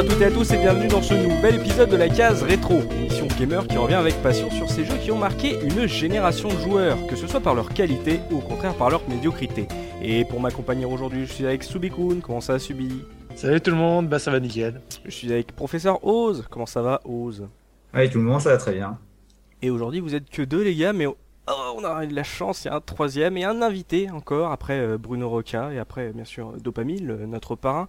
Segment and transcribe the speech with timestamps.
[0.00, 2.42] Bonjour à toutes et à tous et bienvenue dans ce nouvel épisode de la case
[2.42, 6.48] rétro, émission gamer qui revient avec passion sur ces jeux qui ont marqué une génération
[6.48, 9.68] de joueurs, que ce soit par leur qualité ou au contraire par leur médiocrité.
[10.00, 13.04] Et pour m'accompagner aujourd'hui, je suis avec Subikun, comment ça Subi?
[13.34, 14.80] Salut tout le monde, bah ça va nickel.
[15.04, 17.46] Je suis avec Professeur Oz, comment ça va Oz?
[17.92, 18.96] Oui, tout le monde, ça va très bien.
[19.60, 21.16] Et aujourd'hui, vous êtes que deux les gars, mais oh,
[21.76, 24.50] on a eu de la chance, il y a un troisième et un invité encore,
[24.50, 27.86] après euh, Bruno Roca et après bien sûr Dopamine, notre parrain.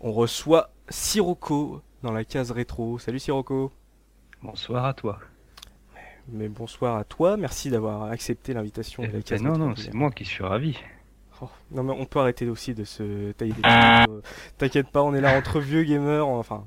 [0.00, 2.98] On reçoit Sirocco dans la case rétro.
[2.98, 3.72] Salut Sirocco.
[4.42, 5.18] Bonsoir à toi.
[6.28, 9.68] Mais bonsoir à toi, merci d'avoir accepté l'invitation de la Eh case ben non, rétro.
[9.68, 10.76] non, c'est moi qui suis ravi.
[11.40, 14.20] Oh, non mais on peut arrêter aussi de se tailler des euh,
[14.58, 16.66] T'inquiète pas, on est là entre vieux gamers, enfin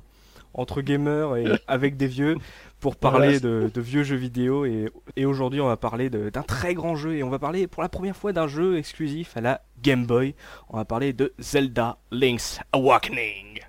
[0.54, 2.36] entre gamers et avec des vieux
[2.80, 3.64] pour parler Voilà.
[3.64, 7.16] de, de vieux jeux vidéo et, et aujourd'hui on va parler d'un très grand jeu
[7.16, 10.34] et on va parler pour la première fois d'un jeu exclusif à la Game Boy.
[10.68, 13.60] On va parler de Zelda Link's Awakening.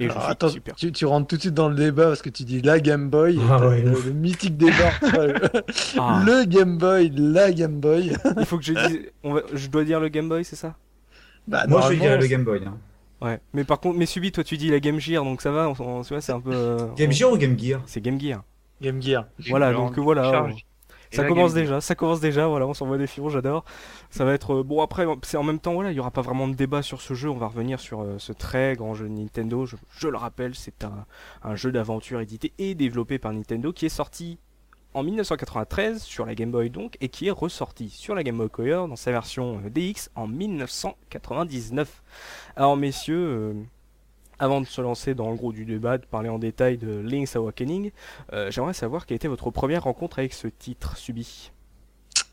[0.00, 0.74] Et Alors, attends, super.
[0.74, 3.10] tu, tu rentres tout de suite dans le débat parce que tu dis la Game
[3.10, 4.92] Boy, Ah ouais, le, mythique débat.
[5.98, 8.12] Ah, Le Game Boy, la Game Boy.
[8.38, 10.74] il faut que je dise, on va- je dois dire le Game Boy, c'est ça?
[11.46, 12.62] Bah, Moi, je dirais le Game Boy.
[12.66, 12.76] Hein.
[13.20, 13.38] Ouais.
[13.52, 15.74] Mais par contre, mais Subi, toi tu dis la Game Gear, donc ça va, on,
[15.82, 16.50] on- tu vois, c'est un peu.
[16.54, 17.82] euh, Game on- Gear ou Game Gear?
[17.86, 18.42] C'est Game Gear.
[18.80, 19.26] Game Gear.
[19.50, 20.22] Voilà, donc voilà.
[20.30, 20.64] charge.
[21.12, 23.64] Ça commence déjà, ça commence déjà, voilà, on s'envoie des fions, j'adore.
[24.10, 24.54] Ça va être...
[24.60, 26.82] euh, bon après, c'est en même temps, voilà, il y aura pas vraiment de débat
[26.82, 29.66] sur ce jeu, on va revenir sur euh, ce très grand jeu de Nintendo.
[29.66, 31.04] Je, je le rappelle, c'est un,
[31.42, 34.38] un jeu d'aventure édité et développé par Nintendo qui est sorti
[34.94, 38.50] en 1993 sur la Game Boy donc, et qui est ressorti sur la Game Boy
[38.50, 42.02] Color dans sa version euh, DX en 1999.
[42.56, 43.52] Alors messieurs, euh,
[44.40, 47.36] avant de se lancer dans le gros du débat, de parler en détail de Link's
[47.36, 47.92] Awakening,
[48.32, 51.52] euh, j'aimerais savoir quelle était votre première rencontre avec ce titre subi?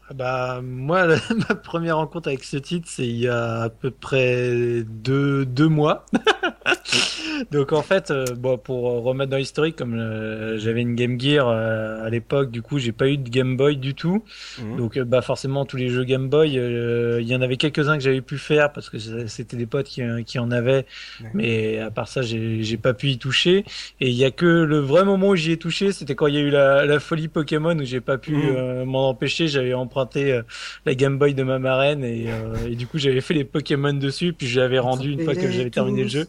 [0.10, 1.16] Ah Bah, moi, la-
[1.50, 5.68] ma première rencontre avec ce titre, c'est il y a à peu près deux, deux
[5.68, 6.06] mois.
[7.52, 11.48] Donc en fait, euh, bon, pour remettre dans l'historique, comme euh, j'avais une Game Gear
[11.48, 14.24] euh, à l'époque, du coup, j'ai pas eu de Game Boy du tout.
[14.60, 14.78] Mhm.
[14.78, 18.04] Donc euh, bah forcément tous les jeux Game Boy, il y en avait quelques-uns que
[18.04, 18.98] j'avais pu faire parce que
[19.28, 20.86] c'était des potes qui, qui en avaient,
[21.34, 23.66] mais à part ça j'ai pas pu y toucher.
[24.02, 26.34] Et il y a que le vrai moment où j'y ai touché, c'était quand il
[26.36, 28.84] y a eu la, la folie Pokémon où j'ai pas pu Mhm.
[28.86, 29.48] m'en empêcher.
[29.48, 29.97] J'avais emprunté
[30.32, 30.42] euh,
[30.86, 33.94] la Game Boy de ma marraine et, euh, et du coup j'avais fait les Pokémon
[33.94, 36.28] dessus puis je l'avais rendu une fois que j'avais terminé le jeu.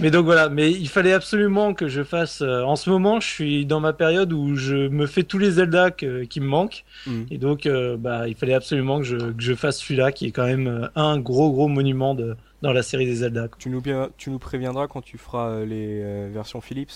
[0.00, 2.40] Mais donc voilà, mais il fallait absolument que je fasse.
[2.42, 5.52] euh, en ce moment, je suis dans ma période où je me fais tous les
[5.52, 6.84] Zelda que- qui me manquent.
[7.06, 7.26] Mhm.
[7.30, 10.30] Et donc, euh, bah, il fallait absolument que je, que je fasse celui-là, qui est
[10.32, 13.48] quand même un gros gros monument de, dans la série des Zelda.
[13.48, 13.56] quoi.
[13.60, 16.90] Tu nous, bien- tu nous préviendras quand tu feras les euh, versions Philips.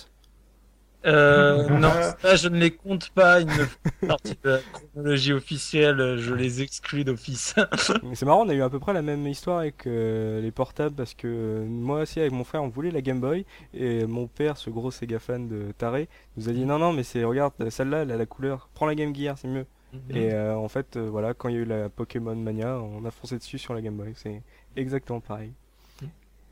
[1.05, 1.91] Euh, non,
[2.23, 3.41] ça je ne les compte pas.
[3.41, 6.17] Ils ne font pas partie de la chronologie officielle.
[6.19, 7.55] Je les exclus d'office.
[8.15, 10.95] C'est marrant, on a eu à peu près la même histoire avec euh, les portables
[10.95, 14.27] parce que euh, moi aussi avec mon frère on voulait la Game Boy et mon
[14.27, 17.53] père, ce gros Sega fan de taré, nous a dit non non mais c'est regarde
[17.69, 19.67] celle-là elle a la couleur, prends la Game Gear c'est mieux.
[20.11, 23.05] Et euh, en fait euh, voilà quand il y a eu la Pokémon Mania on
[23.05, 24.43] a foncé dessus sur la Game Boy, c'est
[24.77, 25.53] exactement pareil.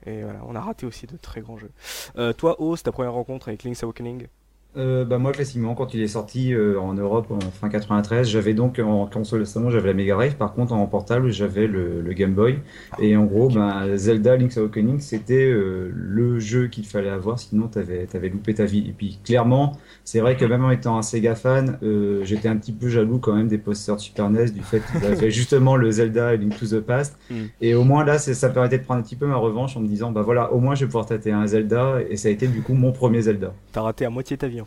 [0.04, 1.70] Et voilà, on a raté aussi de très grands jeux.
[2.18, 4.26] Euh, toi, O, c'est ta première rencontre avec Link's Awakening?
[4.74, 8.54] Euh, bah, moi, classiquement, quand il est sorti euh, en Europe en fin 93, j'avais
[8.54, 10.36] donc en console salon, j'avais la Mega Drive.
[10.36, 12.58] Par contre, en portable, j'avais le, le Game Boy.
[12.98, 17.68] Et en gros, ben, Zelda Link's Awakening, c'était euh, le jeu qu'il fallait avoir, sinon
[17.68, 18.86] t'avais t'avais loupé ta vie.
[18.88, 22.56] Et puis, clairement, c'est vrai que même en étant un Sega fan, euh, j'étais un
[22.56, 25.76] petit peu jaloux quand même des posters de Super NES, du fait qu'ils avaient justement
[25.76, 27.18] le Zelda Link to the Past.
[27.30, 27.34] Mm.
[27.60, 29.80] Et au moins là, c'est- ça permettait de prendre un petit peu ma revanche en
[29.80, 31.98] me disant, bah voilà, au moins je vais pouvoir tâter un Zelda.
[32.08, 33.52] Et ça a été du coup mon premier Zelda.
[33.72, 34.61] T'as raté à moitié ta vie.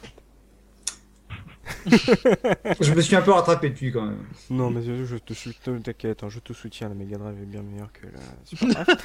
[2.82, 4.24] Je me suis un peu rattrapé depuis quand même.
[4.50, 7.62] Non, mais je te soutiens, t'inquiète, hein, je te soutiens, la Mega Drive est bien
[7.62, 8.98] meilleure que la Super Drive.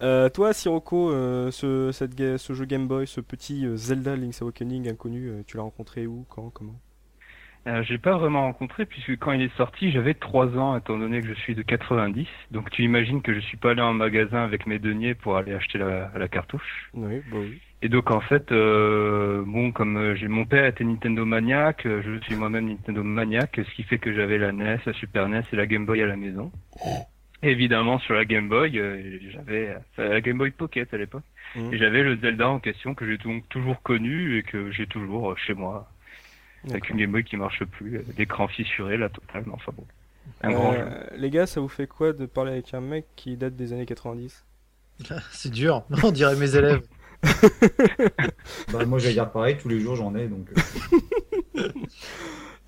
[0.02, 4.16] Euh, toi, Sirocco, euh, ce, cette ga- ce jeu Game Boy, ce petit euh, Zelda
[4.16, 6.80] Link's Awakening inconnu, euh, tu l'as rencontré où, quand, comment?
[7.68, 10.98] Euh, je l'ai pas vraiment rencontré puisque quand il est sorti, j'avais 3 ans étant
[10.98, 12.26] donné que je suis de 90.
[12.52, 15.54] Donc tu imagines que je suis pas allé en magasin avec mes deniers pour aller
[15.54, 16.90] acheter la, la cartouche.
[16.94, 17.60] Oui, bah oui.
[17.82, 22.02] Et donc en fait, euh, bon, comme euh, j'ai mon père était Nintendo maniaque, euh,
[22.04, 25.44] je suis moi-même Nintendo maniaque, ce qui fait que j'avais la NES, la Super NES
[25.54, 26.52] et la Game Boy à la maison.
[27.42, 31.24] Et évidemment sur la Game Boy, euh, j'avais euh, la Game Boy Pocket à l'époque,
[31.56, 31.74] Mhm.
[31.74, 35.32] et j'avais le Zelda en question que j'ai donc toujours connu et que j'ai toujours
[35.32, 35.90] euh, chez moi,
[36.70, 39.86] avec une Game Boy qui marche plus, euh, l'écran fissuré, la totale, enfin bon,
[40.44, 40.86] un grand jeu.
[41.16, 43.86] Les gars, ça vous fait quoi de parler avec un mec qui date des années
[43.86, 44.44] 90
[45.32, 45.84] C'est dur.
[46.04, 46.82] On dirait mes élèves.
[48.72, 50.50] Bah, moi, je vais dire pareil, tous les jours j'en ai, donc.
[51.58, 51.70] euh,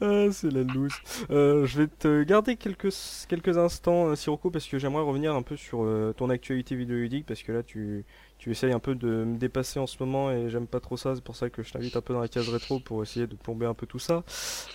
[0.03, 0.93] Ah, c'est la loose.
[1.29, 2.89] Euh, je vais te garder quelques,
[3.29, 5.85] quelques instants, euh, Sirocco, parce que j'aimerais revenir un peu sur
[6.17, 8.03] ton actualité vidéoludique, parce que là, tu,
[8.39, 11.13] tu essayes un peu de me dépasser en ce moment, et j'aime pas trop ça,
[11.13, 13.35] c'est pour ça que je t'invite un peu dans la case rétro pour essayer de
[13.35, 14.23] plomber un peu tout ça,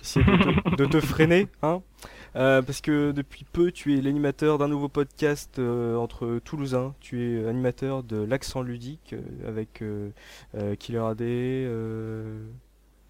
[0.00, 1.82] essayer de te, de te freiner, hein.
[2.36, 6.94] Euh, parce que depuis peu, tu es l'animateur d'un nouveau podcast euh, entre Toulousains.
[7.00, 9.82] Tu es animateur de l'accent ludique euh, avec
[10.78, 11.22] Killer AD.
[11.22, 12.46] euh,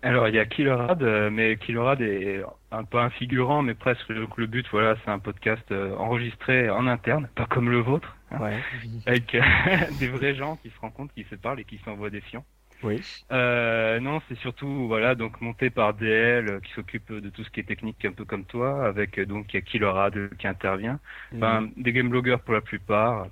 [0.03, 2.41] Alors, il y a Killerad, euh, mais Killerad est
[2.71, 4.13] un peu un figurant, mais presque.
[4.13, 8.59] Donc, le but, voilà, c'est un podcast enregistré en interne, pas comme le vôtre, Ouais.
[9.07, 9.37] avec
[9.99, 12.45] des vrais gens qui se rencontrent, qui se parlent et qui s'envoient des fions.
[12.83, 13.01] Oui.
[13.33, 17.51] Euh, non, c'est surtout, voilà, donc monté par DL, euh, qui s'occupe de tout ce
[17.51, 21.01] qui est technique, un peu comme toi, avec, euh, donc, Killerad qui intervient.
[21.35, 23.29] Enfin, des game bloggers pour la plupart.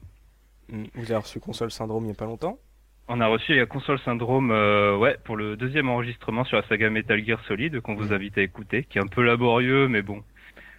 [0.71, 0.85] Mm.
[0.95, 2.59] Vous avez reçu Console Syndrome il y a pas longtemps?
[3.07, 6.89] On a reçu la console syndrome, euh, ouais, pour le deuxième enregistrement sur la saga
[6.89, 10.23] Metal Gear Solid qu'on vous invite à écouter, qui est un peu laborieux, mais bon,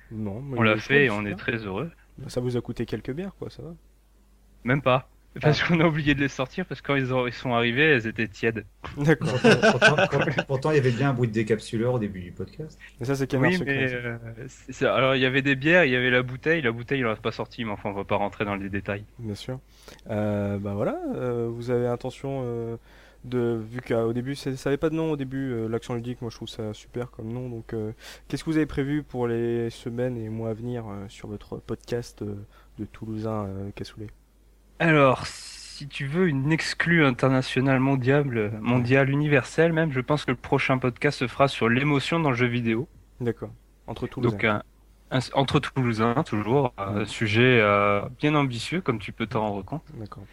[0.10, 0.42] Non.
[0.42, 1.92] mais on l'a fait et on est très heureux.
[2.18, 2.28] bien.
[2.30, 3.76] Ça vous a coûté quelques bières, quoi, ça va
[4.64, 5.08] Même pas.
[5.42, 7.84] Parce qu'on a oublié de les sortir parce que quand ils, ont- ils sont arrivés,
[7.84, 8.66] elles étaient tièdes.
[8.98, 9.34] D'accord.
[9.72, 12.80] pourtant, pourtant- pourtant, il y avait bien un bruit de décapsuleur au début du podcast.
[13.00, 13.66] Mais ça, c'est Oui, Secret.
[13.76, 14.18] mais euh,
[14.48, 16.62] c'est alors il y avait des bières, il y avait la bouteille.
[16.62, 18.70] La bouteille, il en reste pas sorti, mais enfin, on va pas rentrer dans les
[18.70, 19.04] détails.
[19.20, 19.60] Bien sûr.
[20.10, 22.78] Euh, bah voilà, euh, vous avez intention euh,
[23.26, 26.22] de, vu qu'au début c'est- ça n'avait pas de nom au début, euh, l'action ludique,
[26.22, 27.50] moi je trouve ça super comme nom.
[27.50, 27.92] Donc, euh,
[28.28, 31.58] qu'est-ce que vous avez prévu pour les semaines et mois à venir euh, sur votre
[31.58, 32.36] podcast euh,
[32.80, 34.08] de Toulousain euh, Cassoulet?
[34.80, 40.38] Alors, si tu veux une exclue internationale mondiale, mondiale universelle même, je pense que le
[40.38, 42.88] prochain podcast se fera sur l'émotion dans le jeu vidéo.
[43.22, 43.50] D'accord.
[43.88, 44.32] Entre Toulousain.
[44.36, 44.64] Donc un,
[45.12, 49.84] un- entre Toulousains toujours, un sujet euh, bien ambitieux comme tu peux t'en rendre compte.
[49.96, 50.24] D'accord.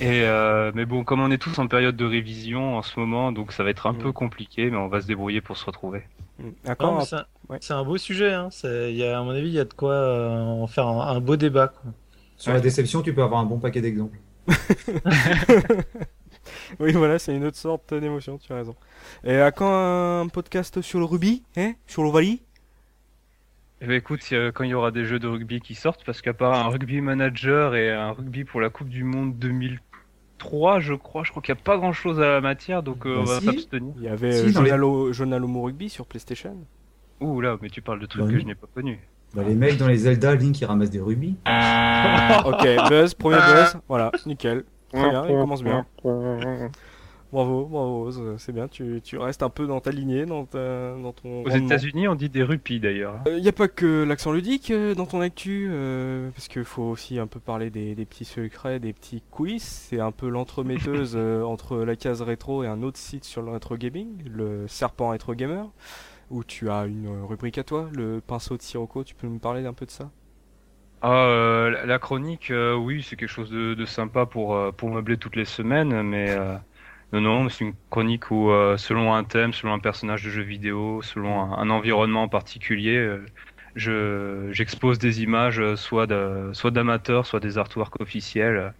[0.00, 3.32] Et euh, mais bon, comme on est tous en période de révision en ce moment,
[3.32, 3.98] donc ça va être un Mm.
[3.98, 6.04] peu compliqué, mais on va se débrouiller pour se retrouver.
[6.38, 6.48] Mm.
[6.64, 6.98] D'accord.
[6.98, 7.58] mais c'est un, ouais.
[7.60, 8.32] c'est un beau sujet.
[8.32, 8.48] Hein.
[8.62, 11.20] Y a, à mon avis, il y a de quoi euh, en faire un, un
[11.20, 11.68] beau débat.
[11.68, 11.90] Quoi.
[12.38, 14.18] Sur la déception, tu peux avoir un bon paquet d'exemples.
[16.80, 18.74] Oui, voilà, c'est une autre sorte d'émotion, tu as raison.
[19.24, 19.70] Et à quand
[20.22, 22.42] un podcast sur le rugby hein Sur l'Ovalie?
[23.80, 24.20] Eh ben, écoute,
[24.54, 27.00] quand il y aura des jeux de rugby qui sortent, parce qu'à part un rugby
[27.00, 31.54] manager et un rugby pour la Coupe du Monde 2003, je crois, je crois qu'il
[31.54, 33.46] n'y a pas grand chose à la matière, donc euh, Bah on va si.
[33.46, 33.94] s'abstenir.
[33.98, 36.56] Il y avait Si, euh, les- Journal, Journal Homo Rugby sur PlayStation.
[37.20, 38.40] Ouh là, mais tu parles de trucs Bah que oui.
[38.42, 39.00] je n'ai pas connus.
[39.34, 41.36] Bah, les mecs dans les Zelda, Link, qui ramassent des rubis.
[42.46, 44.64] ok, buzz, premier buzz, voilà, nickel.
[44.92, 45.84] Très bien, il commence bien.
[47.30, 50.94] Bravo, bravo, c'est- c'est bien, tu, tu restes un peu dans ta lignée, dans, ta,
[50.94, 51.42] dans ton.
[51.42, 53.16] Aux États-Unis, on dit des rupies d'ailleurs.
[53.26, 56.84] Il n'y a pas que l'accent ludique euh, dans ton actu, euh, parce qu'il faut
[56.84, 59.62] aussi un peu parler des, des petits secrets, des petits quiz.
[59.62, 63.50] C'est un peu l'entremetteuse euh, entre la case rétro et un autre site sur le
[63.50, 65.66] rétro gaming, le Serpent Rétro Gamer,
[66.30, 69.04] où tu as une euh, rubrique à toi, le pinceau de Sirocco.
[69.04, 70.10] Tu peux me parler un peu de ça?
[71.00, 75.16] Ah, euh, la- chronique, euh, oui, c'est quelque chose de, de sympa pour, pour meubler
[75.16, 76.58] toutes les semaines, mais euh,
[77.12, 81.00] non, non, c'est une chronique où, selon un thème, selon un personnage de jeu vidéo,
[81.02, 83.16] selon un, un environnement en particulier,
[83.76, 88.70] je, j'expose des images, soit de, soit d'amateurs, soit des artworks officiels, euh,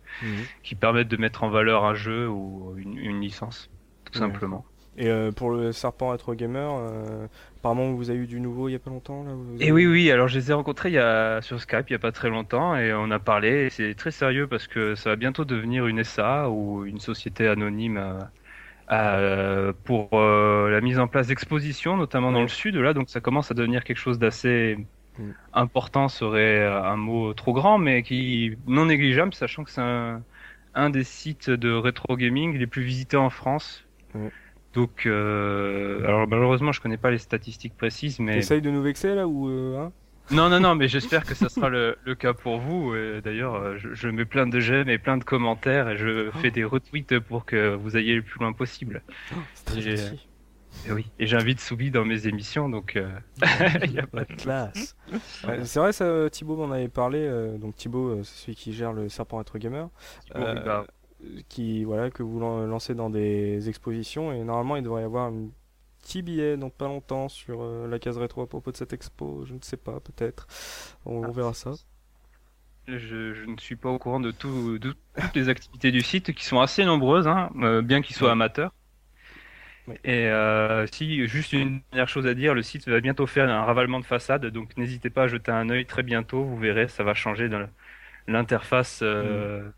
[0.63, 3.71] qui permettent de mettre en valeur un jeu ou une, une licence,
[4.05, 4.19] tout Ouais.
[4.19, 4.67] simplement.
[4.99, 7.27] Et euh, pour le Serpent Retro Gamer, euh,
[7.59, 9.87] apparemment vous avez eu du nouveau il y a pas longtemps là vous- Et oui,
[9.87, 12.13] oui, alors je les ai rencontrés il y a, sur Skype il y a pas
[12.13, 13.71] très longtemps et on a parlé.
[13.71, 17.97] C'est très sérieux parce que ça va bientôt devenir une SA ou une société anonyme
[17.97, 18.21] euh,
[18.93, 22.77] euh, pour euh, la mise en place d'expositions, notamment dans le sud.
[22.77, 24.79] Là, donc ça commence à devenir quelque chose d'assez
[25.19, 25.35] Mm.
[25.53, 30.23] important, serait un mot trop grand, mais qui non négligeable, sachant que c'est un,
[30.75, 33.85] un des sites de rétro gaming les plus visités en France.
[34.79, 39.15] Donc, euh, alors malheureusement, je connais pas les statistiques précises, mais T'essayes de nous vexer
[39.15, 39.93] là ou euh, hein
[40.31, 42.95] non, non, non, mais j'espère que ça sera le, le cas pour vous.
[43.25, 46.51] D'ailleurs, euh, je, je mets plein de j'aime et plein de commentaires et je fais
[46.51, 49.03] des retweets pour que vous ayez le plus loin possible.
[49.55, 50.29] C'est très J'ai- gentil.
[50.87, 51.07] Et oui.
[51.19, 53.09] Et j'invite Soubi dans mes émissions, donc euh,
[53.85, 54.95] il y a pas de classe.
[55.49, 57.19] Ouais, c'est vrai, ça, Thibaut m'en avait parlé.
[57.21, 59.89] euh, donc Thibaut, c'est celui qui gère le Serpent Retro Gamer,
[60.27, 60.83] Thibaut Euh.
[61.49, 65.27] Qui voilà que vous lan- lancez dans des expositions et normalement il devrait y avoir
[65.27, 65.49] un
[66.01, 69.45] petit billet dans pas longtemps sur euh, la case rétro à propos de cette expo.
[69.47, 70.47] Je ne sais pas, peut-être.
[71.05, 71.73] On, on verra ça.
[72.87, 76.33] Je, je ne suis pas au courant de, tout, de toutes les activités du site
[76.33, 78.73] qui sont assez nombreuses, hein, euh, bien qu'ils soient amateurs.
[80.05, 83.65] Et euh, si, juste une dernière chose à dire, le site va bientôt faire un
[83.65, 87.05] ravalement de façade, donc n'hésitez pas à jeter un œil très bientôt, vous verrez, ça
[87.05, 87.67] va changer dans
[88.27, 89.71] l'interface euh,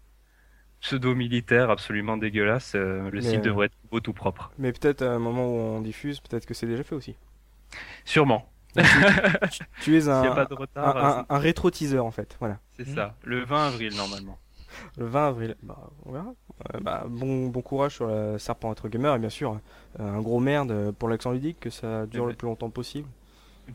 [0.80, 2.72] pseudo-militaire absolument dégueulasse.
[2.75, 4.50] euh, le Mais, site euh, devrait être beau tout propre.
[4.58, 7.16] Mais peut-être à un moment où on diffuse, peut-être que c'est déjà fait aussi.
[8.04, 8.50] Sûrement.
[8.76, 8.82] Tu,
[9.82, 12.37] tu es un, retard, un, un- un rétro-teaser en fait.
[12.40, 12.58] Voilà.
[12.76, 13.16] c'est ça.
[13.25, 14.38] Le 20 avril, normalement.
[14.96, 15.56] Le 20 avril.
[15.62, 16.32] Bah, on verra.
[16.75, 19.58] Euh, bah, bon, bon courage sur la Serpent Être Gamer et bien sûr,
[19.99, 22.37] euh, un gros merde pour l'accent ludique, que ça dure Eh le ben.
[22.37, 23.08] plus longtemps possible.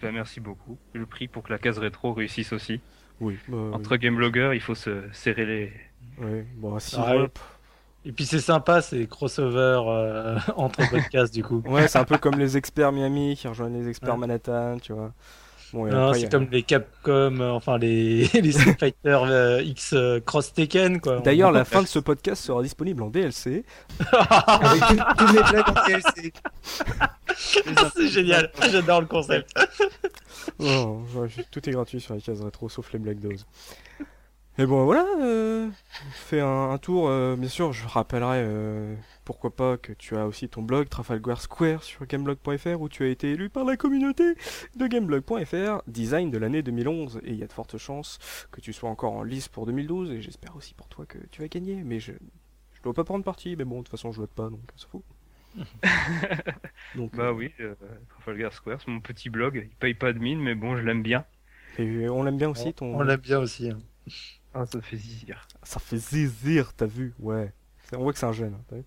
[0.01, 0.77] Ben, merci beaucoup.
[0.93, 2.79] Je le prie pour que la case rétro réussisse aussi.
[3.19, 3.37] Oui.
[3.49, 5.73] Bah, Entre game blogueurs, il faut se serrer les.
[6.19, 6.43] Oui.
[6.55, 7.29] Bon, si, Ah, ouais, ouais.
[8.07, 11.63] Et puis c'est sympa, ces crossovers euh, entre podcasts du coup.
[11.65, 14.19] Ouais, c'est un peu comme les experts Miami qui rejoignent les experts Ouais.
[14.19, 15.11] Manhattan, tu vois.
[15.73, 19.93] Bon, Non, c'est a- comme les Capcom, euh, enfin les, les Street Fighter euh, X
[19.93, 21.19] euh, Cross Tekken quoi.
[21.19, 23.65] D'ailleurs, la fin de ce podcast sera disponible en DLC.
[24.11, 26.33] Avec toutes toutes les blagues en DLC.
[27.95, 29.51] c'est génial, j'adore le concept.
[30.59, 33.45] Oh, ouais, tout est gratuit sur les cases rétro, sauf les Black Dose.
[34.57, 35.69] Et bon, voilà, euh,
[36.11, 37.09] fait un, un tour.
[37.09, 38.95] euh, bien sûr, je rappellerai, euh,
[39.25, 43.07] pourquoi pas, que tu as aussi ton blog Trafalgar Square sur gameblog.fr où tu as
[43.07, 44.23] été élu par la communauté
[44.77, 47.19] de gameblog.fr, design de l'année 2011.
[47.25, 48.17] Et il y a de fortes chances
[48.51, 50.11] que tu sois encore en lice pour 2012.
[50.11, 51.83] Et j'espère aussi pour toi que tu vas gagner.
[51.83, 52.13] Mais je,
[52.73, 53.57] je dois pas prendre parti.
[53.57, 55.03] Mais bon, de toute façon, je vote pas, donc ça fout.
[56.95, 57.75] donc, Bah euh, oui, euh,
[58.09, 59.67] Trafalgar Square, c'est mon petit blog.
[59.69, 61.25] Il paye pas de mine, mais bon, je l'aime bien.
[61.77, 62.93] et on l'aime bien aussi, ton.
[62.95, 63.69] On l'aime bien aussi.
[63.69, 63.79] hein.
[64.55, 65.47] Ah, ça fait zizir.
[65.63, 67.51] Ça fait zizir, t'as vu Ouais.
[67.83, 68.53] C'est- On voit que c'est un jeune.
[68.53, 68.83] hein, t'as vu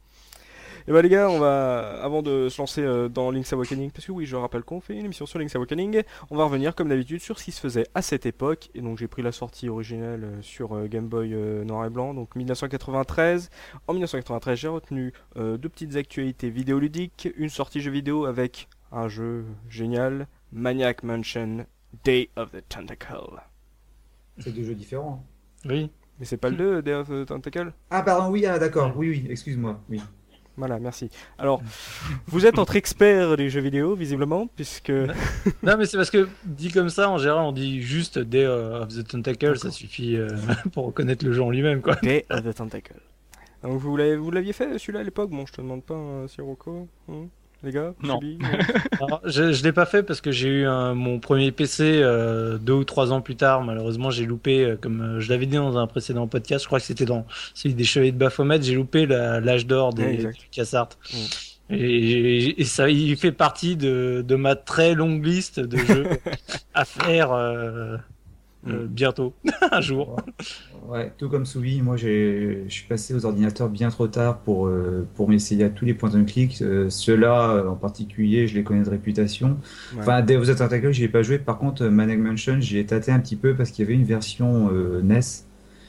[0.87, 4.07] et bah les gars, on va, avant de se lancer euh, dans Link's Awakening, parce
[4.07, 6.89] que oui, je rappelle qu'on fait une émission sur Link's Awakening, on va revenir comme
[6.89, 8.71] d'habitude sur ce qui se faisait à cette époque.
[8.75, 11.31] Et donc j'ai pris la sortie originelle euh, sur euh, Game Boy
[11.67, 13.51] noir et blanc, donc 1993.
[13.87, 19.09] En 1993, j'ai retenu euh, deux petites actualités vidéoludiques, une sortie jeu vidéo avec un
[19.09, 21.67] jeu génial, Maniac Mansion
[22.05, 23.43] Day of the Tentacle.
[24.39, 25.23] C'est deux jeux différents.
[25.67, 25.91] Oui.
[26.19, 28.93] Mais c'est pas le 2, Day of the Tentacle Ah, pardon, oui, ah, d'accord.
[28.97, 29.81] Oui, oui, excuse-moi.
[29.89, 30.01] Oui.
[30.57, 31.09] Voilà, merci.
[31.39, 31.63] Alors,
[32.27, 34.91] vous êtes entre experts des jeux vidéo, visiblement, puisque...
[34.91, 38.89] Non mais c'est parce que dit comme ça, en général, on dit juste Day of
[38.89, 40.29] the Tentacle, ça suffit euh,
[40.73, 41.95] pour reconnaître le jeu en lui-même quoi.
[42.03, 42.95] Day of the Tentacle.
[43.63, 45.31] Donc vous l'avez- vous l'aviez fait celui-là à l'époque?
[45.31, 47.27] Bon, je te demande pas, euh, Sirocco, hein,
[47.63, 48.21] les gars Non.
[49.01, 52.57] Alors, je je l'ai pas fait parce que j'ai eu un- mon premier PC euh,
[52.59, 53.63] deux ou trois ans plus tard.
[53.65, 56.79] Malheureusement, j'ai loupé, euh, comme euh, je l'avais dit dans un précédent podcast, je crois
[56.81, 60.33] que c'était dans celui des Chevaliers de Baphomet, j'ai loupé la- l'âge d'or des Ouais.
[61.13, 61.17] Mm.
[61.75, 66.07] Et, et ça, il fait partie de, de ma très longue liste de jeux
[66.75, 67.33] à faire
[68.67, 69.35] euh, euh, bientôt,
[69.73, 70.17] un jour.
[70.89, 74.67] Ouais, tout comme Soubi, moi j'ai, je suis passé aux ordinateurs bien trop tard pour,
[74.67, 76.61] euh, pour m'essayer à tous les points and click.
[76.63, 79.59] Euh, Ceux-là en particulier, je les connais de réputation.
[79.95, 80.01] Ouais.
[80.01, 81.39] Enfin, of the Tentacle, j'y ai pas joué.
[81.39, 84.07] Par contre, Maniac Mansion, j'y ai tâté un petit peu parce qu'il y avait une
[84.07, 84.71] version
[85.03, 85.21] NES.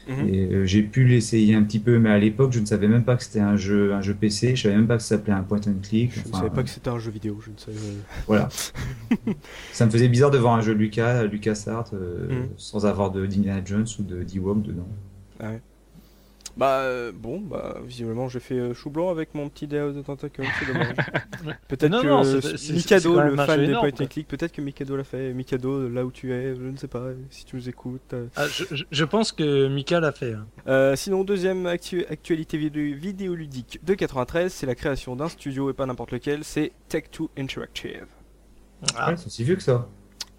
[0.10, 0.30] Mhm.
[0.34, 3.16] Euh, j'ai pu l'essayer un petit peu, mais à l'époque, je ne savais même pas
[3.16, 4.56] que c'était un jeu, un jeu PC.
[4.56, 6.12] Je savais même pas que ça s'appelait un point and click.
[6.14, 7.78] Je ne savais pas que c'était un jeu vidéo, je ne savais...
[8.28, 8.50] Voilà.
[9.72, 12.48] ça me faisait bizarre de voir un jeu Lucas, LucasArts, euh, Mhm.
[12.58, 14.88] sans avoir de d'Indiana Jones ou de D-Walk dedans.
[16.60, 19.96] Bah, euh, bon, bah, visiblement, j'ai fait euh, chou blanc avec mon petit Day of
[19.96, 20.94] the Tentacle, c'est dommage.
[21.70, 24.52] peut-être Non, que non, euh, c'est- c'est- c'est Mikado, le fan des point click, peut-être
[24.52, 25.32] que Mikado l'a fait.
[25.34, 28.14] Mikado, là où tu es, je ne sais pas, si tu nous écoutes...
[28.36, 28.46] Ah,
[28.92, 30.34] je, pense que Mika l'a fait.
[30.34, 30.46] hein.
[30.68, 35.74] Euh, sinon, deuxième actu- actualité vidéo- vidéoludique de 93, c'est la création d'un studio et
[35.74, 38.06] pas n'importe lequel, c'est Tech2 Interactive.
[38.98, 39.12] Ah.
[39.12, 39.88] Ouais, c'est aussi vieux que ça.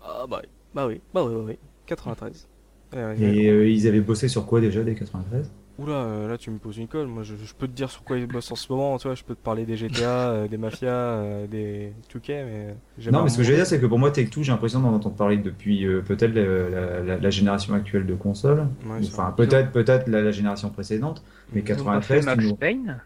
[0.03, 2.47] Ah bah oui, bah oui, bah oui, bah oui, 93.
[2.93, 3.21] Ouais, ouais, ouais.
[3.37, 6.59] Et euh, ils avaient bossé sur quoi déjà dès 93 Oula, euh, là tu me
[6.59, 8.71] poses une colle, moi je, je peux te dire sur quoi ils bossent en ce
[8.71, 12.45] moment, tu vois, je peux te parler des GTA, euh, des mafias, euh, des 2K,
[12.45, 12.77] mais...
[12.99, 14.81] j'ai Non, mais ce que je veux dire, c'est que pour moi, Tech2, j'ai l'impression
[14.81, 18.67] d'en entendre parler depuis euh, peut-être la, la- la- la génération actuelle de consoles.
[18.85, 21.23] Ouais, enfin, peut-être peut-être la, la génération précédente.
[21.55, 23.01] Mais Ils ont Ils ont pas fait 93, Max tu nous- Payne?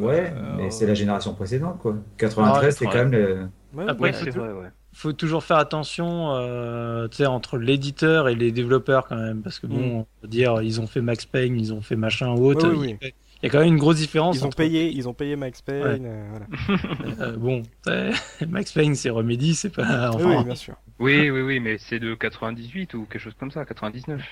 [0.00, 1.96] Ouais, Euh, mais c'est la génération précédente, quoi.
[2.16, 3.12] 93, Ah, c'est quand même.
[3.12, 4.12] le- Ouais, Après, ouais.
[4.12, 4.70] c'est vrai, ouais.
[4.94, 9.58] Faut toujours faire attention euh, tu sais, entre l'éditeur et les développeurs quand même parce
[9.58, 9.92] que bon Mm.
[10.00, 12.76] on peut dire ils ont fait Max Payne ils ont fait machin ou autre Ouais,
[12.76, 15.36] oui, il y a quand même une grosse différence Ils ont payé, ils ont payé
[15.36, 17.20] Max Payne, euh, voilà.
[17.20, 17.62] euh, bon
[18.48, 20.74] Max Payne c'est Remedy c'est pas Oui, enfin, oui, bien sûr.
[21.00, 24.22] Oui, oui, oui, mais c'est de 98 ou quelque chose comme ça, 99.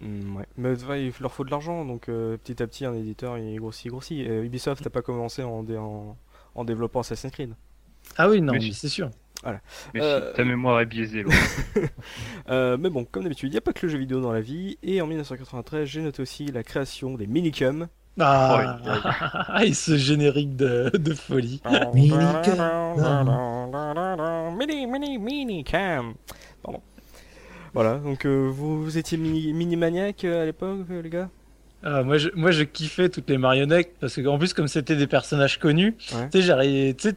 [0.00, 0.44] Mm, ouais.
[0.56, 3.90] Mais il leur faut de l'argent, donc euh, petit à petit un éditeur il grossit,
[3.90, 4.26] grossit.
[4.28, 6.16] Euh, Ubisoft n'a pas commencé en, dé- en,
[6.54, 7.54] en développant Assassin's Creed.
[8.16, 8.74] ah oui non Mais mais si.
[8.74, 9.10] c'est sûr
[9.94, 11.24] Mais Euh, si, ta mémoire est biaisée.
[12.50, 14.40] Euh, mais bon, comme d'habitude, il n'y a pas que le jeu vidéo dans la
[14.42, 14.76] vie.
[14.82, 17.88] Et en 1993, j'ai noté aussi la création des minicums.
[18.20, 21.60] ah, et ce générique de, de folie
[24.56, 26.14] Mini, mini, minicam.
[26.62, 26.80] Pardon.
[27.72, 31.28] Voilà, donc euh, vous, vous étiez mini, mini maniaque euh, à l'époque, les gars?
[31.82, 35.06] Moi, je, moi, je kiffais toutes les marionnettes parce que, en plus, comme c'était des
[35.06, 36.28] personnages connus, Ouais.
[36.30, 37.14] tu sais, j'arrivais, tu sais,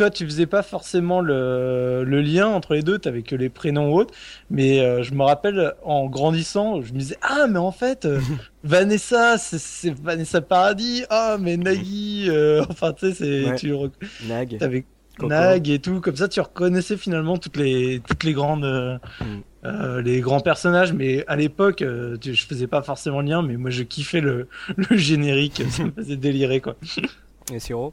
[0.00, 3.92] toi, tu faisais pas forcément le, le lien entre les deux, t'avais que les prénoms
[3.92, 4.14] ou autres.
[4.48, 8.18] Mais euh, je me rappelle, en grandissant, je me disais, ah, mais en fait, euh,
[8.64, 11.04] Vanessa, c'est- Vanessa Paradis.
[11.10, 13.56] Ah, mais Nagui, euh, enfin, tu sais, c'est, Ouais.
[13.56, 13.74] tu
[14.26, 14.56] Nag.
[14.58, 14.84] t'avais.
[15.22, 18.98] Nag et tout, comme ça, tu reconnaissais finalement toutes les, toutes les grandes,
[19.62, 19.98] Mm.
[20.02, 20.94] les grands personnages.
[20.94, 24.96] Mais à l'époque, je faisais pas forcément le lien, mais moi, je kiffais le, le
[24.96, 26.76] générique, ça me faisait délirer, quoi.
[27.52, 27.92] Et Siro?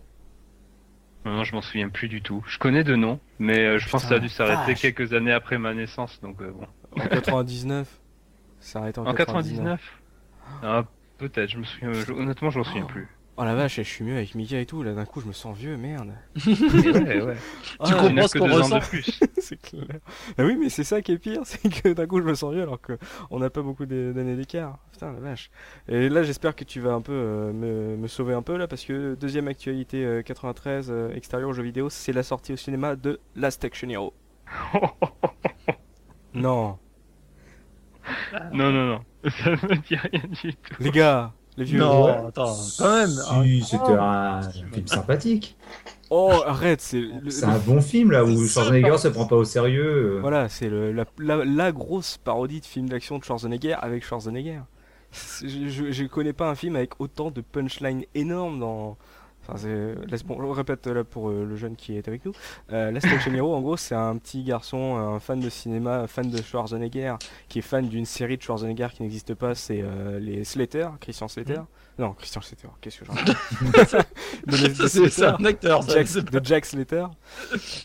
[1.35, 2.43] Non, je m'en souviens plus du tout.
[2.47, 4.81] Je connais de nom, mais euh, je pense que ça a dû s'arrêter vache.
[4.81, 6.67] quelques années après ma naissance, donc euh, bon.
[7.01, 7.99] En 99.
[8.59, 10.01] Ça arrête en, En 99
[10.63, 10.83] Ah,
[11.17, 11.93] peut-être, je me souviens.
[11.93, 13.07] je- honnêtement, je m'en souviens plus.
[13.39, 14.81] Oh la vache, je suis mieux avec Mickey et tout.
[14.81, 16.11] Là, d'un coup, je me sens vieux, merde.
[16.47, 16.53] Mais
[16.91, 17.37] ouais, ouais.
[17.79, 19.19] Ah, Tu comprends ce qu'on ressent de plus.
[19.37, 19.83] c'est clair.
[20.39, 22.51] Ah oui, mais c'est ça qui est pire, c'est que d'un coup je me sens
[22.51, 22.97] vieux alors que
[23.29, 24.79] on n'a pas beaucoup d'années d'écart.
[24.91, 25.51] Putain la vache.
[25.87, 28.67] Et là j'espère que tu vas un peu euh, me, me sauver un peu là
[28.67, 32.57] parce que deuxième actualité euh, 93 euh, extérieur aux jeux vidéo, c'est la sortie au
[32.57, 34.13] cinéma de Last Action Hero.
[36.33, 36.77] Non,
[38.51, 39.01] non, non, non.
[39.29, 40.75] Ça me dit rien du tout.
[40.79, 41.79] les gars, les vieux.
[41.79, 43.09] Non, attends, quand même.
[43.29, 43.43] hein.
[43.43, 44.41] Si, c'était un
[44.73, 45.57] film sympathique.
[46.09, 49.43] Oh arrête, c'est le- C'est un bon film là où Schwarzenegger se prend pas au
[49.43, 50.19] sérieux.
[50.21, 54.59] Voilà, c'est le- la, la- la grosse parodie de film d'action de Schwarzenegger avec Schwarzenegger.
[55.43, 58.97] Je, je, je connais pas un film avec autant de punchlines énormes dans.
[59.47, 59.57] Enfin,
[60.51, 62.33] répète là pour euh, le jeune qui est avec nous.
[62.71, 66.41] Euh, Last Hero, en gros, c'est un petit garçon, un fan de cinéma, fan de
[66.41, 67.15] Schwarzenegger,
[67.47, 71.27] qui est fan d'une série de Schwarzenegger qui n'existe pas, c'est euh, les Slater, Christian
[71.27, 71.61] Slater.
[71.99, 73.15] Non, Christian Slater, qu'est-ce que j'en
[75.09, 75.93] C'est un acteur, ça.
[75.93, 77.07] Jack, c'est de Jack Slater.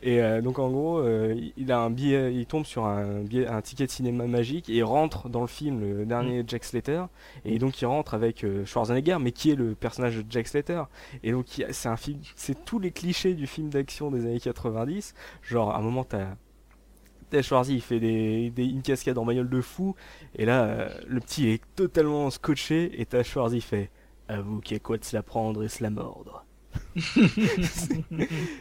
[0.03, 3.47] Et euh, donc en gros, euh, il a un billet, il tombe sur un, billet,
[3.47, 7.05] un ticket de cinéma magique et il rentre dans le film, le dernier Jack Slater.
[7.47, 10.83] Et donc il rentre avec euh, Schwarzenegger, mais qui est le personnage de Jack Slater.
[11.23, 15.15] Et donc c'est un film, c'est tous les clichés du film d'action des années 90.
[15.43, 16.27] Genre à un moment t'as
[17.33, 19.97] T'as Schwarzy, il fait des, des, une cascade en bagnole de fou,
[20.37, 23.91] et là, euh, le petit est totalement scotché, et t'as Schwarzy fait
[24.33, 26.45] À vous qui a quoi de se la prendre et se la mordre.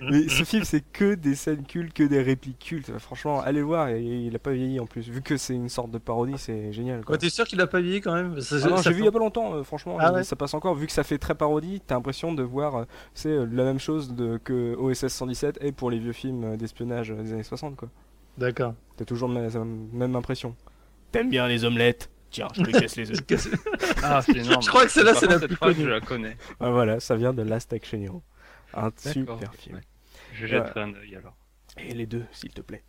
[0.01, 2.91] Mais ce film, c'est que des scènes cultes, que des répliques cultes.
[2.99, 5.07] Franchement, allez le voir, et il a pas vieilli en plus.
[5.09, 7.03] Vu que c'est une sorte de parodie, c'est génial.
[7.05, 7.13] Quoi.
[7.13, 8.39] Ouais, T'es sûr qu'il a pas vieilli quand même?
[8.41, 10.09] Ça- Ah non, ça j'ai vu fait- il y a pas longtemps, euh, franchement, Ah
[10.11, 10.23] il- ouais?
[10.23, 10.75] ça passe encore.
[10.75, 13.79] Vu que ça fait très parodie, t'as l'impression de voir euh, c'est euh, la même
[13.79, 17.43] chose de, que OSS 117 et pour les vieux films euh, d'espionnage euh, des années
[17.43, 17.75] 60.
[17.75, 17.89] quoi.
[18.37, 18.73] D'accord.
[18.97, 20.55] T'as toujours la même, même impression.
[21.11, 22.09] T'aimes bien les omelettes?
[22.31, 23.19] Tiens, je te casse les œufs.
[24.03, 24.61] Ah, c'est énorme.
[24.61, 25.83] Je crois que celle-là, c'est la plus connue.
[25.83, 26.37] Je la connais.
[26.59, 28.23] Ah, voilà, ça vient de Last Action Hero.
[28.73, 29.75] Un super film.
[29.75, 29.81] ouais.
[30.33, 31.35] Je jetterai un œil alors.
[31.77, 32.83] Et les deux, s'il te plaît.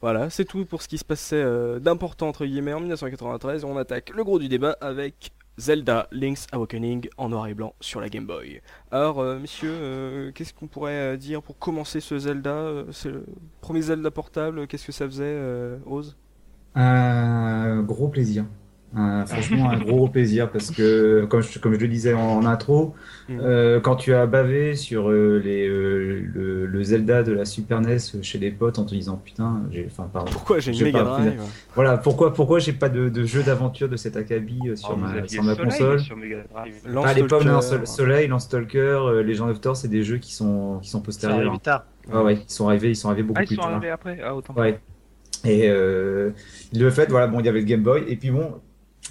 [0.00, 3.64] Voilà, c'est tout pour ce qui se passait euh, d'important entre guillemets en 1993.
[3.64, 8.00] On attaque le gros du débat avec Zelda Link's Awakening en noir et blanc sur
[8.00, 8.62] la Game Boy.
[8.90, 13.10] Alors, euh, messieurs, euh, qu'est-ce qu'on pourrait euh, dire pour commencer ce Zelda euh, C'est
[13.10, 13.26] le
[13.60, 16.16] premier Zelda portable, qu'est-ce que ça faisait, euh, Oz
[16.74, 18.46] Un gros plaisir.
[18.92, 22.44] Un- franchement, un gros plaisir parce que, comme je, comme je le disais en, en
[22.46, 22.94] intro,
[23.28, 23.38] Mm.
[23.40, 27.80] euh, quand tu as bavé sur euh, les, euh, le, le Zelda de la Super
[27.80, 30.32] NES chez des potes en te disant putain, j'ai, enfin, pardon.
[30.32, 31.40] Pourquoi j'ai une Drive
[31.76, 35.10] Voilà, pourquoi, pourquoi j'ai pas de, de jeu d'aventure de cet acabit sur Oh, ma,
[35.10, 36.00] aviez sur ma Soleil console?
[36.00, 36.16] Sur
[37.04, 40.18] Ah, les pommes, non, Sol- Soleil, Lance Stalker, euh, Legend of Thor, c'est des jeux
[40.18, 41.56] qui sont, qui sont postérieurs.
[42.12, 43.70] Ah ouais, ils sont arrivés, ils sont arrivés beaucoup Ah, ils plus sont tard.
[43.70, 44.54] arrivés après Ah, autant.
[44.54, 44.80] Ouais.
[45.44, 46.30] Et euh,
[46.74, 48.54] le fait, voilà, bon, il y avait le Game Boy, et puis bon,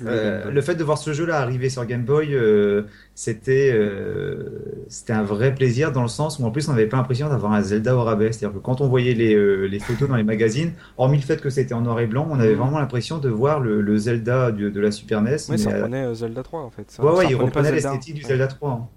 [0.05, 2.83] euh, le fait de voir ce jeu-là arriver sur Game Boy, euh,
[3.15, 6.97] c'était euh, c'était un vrai plaisir dans le sens où en plus on n'avait pas
[6.97, 8.31] l'impression d'avoir un Zelda au rabais.
[8.31, 11.49] C'est-à-dire que quand on voyait les, les photos dans les magazines, hormis le fait que
[11.49, 12.59] c'était en noir et blanc, on avait Mhm.
[12.59, 15.31] vraiment l'impression de voir le, le Zelda du- de la Super NES.
[15.49, 16.89] Ouais, ça reprenait Zelda 3 en fait.
[16.91, 18.27] Ça, ouais, ça ouais, il reprenait l'esthétique du Ouais.
[18.29, 18.71] Zelda 3.
[18.71, 18.87] hein.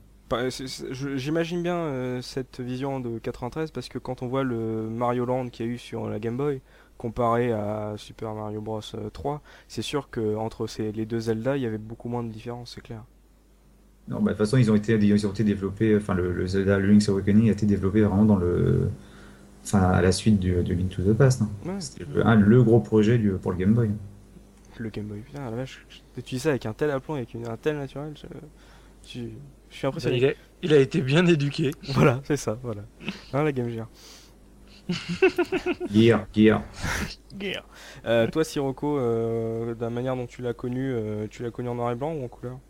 [1.17, 5.67] J'imagine bien cette vision de 93 parce que quand on voit le Mario Land qu'il
[5.67, 6.61] y a eu sur la Game Boy
[7.03, 11.57] comparé à Super Mario Bros euh, 3, c'est sûr que entre ces, les deux Zelda,
[11.57, 13.03] il y avait beaucoup moins de différence, c'est clair.
[14.09, 16.47] Non, bah, de toute façon, ils ont été, ils ont été développés, enfin, le, le
[16.47, 18.89] Zelda Link's Awakening a été développé vraiment dans le,
[19.65, 21.43] enfin, à la suite du, du Link to the Past.
[21.43, 21.51] hein.
[21.67, 23.91] Ouais, C'était le, le gros projet du, pour le Game Boy.
[24.79, 27.35] le Game Boy, putain, la vache, je- tu dis ça avec un tel aplomb, avec
[27.35, 28.27] une, un tel naturel, je,
[29.09, 29.27] je-
[29.71, 30.17] je suis impressionné.
[30.19, 31.71] Il a, il a été bien éduqué.
[31.95, 32.83] Voilà, c'est ça, voilà.
[33.33, 33.89] Hein, la Game Gear.
[35.89, 36.65] Gear, Gear.
[37.39, 37.67] Gear.
[38.05, 41.69] Euh, toi, Sirocco, euh, de la manière dont tu l'as connu, euh, tu l'as connu
[41.69, 42.61] en noir et blanc ou en couleur?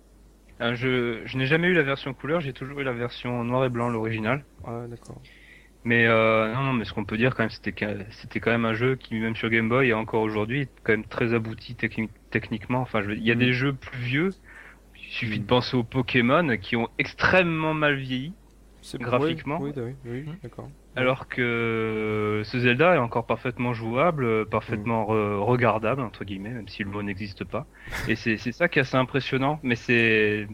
[0.60, 3.68] Je je n'ai jamais eu la version couleur, j'ai toujours eu la version noir et
[3.68, 4.46] blanc, l'original.
[4.64, 5.22] Ah, d'accord.
[5.84, 7.74] Mais euh, non, non, mais ce qu'on peut dire quand même, c'était
[8.12, 10.92] c'était quand même un jeu qui, même sur Game Boy et encore aujourd'hui, est quand
[10.92, 12.80] même très abouti techni- techniquement.
[12.80, 13.38] Enfin, il y a Mm.
[13.40, 14.30] des jeux plus vieux.
[14.96, 15.42] Il suffit Mm.
[15.42, 18.34] de penser aux Pokémon qui ont extrêmement mal vieilli.
[18.82, 19.58] C'est graphiquement.
[19.60, 20.68] Oui, oui, oui, d'accord.
[20.94, 26.68] Alors que ce Zelda est encore parfaitement jouable, euh, parfaitement re- regardable entre guillemets, même
[26.68, 27.66] si le mot n'existe pas.
[28.08, 29.58] Et c'est ça qui est assez impressionnant.
[29.62, 30.46] Mais c'est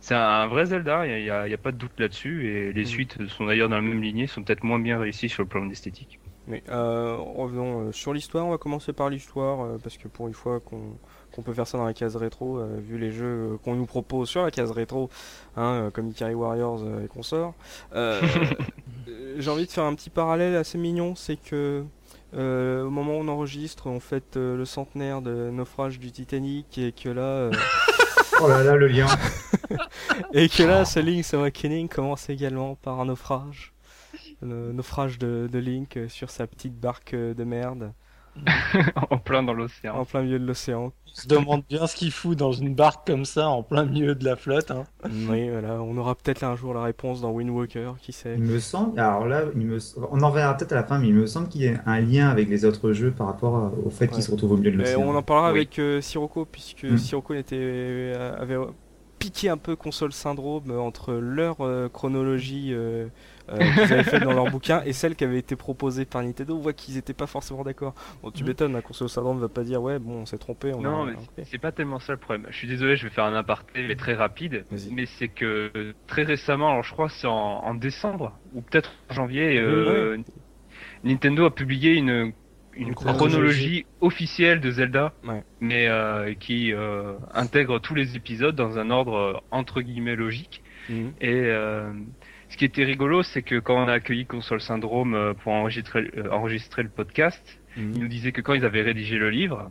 [0.00, 2.46] c'est un vrai Zelda, il y a, a pas de doute là-dessus.
[2.46, 2.86] Et les Mm.
[2.86, 5.68] suites sont d'ailleurs dans la même lignée, sont peut-être moins bien réussies sur le plan
[5.68, 6.18] esthétique.
[6.46, 10.28] Mais euh, revenons euh, sur l'histoire, on va commencer par l'histoire, euh, parce que pour
[10.28, 10.98] une fois qu'on
[11.34, 14.30] qu'on peut faire ça dans la case rétro, euh, vu les jeux qu'on nous propose
[14.30, 15.10] sur la case rétro,
[15.56, 17.52] hein, comme Ikari Warriors et consorts.
[17.94, 18.22] Euh,
[19.38, 21.84] J'ai envie de faire un petit parallèle assez mignon, c'est que
[22.34, 26.78] euh, au moment où on enregistre, on fête euh, le centenaire de naufrage du Titanic,
[26.78, 27.52] et que là, euh,
[28.40, 29.06] Oh là là, le lien.
[30.32, 33.72] et que là, ce Link's Awakening commence également par un naufrage.
[34.40, 37.92] Le naufrage de, de Link euh, sur sa petite barque euh, de merde
[39.10, 39.96] en plein dans l'océan.
[39.96, 40.92] en plein milieu de l'océan.
[41.06, 44.14] On se demande bien ce qu'il fout dans une barque comme ça, en plein milieu
[44.14, 44.70] de la flotte.
[44.70, 44.84] Hein.
[45.30, 48.34] Oui, voilà, on aura peut-être un jour la réponse dans Wind Walker, qui sait.
[48.36, 49.78] Il me semble, alors là, il me...
[50.12, 52.00] on en verra peut-être à la fin, mais il me semble qu'il y a un
[52.00, 54.10] lien avec les autres jeux par rapport à- au fait Ouais.
[54.14, 55.00] qu'ils se retrouvent au milieu de l'océan.
[55.02, 55.58] on en parlera Oui.
[55.58, 56.98] avec euh, Sirocco, puisque Mm.
[56.98, 58.66] Sirocco était, euh, avait euh,
[59.18, 63.08] piqué un peu console syndrome entre leur euh, chronologie euh,
[63.50, 66.56] euh, qu'ils avaient faite dans leur bouquin et celle qui avait été proposée par Nintendo.
[66.56, 67.94] On voit qu'ils n'étaient pas forcément d'accord.
[68.22, 68.46] Bon, tu Mm.
[68.46, 70.72] m'étonnes, un console syndrome va pas dire ouais, bon, on s'est trompé.
[70.74, 72.46] On Non, a- mais c'est pas tellement ça le problème.
[72.50, 74.64] Je suis désolé, je vais faire un aparté, mais très rapide.
[74.92, 77.32] Mais c'est que euh, très récemment, alors je crois c'est en,
[77.64, 80.18] en décembre ou peut-être en janvier, euh,
[81.04, 82.32] Nintendo a publié une,
[82.78, 83.18] une Une chronologie.
[83.18, 83.86] chronologie.
[84.00, 85.42] officielle de Zelda, Ouais.
[85.60, 90.62] mais euh, qui euh, intègre tous les épisodes dans un ordre entre guillemets logique.
[90.88, 91.12] Mhm.
[91.20, 91.92] Et euh,
[92.48, 96.10] ce qui était rigolo, c'est que quand on a accueilli Console Syndrome euh, pour enregistrer,
[96.16, 97.42] euh, enregistrer le podcast,
[97.76, 97.92] Mhm.
[97.94, 99.70] ils nous disaient que quand ils avaient rédigé le livre,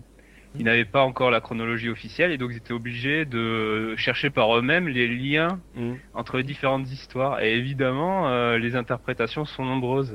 [0.60, 4.56] ils n'avaient pas encore la chronologie officielle et donc ils étaient obligés de chercher par
[4.58, 5.98] eux-mêmes les liens Mhm.
[6.14, 7.42] entre les différentes histoires.
[7.42, 10.14] Et évidemment, euh, les interprétations sont nombreuses.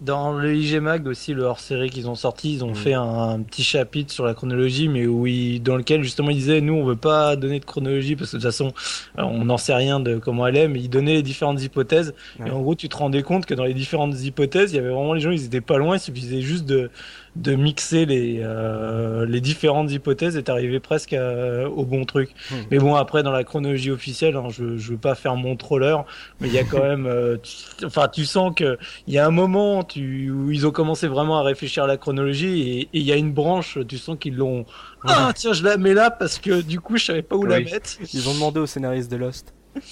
[0.00, 2.74] Dans le IG Mag aussi, le hors-série qu'ils ont sorti, ils ont Mm.
[2.74, 6.36] fait un, un petit chapitre sur la chronologie, mais où ils, dans lequel justement ils
[6.36, 8.72] disaient nous on veut pas donner de chronologie parce que de toute façon
[9.18, 12.14] euh, on n'en sait rien de comment elle est, mais ils donnaient les différentes hypothèses.
[12.38, 12.48] Ouais.
[12.48, 14.88] Et en gros tu te rendais compte que dans les différentes hypothèses, il y avait
[14.90, 16.90] vraiment les gens ils étaient pas loin, il suffisait juste de
[17.36, 22.30] de mixer les euh, les différentes hypothèses et t'arrivais presque à- au bon truc.
[22.50, 22.54] Mm.
[22.70, 25.96] Mais bon après dans la chronologie officielle, hein, je je veux pas faire mon troller,
[26.40, 29.26] mais il y a quand même, euh, tu- enfin tu sens que il y a
[29.26, 33.02] un moment tu, où ils ont commencé vraiment à réfléchir à la chronologie et il
[33.02, 34.64] y a une branche, tu sens qu'ils l'ont.
[35.04, 37.60] Ah tiens, je la mets là parce que du coup je savais pas où la
[37.60, 37.90] mettre.
[38.12, 39.54] Ils ont demandé au scénariste de Lost.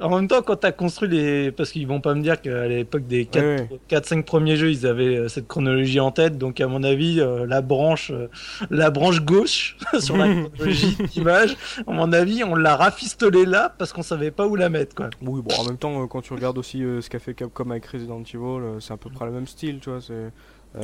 [0.00, 3.06] En même temps, quand t'as construit les, parce qu'ils vont pas me dire qu'à l'époque
[3.06, 3.80] des 4 Ouais, ouais.
[3.90, 6.38] 4-5 premiers jeux, ils avaient euh, cette chronologie en tête.
[6.38, 8.28] Donc à mon avis, euh, la branche, euh,
[8.70, 13.92] la branche gauche sur la chronologie d'image, à mon avis, on l'a rafistolé là parce
[13.92, 15.10] qu'on savait pas où la mettre quoi.
[15.20, 17.86] Oui, bon, en même temps, quand tu regardes aussi euh, ce qu'a fait Capcom avec
[17.86, 20.00] Resident Evil, c'est à peu près le même style, tu vois.
[20.00, 20.32] C'est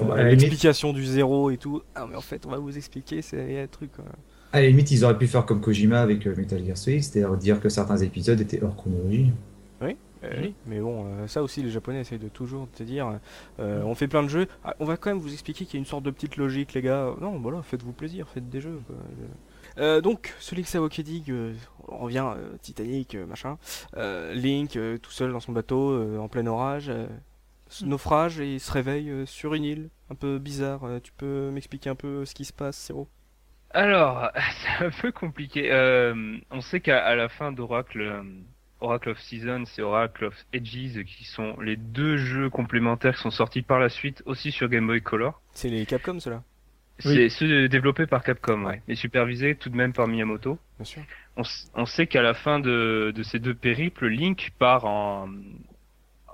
[0.05, 1.83] Bah, l'explication du zéro et tout.
[1.95, 3.93] Ah, mais en fait, on va vous expliquer, c'est il y a un truc.
[3.93, 4.05] quoi.
[4.53, 7.37] À la limite, ils auraient pu faire comme Kojima avec euh, Metal Gear Solid, c'est-à-dire
[7.37, 9.33] dire que certains épisodes étaient hors chronologie.
[10.25, 13.21] Euh, oui, mais bon, euh, ça aussi, les Japonais essayent de toujours te dire
[13.61, 15.77] euh, on fait plein de jeux, ah, on va quand même vous expliquer qu'il y
[15.77, 17.15] a une sorte de petite logique, les gars.
[17.21, 18.81] Non, voilà, faites-vous plaisir, faites des jeux.
[18.87, 18.97] quoi.
[19.79, 21.55] Euh, donc, ce Link's Awakening, euh,
[21.87, 23.59] on revient euh, Titanic, euh, machin.
[23.97, 27.07] Euh, Link, euh, tout seul dans son bateau, euh, en plein orage, euh,
[27.69, 30.81] ce naufrage, et il se réveille sur une île, un peu bizarre.
[31.03, 33.07] Tu peux m'expliquer un peu ce qui se passe, Zero
[33.71, 34.31] Alors,
[34.79, 35.71] c'est un peu compliqué.
[35.73, 38.23] Euh, on sait qu'à à la fin d'Oracle, euh,
[38.81, 43.31] Oracle of Seasons et Oracle of Edges, qui sont les deux jeux complémentaires qui sont
[43.31, 46.43] sortis par la suite aussi sur Game Boy Color, C'est les Capcom, ceux-là,
[47.01, 50.59] c'est ceux développés par Capcom, ouais, mais supervisés tout de même par Miyamoto.
[50.79, 51.03] bien sûr.
[51.37, 55.29] On, s- on sait qu'à la fin de, de ces deux périples, Link part en,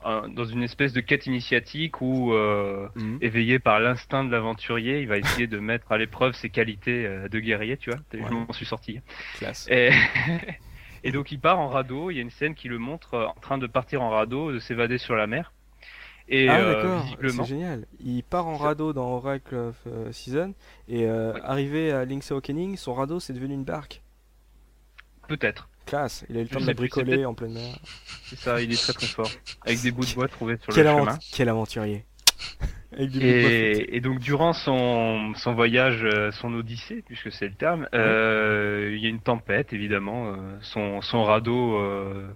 [0.04, 3.20] dans une espèce de quête initiatique où, euh, Mhm.
[3.20, 7.28] éveillé par l'instinct de l'aventurier, il va essayer de mettre à l'épreuve ses qualités euh,
[7.28, 8.00] de guerrier, tu vois.
[8.12, 8.30] Je Ouais.
[8.32, 9.00] m'en suis sorti.
[9.32, 9.66] Classe.
[9.68, 9.90] Et,
[11.04, 12.10] et donc il part en radeau.
[12.10, 14.52] Il y a une scène qui le montre euh, en train de partir en radeau,
[14.52, 15.52] de s'évader sur la mer.
[16.28, 17.86] Et ah euh, d'accord, visiblement, c'est génial.
[18.00, 20.54] Il part en radeau dans Oracle of euh, Season
[20.88, 21.40] et euh, Oui.
[21.42, 24.02] arrivé à Link's Awakening, son radeau c'est devenu une barque.
[25.26, 25.68] peut-être.
[25.84, 27.76] Classe, il a eu le temps de la bricoler en pleine mer.
[28.24, 29.30] C'est ça, il est très très fort.
[29.66, 31.18] Avec des bouts de bois trouvés sur Quel, le chemin.
[31.32, 32.04] quel aventurier.
[32.96, 37.88] Avec de Et, donc durant son, son voyage, euh, son odyssée, puisque c'est le terme,
[37.94, 40.28] euh, il y a une tempête évidemment.
[40.28, 42.28] euh, son, son radeau euh,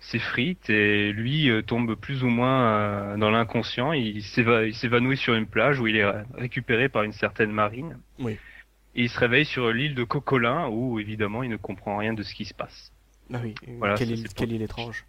[0.00, 3.92] s'effrite et lui euh, tombe plus ou moins dans l'inconscient.
[3.92, 7.98] Il s'évanouit sur une plage où il est récupéré par une certaine marine.
[8.18, 8.38] Oui.
[8.94, 12.22] Et il se réveille sur l'île de Cocolin où évidemment il ne comprend rien de
[12.22, 12.90] ce qui se passe.
[13.32, 15.04] Ah oui, Voilà, quelle, île, quelle étrange.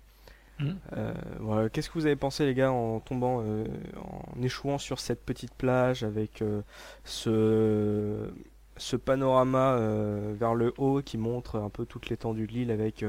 [0.93, 1.69] Euh.
[1.69, 3.65] Qu'est-ce que vous avez pensé, les gars, en tombant, euh,
[4.01, 6.61] en échouant sur cette petite plage avec euh,
[7.05, 8.29] ce,
[8.77, 13.03] ce panorama euh, vers le haut qui montre un peu toute l'étendue de l'île avec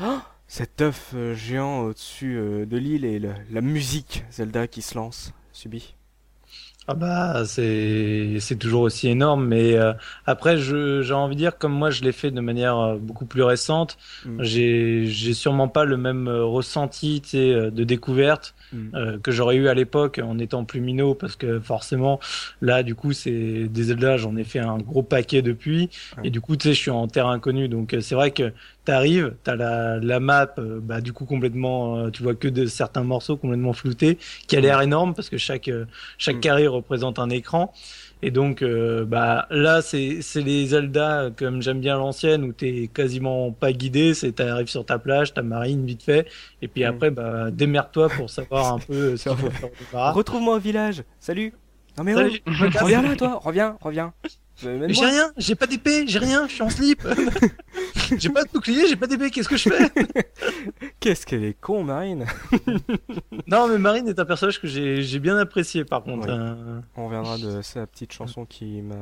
[0.48, 5.32] cet œuf géant au-dessus euh, de l'île et le- la musique Zelda qui se lance,
[5.52, 5.94] subit.
[6.88, 9.92] Ah bah c'est c'est toujours aussi énorme mais euh,
[10.26, 13.24] après je j'ai envie de dire comme moi je l'ai fait de manière euh, beaucoup
[13.24, 14.42] plus récente Mm.
[14.42, 18.96] j'ai j'ai sûrement pas le même euh, ressenti euh, de découverte Mm.
[18.96, 22.18] euh, que j'aurais eu à l'époque en étant plus minot parce que forcément
[22.62, 26.22] là du coup c'est des Zelda j'en ai fait un gros paquet depuis Ouais.
[26.24, 28.52] et du coup tu sais je suis en terre inconnue donc c'est vrai que
[28.84, 32.66] t'arrives t'as la la map euh, bah du coup complètement euh, tu vois que de
[32.66, 34.18] certains morceaux complètement floutés
[34.48, 35.84] qui a l'air énorme parce que chaque euh,
[36.18, 36.40] chaque Mm.
[36.40, 37.72] carré représente un écran
[38.22, 42.90] et donc euh, bah là c'est c'est les Zelda comme j'aime bien l'ancienne où t'es
[42.92, 46.26] quasiment pas guidé c'est t'arrives sur ta plage ta marine vite fait
[46.60, 46.86] et puis Mm.
[46.86, 49.70] après bah démerde-toi pour savoir un peu ce qu'il faut faire.
[50.14, 51.52] Retrouve-moi au village, salut
[51.98, 52.14] Non mais.
[52.14, 52.40] Salut,
[52.72, 52.82] casse.
[52.82, 54.12] reviens là toi, reviens, reviens.
[54.64, 57.06] Mais j'ai rien, j'ai pas d'épée, j'ai rien, je suis en slip.
[58.18, 59.90] j'ai pas de bouclier, j'ai pas d'épée, qu'est-ce que je fais?
[61.00, 62.26] Qu'est-ce qu'elle est con, Marine
[63.46, 66.28] Non, mais Marine est un personnage que j'ai j'ai bien apprécié par contre.
[66.28, 66.34] Oui.
[66.36, 68.94] Euh, On reviendra de sa petite chanson qui m'a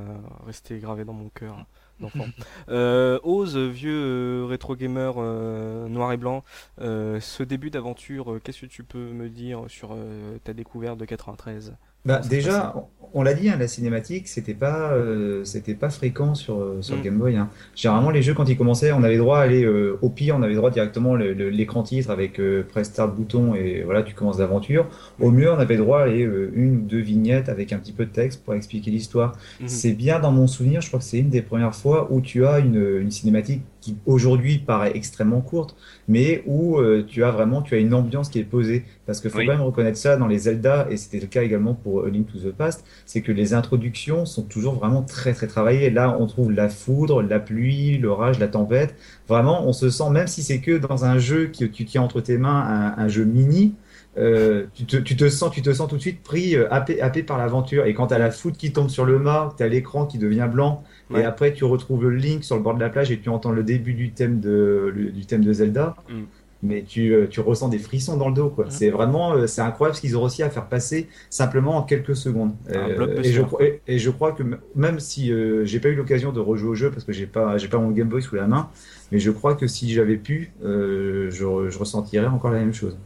[0.47, 1.67] resté gravée dans mon cœur
[2.01, 2.27] d'enfant.
[2.71, 6.45] euh, Ose, vieux euh, rétro gamer euh, noir et blanc,
[6.81, 11.05] euh, ce début d'aventure, qu'est-ce que tu peux me dire sur euh, ta découverte de
[11.05, 12.75] 93 Bah, déjà,
[13.13, 16.97] on, l'a dit, hein, la cinématique, c'était pas, euh, c'était pas fréquent sur, euh, sur
[16.97, 17.03] Mm.
[17.03, 17.37] Game Boy.
[17.37, 17.51] Hein.
[17.75, 20.43] Généralement, les jeux, quand ils commençaient, on avait droit à aller euh, au pire, on
[20.43, 24.89] avait droit directement l'écran titre avec euh, press start bouton et voilà, tu commences l'aventure.
[25.21, 27.93] Au mieux, on avait droit à aller euh, une ou deux vignettes avec un petit
[27.93, 29.33] peu de texte pour expliquer l'histoire.
[29.61, 29.69] Mhm.
[29.69, 32.47] C'est bien dans mon souvenir, je crois que c'est une des premières fois où tu
[32.47, 35.77] as une, une cinématique qui aujourd'hui paraît extrêmement courte,
[36.09, 38.85] mais où euh, tu as vraiment tu as une ambiance qui est posée.
[39.07, 39.47] Parce qu'il faut Oui.
[39.47, 42.27] quand même reconnaître ça dans les Zelda, et c'était le cas également pour A Link
[42.33, 45.91] to the Past, c'est que les introductions sont toujours vraiment très très travaillées.
[45.91, 48.95] Là, on trouve la foudre, la pluie, l'orage, la tempête.
[49.29, 52.21] Vraiment, on se sent, même si c'est que dans un jeu que tu tiens entre
[52.21, 53.75] tes mains, un, un jeu mini,
[54.19, 57.01] euh, tu, te, tu te sens, tu te sens tout de suite pris, euh, happé,
[57.01, 57.87] happé par l'aventure.
[57.87, 60.19] Et quand tu as la foudre qui tombe sur le mât, tu as l'écran qui
[60.19, 61.23] devient blanc, Ouais.
[61.23, 63.53] et après tu retrouves le Link sur le bord de la plage et tu entends
[63.53, 65.97] le début du thème de, le- du thème de Zelda.
[66.09, 66.23] Mm.
[66.63, 68.67] Mais tu, euh, tu ressens des frissons dans le dos, quoi.
[68.67, 68.71] Mm.
[68.71, 72.15] C'est vraiment, euh, c'est incroyable ce qu'ils ont réussi à faire passer simplement en quelques
[72.15, 72.53] secondes.
[72.69, 74.43] Euh, et, je, crois- et, et je crois que
[74.75, 77.57] même si euh, j'ai pas eu l'occasion de rejouer au jeu parce que j'ai pas,
[77.57, 78.69] j'ai pas mon Game Boy sous la main,
[79.11, 82.97] mais je crois que si j'avais pu, euh, je, je ressentirais encore la même chose.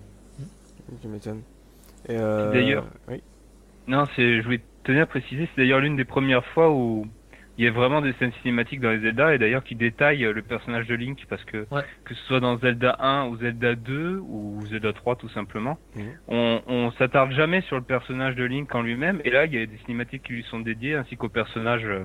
[1.01, 1.41] Tu m'étonnes.
[2.11, 2.87] Euh, D'ailleurs.
[3.09, 3.23] oui.
[3.87, 7.07] Non, je voulais tenir à préciser, c'est d'ailleurs l'une des premières fois où
[7.57, 10.43] il y a vraiment des scènes cinématiques dans les Zelda et d'ailleurs qui détaillent le
[10.43, 11.83] personnage de Link parce que Ouais.
[12.05, 16.03] que ce soit dans Zelda 1 ou Zelda 2 ou Zelda 3 tout simplement, Mhm.
[16.29, 19.59] on, on s'attarde jamais sur le personnage de Link en lui-même et là il y
[19.63, 22.05] a des cinématiques qui lui sont dédiées ainsi qu'aux personnages euh,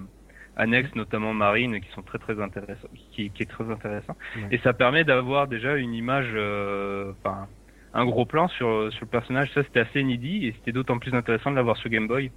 [0.56, 4.18] annexes, notamment Marine, qui sont très très intéressants, qui, qui est très intéressant.
[4.36, 4.48] Ouais.
[4.52, 7.48] Et ça permet d'avoir déjà une image, euh, enfin
[7.94, 9.52] un gros plan sur sur le personnage.
[9.54, 12.30] Ça c'était assez inédit et c'était d'autant plus intéressant de l'avoir sur Game Boy.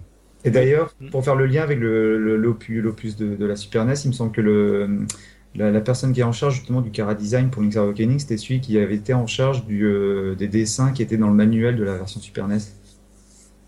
[0.45, 1.09] Et d'ailleurs, Mm.
[1.11, 4.13] pour faire le lien avec le, le- l'opus, de, de la Super NES, il me
[4.13, 5.07] semble que le,
[5.55, 8.37] la, la personne qui est en charge justement du Cara Design pour Link's Awakening, c'était
[8.39, 11.77] celui qui avait été en charge du, euh, des dessins qui étaient dans le manuel
[11.77, 12.61] de la version Super NES.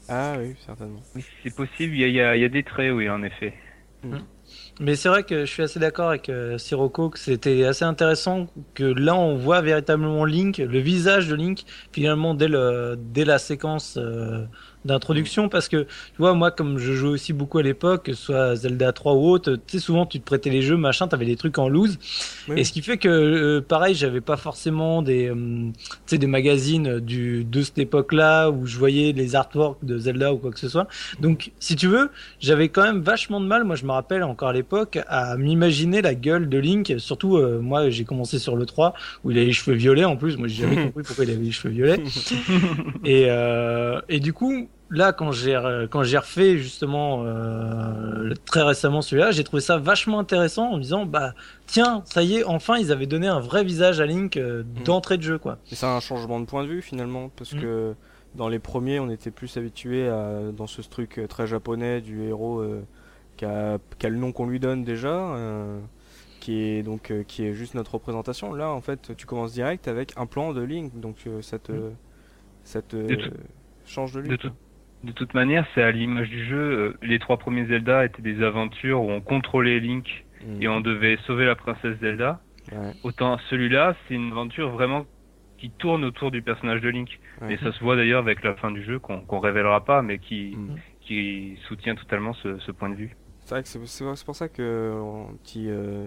[0.09, 1.07] Ah oui, certainement.
[1.15, 1.95] Oui, c'est possible.
[1.95, 3.55] Il y a, il y, a, il y a des traits, oui, en effet.
[4.81, 8.49] Mais c'est vrai que je suis assez d'accord avec euh, Sirocco que c'était assez intéressant
[8.75, 13.39] que là on voit véritablement Link, le visage de Link finalement dès le dès la
[13.39, 14.45] séquence euh,
[14.85, 18.23] d'introduction parce que tu vois moi comme je jouais aussi beaucoup à l'époque que ce
[18.23, 21.27] soit Zelda 3 ou autre tu sais souvent tu te prêtais les jeux machin t'avais
[21.27, 21.99] des trucs en loose.
[22.49, 22.61] Oui.
[22.61, 26.27] et ce qui fait que euh, pareil j'avais pas forcément des euh, tu sais des
[26.27, 30.51] magazines du de cette époque là où je voyais les artworks de Zelda ou quoi
[30.51, 30.87] que ce soit.
[31.21, 34.49] Donc si tu veux j'avais quand même vachement de mal moi je me rappelle encore
[34.49, 36.95] à l'époque à m'imaginer la gueule de Link.
[36.99, 38.95] Surtout euh, moi j'ai commencé sur le 3
[39.25, 40.37] où il avait les cheveux violets en plus.
[40.37, 42.03] Moi j'ai jamais compris pourquoi il avait les cheveux violets.
[43.05, 48.63] Et, euh, et du coup, là, quand j'ai re- quand j'ai refait justement euh, très
[48.63, 51.35] récemment celui-là, j'ai trouvé ça vachement intéressant en me disant bah
[51.67, 55.17] tiens, ça y est, enfin ils avaient donné un vrai visage à Link euh, d'entrée
[55.19, 55.59] de jeu quoi.
[55.71, 57.61] Et c'est un changement de point de vue finalement, parce Mm.
[57.61, 57.95] que
[58.35, 62.23] dans les premiers, on était plus habitué à dans ce truc euh, très japonais du
[62.25, 62.83] héros euh,
[63.37, 65.79] qui, a, qui a le nom qu'on lui donne déjà, euh,
[66.41, 68.53] qui est donc euh, qui est juste notre représentation.
[68.53, 71.73] Là, en fait, tu commences direct avec un plan de Link, donc euh, ça te
[72.65, 72.97] ça te
[73.87, 74.51] change de tout-
[75.05, 76.57] de toute manière, c'est à l'image du jeu.
[76.57, 80.63] euh, Les trois premiers Zelda étaient des aventures où on contrôlait Link Mm.
[80.63, 82.41] et on devait sauver la princesse Zelda.
[82.73, 82.93] Ouais.
[83.03, 85.07] Autant celui-là, c'est une aventure vraiment
[85.59, 87.19] qui tourne autour du personnage de Link.
[87.41, 87.55] Ouais.
[87.55, 90.19] Et ça se voit d'ailleurs avec la fin du jeu qu'on qu'on révélera pas, mais
[90.19, 90.77] qui Mm.
[91.01, 93.17] qui soutient totalement ce, ce point de vue.
[93.41, 96.07] C'est vrai que c'est c'est- c'est pour ça que en petit euh,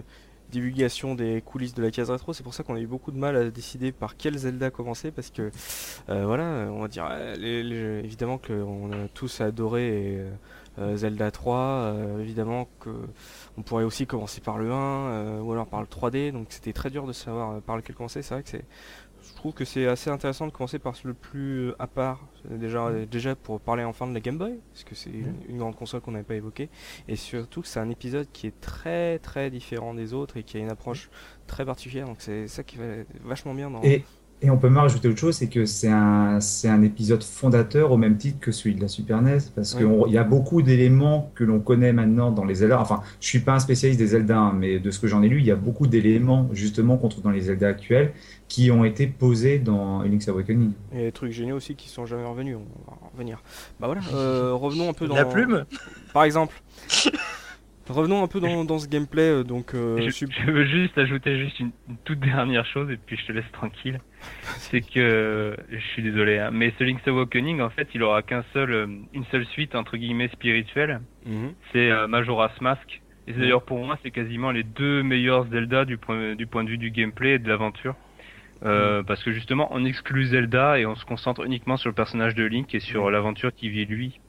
[0.50, 3.18] divulgation des coulisses de la case rétro, c'est pour ça qu'on a eu beaucoup de
[3.18, 5.50] mal à décider par quel Zelda commencer parce que
[6.08, 7.10] euh, voilà, on va dire
[7.42, 10.30] évidemment que on a tous adoré euh,
[10.80, 12.90] euh, Zelda 3, euh, évidemment que
[13.56, 16.72] on pourrait aussi commencer par le 1 euh, ou alors par le 3D, donc c'était
[16.72, 18.22] très dur de savoir par lequel commencer.
[18.22, 18.64] C'est vrai que c'est
[19.28, 22.56] je trouve que c'est assez intéressant de commencer par le plus euh, à part, euh,
[22.58, 25.76] déjà, déjà pour parler enfin de la Game Boy, parce que c'est une, une grande
[25.76, 26.70] console qu'on n'avait pas évoquée,
[27.06, 30.56] et surtout que c'est un épisode qui est très très différent des autres et qui
[30.56, 31.10] a une approche
[31.46, 32.84] très particulière, donc c'est ça qui va
[33.24, 33.82] vachement bien dans...
[33.82, 34.04] Et,
[34.40, 37.90] et on peut même rajouter autre chose, c'est que c'est un, c'est un épisode fondateur
[37.90, 39.84] au même titre que celui de la Super NES, parce Oui.
[40.04, 42.80] qu'il y a beaucoup d'éléments que l'on connaît maintenant dans les Zelda.
[42.80, 45.28] Enfin, je suis pas un spécialiste des Zelda, hein, mais de ce que j'en ai
[45.28, 48.12] lu, il y a beaucoup d'éléments justement qu'on trouve dans les Zelda actuels
[48.48, 50.72] qui ont été posés dans Link's Awakening.
[50.92, 53.42] Et des trucs géniaux aussi qui sont jamais revenus, on va en revenir.
[53.78, 55.14] Bah voilà, euh, revenons un peu dans...
[55.14, 55.66] La plume
[56.14, 56.54] Par exemple.
[57.88, 59.74] Revenons un peu dans, dans ce gameplay, euh, donc...
[59.74, 63.16] euh, je, sub- je veux juste ajouter juste une, une toute dernière chose et puis
[63.16, 64.00] je te laisse tranquille.
[64.58, 68.44] C'est que je suis désolé, hein, mais ce Link's Awakening en fait, il aura qu'un
[68.52, 71.00] seul, une seule suite entre guillemets spirituelle.
[71.24, 71.52] Mhm.
[71.72, 73.00] C'est euh, Majora's Mask.
[73.26, 76.64] Et c'est d'ailleurs pour moi, c'est quasiment les deux meilleurs Zelda du point, du point
[76.64, 77.94] de vue du gameplay et de l'aventure.
[78.64, 82.34] Euh, Parce que justement, on exclut Zelda et on se concentre uniquement sur le personnage
[82.34, 84.20] de Link et sur l'aventure qui vit lui.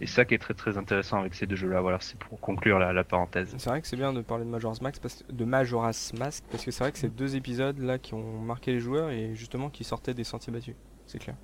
[0.00, 1.80] Et ça qui est très très intéressant avec ces deux jeux-là.
[1.80, 3.54] Voilà, c'est pour conclure la, la parenthèse.
[3.56, 6.64] C'est vrai que c'est bien de parler de Majora's Mask parce, de Majora's Mask parce
[6.64, 9.70] que c'est vrai que c'est deux épisodes là qui ont marqué les joueurs et justement
[9.70, 10.74] qui sortaient des sentiers battus,
[11.06, 11.36] c'est clair.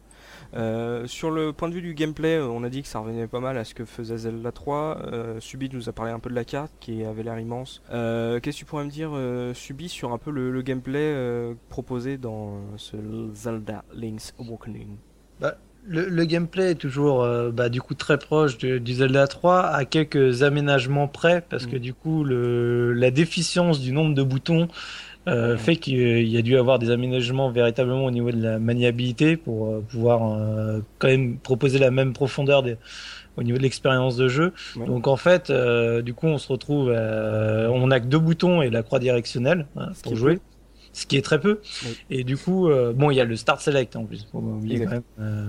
[0.55, 3.26] Euh, sur le point de vue du gameplay, euh, on a dit que ça revenait
[3.26, 4.98] pas mal à ce que faisait Zelda 3.
[5.12, 7.83] Euh, Subi nous a parlé un peu de la carte qui avait l'air immense.
[7.92, 9.11] Euh, Qu'est-ce que tu pourrais me dire,
[9.55, 11.14] Subi, sur un peu le, le gameplay
[11.68, 12.96] proposé dans ce
[13.35, 14.96] Zelda Link's Awakening?
[15.87, 19.87] Le, le gameplay est toujours bah, du coup très proche de- du Zelda 3 à
[19.87, 21.81] quelques aménagements près parce que Mm.
[21.81, 24.68] du coup le, la déficience du nombre de boutons
[25.28, 29.37] euh, fait qu'il y a dû avoir des aménagements véritablement au niveau de la maniabilité
[29.37, 32.76] pour euh, pouvoir euh, quand même proposer la même profondeur des-
[33.37, 34.52] au niveau de l'expérience de jeu.
[34.76, 34.87] Ouais.
[34.87, 38.62] Donc en fait, euh, du coup, on se retrouve, euh, on n'a que deux boutons
[38.62, 40.40] et la croix directionnelle hein, pour jouer,
[40.92, 41.61] ce qui est très peu.
[42.11, 44.46] Et du coup, euh, bon, il y a le start select en plus, faut pas
[44.46, 45.02] oublier quand même.
[45.20, 45.48] Euh,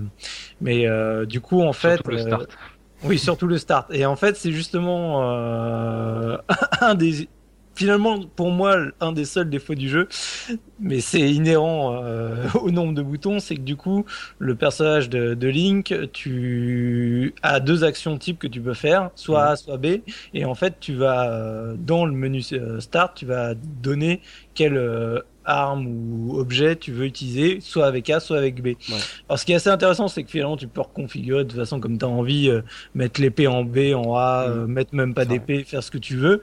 [0.60, 2.58] mais euh, du coup, en fait, Surtout le euh, start.
[3.04, 3.92] oui, surtout le start.
[3.92, 6.36] Et en fait, c'est justement euh,
[6.82, 7.28] un des
[7.74, 10.08] finalement pour moi un des seuls défauts du jeu,
[10.80, 14.04] mais c'est inhérent euh, au nombre de boutons, c'est que du coup
[14.38, 19.44] le personnage de, de Link, tu as deux actions types que tu peux faire, soit
[19.44, 20.02] A, soit B,
[20.34, 24.20] et en fait tu vas euh, dans le menu euh, start, tu vas donner
[24.54, 28.68] quelle euh, arme ou objet tu veux utiliser, soit avec A, soit avec B.
[29.28, 31.80] Alors ce qui est assez intéressant, c'est que finalement tu peux reconfigurer de toute façon
[31.80, 32.62] comme tu as envie, euh,
[32.94, 36.16] mettre l'épée en B, en A, euh, mettre même pas d'épée, faire ce que tu
[36.16, 36.42] veux.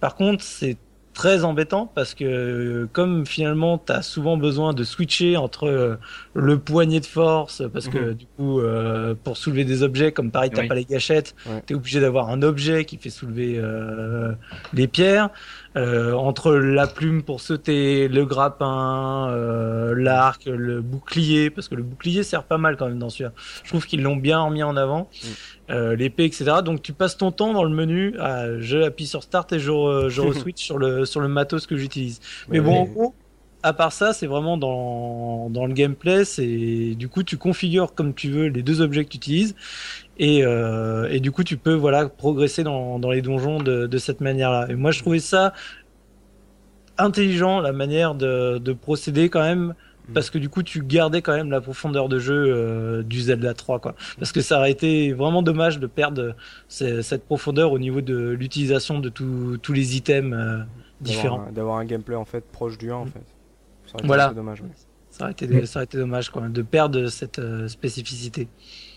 [0.00, 0.76] Par contre, c'est
[1.14, 5.96] très embêtant parce que euh, comme finalement tu as souvent besoin de switcher entre euh,
[6.34, 10.50] le poignet de force parce que du coup euh, pour soulever des objets comme pareil
[10.52, 10.68] t'as Oui.
[10.68, 11.62] pas les gâchettes Ouais.
[11.66, 14.32] tu es obligé d'avoir un objet qui fait soulever euh,
[14.74, 15.30] les pierres
[15.76, 21.82] euh, entre la plume pour sauter le grappin euh, l'arc le bouclier parce que le
[21.82, 23.32] bouclier sert pas mal quand même dans celui-là.
[23.62, 25.72] Je trouve qu'ils l'ont bien remis en avant Mm.
[25.72, 29.22] euh, l'épée etc donc tu passes ton temps dans le menu à je appuie sur
[29.22, 32.20] start et je, je re-switch sur le sur le matos que j'utilise.
[32.48, 33.14] Mais bon, mais- gros,
[33.62, 38.14] à part ça, c'est vraiment dans, dans le gameplay, c'est du coup tu configures comme
[38.14, 39.56] tu veux les deux objets que tu utilises
[40.18, 43.98] et, euh, et du coup tu peux voilà progresser dans, dans les donjons de, de
[43.98, 44.66] cette manière-là.
[44.70, 45.52] Et moi je trouvais ça
[46.98, 49.74] intelligent la manière de, de procéder quand même
[50.08, 50.12] Mm.
[50.12, 53.54] parce que du coup tu gardais quand même la profondeur de jeu euh, du Zelda
[53.54, 56.36] 3 quoi parce que ça aurait été vraiment dommage de perdre
[56.68, 60.58] ce- cette profondeur au niveau de l'utilisation de tous tous les items euh,
[61.00, 63.18] différents D'avoir un- gameplay en fait proche du 1 en fait.
[63.86, 64.28] Ça aurait été Voilà.
[64.32, 64.60] dommage.
[64.60, 64.68] ouais.
[65.10, 68.46] Ça aurait été, ça aurait été dommage même de perdre cette euh, spécificité.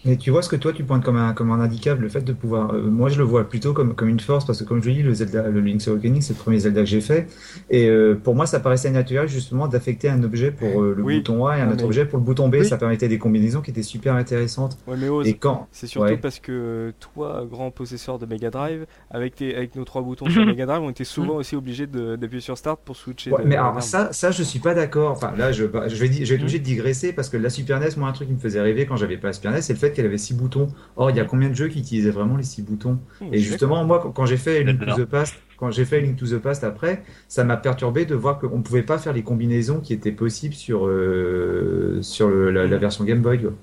[0.05, 2.21] Mais tu vois ce que toi tu pointes comme un, comme un handicap, le fait
[2.21, 2.73] de pouvoir.
[2.73, 5.03] euh, moi je le vois plutôt comme, comme une force parce que comme je dis,
[5.03, 7.27] le Zelda, le Link's Awakening c'est le premier Zelda que j'ai fait
[7.69, 11.17] et euh, pour moi ça paraissait naturel justement d'affecter un objet pour euh, le Oui.
[11.17, 12.55] bouton A et un Ah, autre mais- objet pour le bouton B.
[12.61, 12.65] Oui.
[12.65, 14.77] Ça permettait des combinaisons qui étaient super intéressantes.
[14.87, 16.17] Ouais, mais ose, Et quand c'est surtout Ouais.
[16.17, 20.45] parce que toi, grand possesseur de Mega Drive, avec, tes, avec nos trois boutons sur
[20.45, 23.31] Mega Drive, on était souvent aussi obligé d'appuyer sur Start pour switcher.
[23.31, 25.11] Ouais, mais alors ça, ça je suis pas d'accord.
[25.11, 27.79] Enfin là, je, je vais dit, j'ai été obligé de digresser parce que la Super
[27.81, 29.73] NES, moi, un truc qui me faisait rêver quand j'avais pas la Super NES, c'est
[29.73, 30.67] le fait qu'elle avait six boutons.
[30.95, 33.39] Or, il y a combien de jeux qui utilisaient vraiment les six boutons Hmm, Et
[33.39, 36.25] justement, moi, quand- quand j'ai fait Link to the Past, quand j'ai fait Link to
[36.27, 39.93] the Past après, ça m'a perturbé de voir qu'on pouvait pas faire les combinaisons qui
[39.93, 43.41] étaient possibles sur euh, sur le- la, la version Game Boy.
[43.41, 43.53] quoi.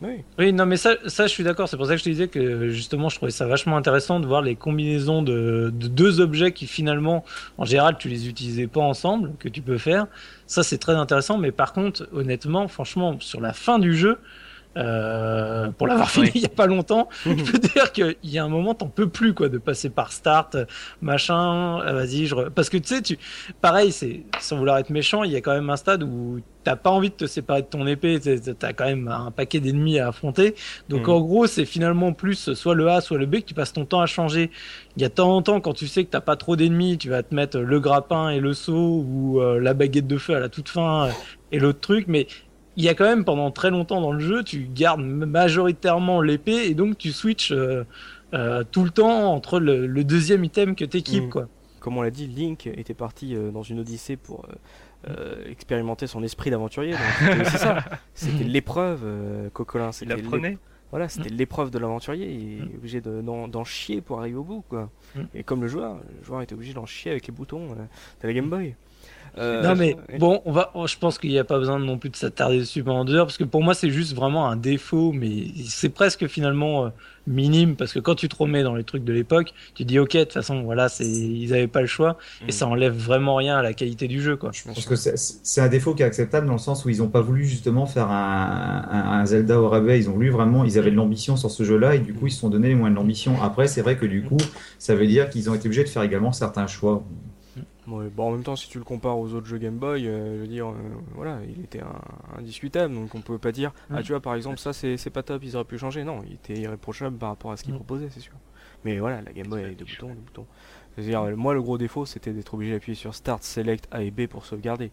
[0.00, 0.24] Oui.
[0.38, 1.68] Oui, non, mais ça, ça, je suis d'accord.
[1.68, 4.26] C'est pour ça que je te disais que justement, je trouvais ça vachement intéressant de
[4.28, 7.24] voir les combinaisons de, de deux objets qui finalement,
[7.56, 10.06] en général, tu les utilisais pas ensemble, que tu peux faire.
[10.46, 11.36] Ça, c'est très intéressant.
[11.36, 14.18] Mais par contre, honnêtement, franchement, sur la fin du jeu,
[14.76, 16.32] euh, pour l'avoir fini Oui.
[16.36, 19.08] il y a pas longtemps, je peux dire qu'il y a un moment, t'en peux
[19.08, 20.56] plus, quoi, de passer par start,
[21.00, 23.18] machin, ah, vas-y, je, re- parce que tu sais, tu,
[23.60, 26.76] pareil, c'est, sans vouloir être méchant, il y a quand même un stade où t'as
[26.76, 30.08] pas envie de te séparer de ton épée, t'as- quand même un paquet d'ennemis à
[30.08, 30.54] affronter.
[30.88, 31.14] Donc Mhm.
[31.14, 33.84] en gros, c'est finalement plus soit le A, soit le B que tu passes ton
[33.86, 34.50] temps à changer.
[34.96, 36.98] Il y a de temps en temps, quand tu sais que t'as pas trop d'ennemis,
[36.98, 40.34] tu vas te mettre le grappin et le saut ou euh, la baguette de feu
[40.34, 41.10] à la toute fin euh,
[41.52, 42.26] et l'autre truc, mais
[42.78, 46.66] il y a quand même pendant très longtemps dans le jeu, tu gardes majoritairement l'épée
[46.68, 47.84] et donc tu switches euh,
[48.34, 51.30] euh, tout le temps entre le, le deuxième item que t'équipes, Mhm.
[51.30, 51.48] quoi.
[51.80, 56.06] Comme on l'a dit, Link était parti euh, dans une odyssée pour euh, euh, expérimenter
[56.06, 56.92] son esprit d'aventurier.
[56.92, 57.84] donc C'était aussi ça.
[58.14, 59.90] C'était l'épreuve, euh, Cocolin.
[60.02, 60.58] Il apprenait.
[60.90, 62.30] Voilà, c'était l'épreuve de l'aventurier.
[62.32, 64.88] Il est obligé de- d'en chier pour arriver au bout, quoi.
[65.14, 65.20] Mm.
[65.34, 67.74] Et comme le joueur, le joueur était obligé d'en chier avec les boutons euh,
[68.22, 68.74] de la Game Boy.
[69.36, 72.10] Euh, non mais bon, on va, je pense qu'il n'y a pas besoin non plus
[72.10, 75.12] de s'attarder dessus pendant deux heures parce que pour moi c'est juste vraiment un défaut,
[75.12, 76.88] mais c'est presque finalement euh,
[77.26, 80.12] minime parce que quand tu te remets dans les trucs de l'époque, tu dis ok
[80.16, 82.48] de toute façon voilà c'est ils avaient pas le choix Mm.
[82.48, 84.50] et ça enlève vraiment rien à la qualité du jeu quoi.
[84.52, 86.98] Je pense que c'est- c'est un défaut qui est acceptable dans le sens où ils
[86.98, 89.98] n'ont pas voulu justement faire un, un- un Zelda au rabais.
[89.98, 92.30] Ils ont voulu vraiment, ils avaient de l'ambition sur ce jeu-là et du coup ils
[92.32, 93.40] se sont donné les moyens de l'ambition.
[93.42, 94.38] Après, c'est vrai que du coup,
[94.78, 97.04] ça veut dire qu'ils ont été obligés de faire également certains choix.
[97.88, 100.36] Ouais, bon, en même temps, si tu le compares aux autres jeux Game Boy, euh,
[100.36, 100.74] je veux dire, euh,
[101.14, 104.02] voilà, il était un- indiscutable, donc on pouvait pas dire, ah Mm.
[104.02, 106.04] tu vois, par exemple, ça c'est pas top, ils auraient pu changer.
[106.04, 107.78] Non, il était irréprochable par rapport à ce qu'il Mm.
[107.78, 108.34] proposait, c'est sûr.
[108.84, 110.46] Mais voilà, la Game Boy avait deux boutons, deux boutons.
[110.94, 114.10] C'est-à-dire, euh, moi, le gros défaut, c'était d'être obligé d'appuyer sur Start, Select, A et
[114.10, 114.90] B pour sauvegarder.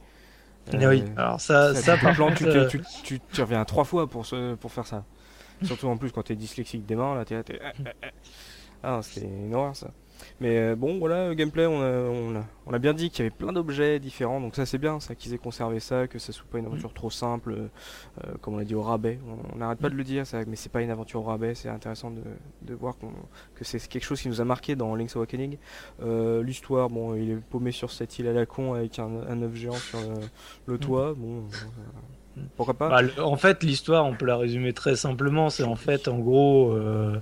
[0.73, 3.83] Eh oui, Euh, alors ça, ça, par tu, te- euh, tu, tu, tu reviens trois
[3.83, 5.03] fois pour, ce, pour faire ça.
[5.63, 7.59] Surtout en plus quand t'es dyslexique des mains, là, t'es là, t'es-
[8.83, 9.91] Ah, c'était une horreur ça.
[10.41, 13.23] Mais euh, bon, voilà, le gameplay, on a, on, a, on a bien dit qu'il
[13.23, 16.19] y avait plein d'objets différents, donc ça c'est bien, ça qu'ils aient conservé ça, que
[16.19, 17.67] ça soit pas une aventure trop simple, euh,
[18.25, 19.17] euh, comme on l'a dit au rabais.
[19.53, 21.69] On n'arrête pas de le dire, ça, mais c'est pas une aventure au rabais, c'est
[21.69, 22.21] intéressant de,
[22.63, 22.95] de voir
[23.55, 25.57] que c'est quelque chose qui nous a marqué dans Link's Awakening.
[26.03, 29.41] Euh, L'histoire, bon, il est paumé sur cette île à la con avec un, un
[29.41, 31.43] œuf géant sur le, le toit, bon,
[32.37, 32.89] euh, pourquoi pas?
[32.89, 35.49] Bah, en fait, l'histoire, on peut la résumer très simplement.
[35.49, 37.17] C'est en fait, en gros, euh,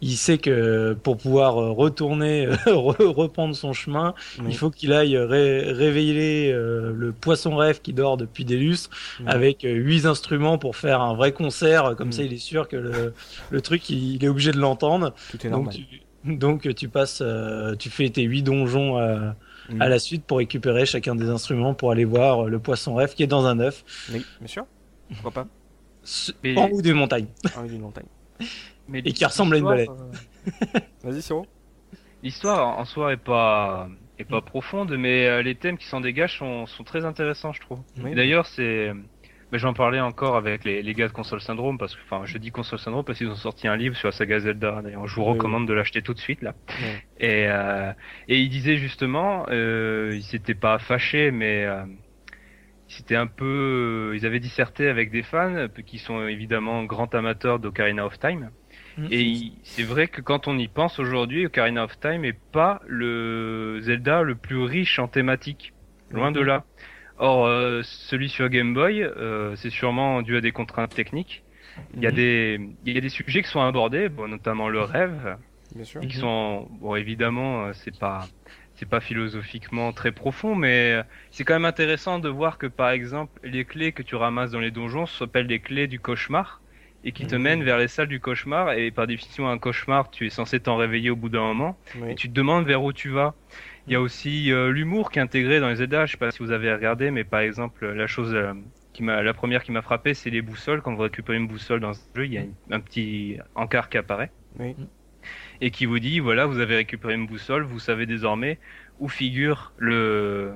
[0.00, 4.46] il sait que pour pouvoir euh, retourner, re- reprendre son chemin, Oui.
[4.50, 8.90] il faut qu'il aille ré- réveiller euh, le poisson rêve qui dort depuis des lustres
[9.26, 11.94] avec euh, huit instruments pour faire un vrai concert.
[11.96, 13.12] Comme ça, il est sûr que le,
[13.50, 15.14] le truc, il, il est obligé de l'entendre.
[15.30, 15.74] Tout est Donc, normal.
[15.74, 19.30] tu, donc, tu passes, euh, tu fais tes huit donjons euh,
[19.70, 19.82] Mhm.
[19.82, 23.12] à la suite pour récupérer chacun des instruments pour aller voir euh, le poisson rêve
[23.14, 24.64] qui est dans un œuf Oui, bien sûr.
[25.12, 25.46] Pourquoi pas
[26.02, 27.26] s- Et- en haut des montagnes.
[28.88, 29.86] Mais Et qui ressemble à une balai.
[29.88, 30.12] euh,
[31.02, 31.46] Vas-y, Siro.
[32.22, 36.38] L'histoire en soi est pas est pas profonde, mais euh, les thèmes qui s'en dégagent
[36.38, 37.84] sont, sont très intéressants, je trouve.
[37.96, 38.14] Oui.
[38.14, 38.92] D'ailleurs, c'est
[39.50, 42.36] ben, j'en parlais encore avec les, les gars de Console Syndrome parce que enfin je
[42.38, 44.82] dis Console Syndrome parce qu'ils ont sorti un livre sur la saga Zelda.
[44.82, 46.54] D'ailleurs, je vous Oui, recommande de l'acheter tout de suite là.
[47.18, 47.92] Et euh,
[48.28, 51.84] et ils disaient justement, euh, ils s'étaient pas fâchés, mais euh,
[52.88, 57.58] c'était un peu, ils avaient disserté avec des fans euh, qui sont évidemment grands amateurs
[57.60, 58.50] d'Ocarina of Time.
[58.96, 59.08] Mhm.
[59.12, 63.78] Et c'est vrai que quand on y pense aujourd'hui, Ocarina of Time est pas le
[63.82, 65.74] Zelda le plus riche en thématique.
[66.10, 66.64] Loin de là.
[67.18, 71.44] Or, euh, celui sur Game Boy, euh, c'est sûrement dû à des contraintes techniques.
[71.94, 72.16] Il y a Mhm.
[72.16, 75.36] des, il y a des sujets qui sont abordés, bon, notamment le rêve,
[75.74, 76.00] Bien sûr.
[76.02, 78.30] qui sont, bon, évidemment, euh, c'est pas,
[78.78, 82.90] c'est pas philosophiquement très profond, mais euh, c'est quand même intéressant de voir que, par
[82.90, 86.62] exemple, les clés que tu ramasses dans les donjons s'appellent les clés du cauchemar
[87.04, 87.42] et qui te Mhm.
[87.42, 88.72] mènent vers les salles du cauchemar.
[88.72, 92.10] Et par définition, un cauchemar, tu es censé t'en réveiller au bout d'un moment Oui.
[92.10, 93.34] et tu te demandes vers où tu vas.
[93.86, 96.06] Il y a aussi euh, l'humour qui est intégré dans les Zelda.
[96.06, 98.52] Je sais pas si vous avez regardé, mais par exemple, la chose euh,
[98.92, 100.82] qui m'a, la première qui m'a frappé, c'est les boussoles.
[100.82, 103.88] Quand vous récupérez une boussole dans ce jeu, il y a une- un petit encart
[103.88, 104.76] qui apparaît Oui.
[105.60, 108.58] Et qui vous dit voilà, vous avez récupéré une boussole, vous savez désormais
[109.00, 110.54] où figure le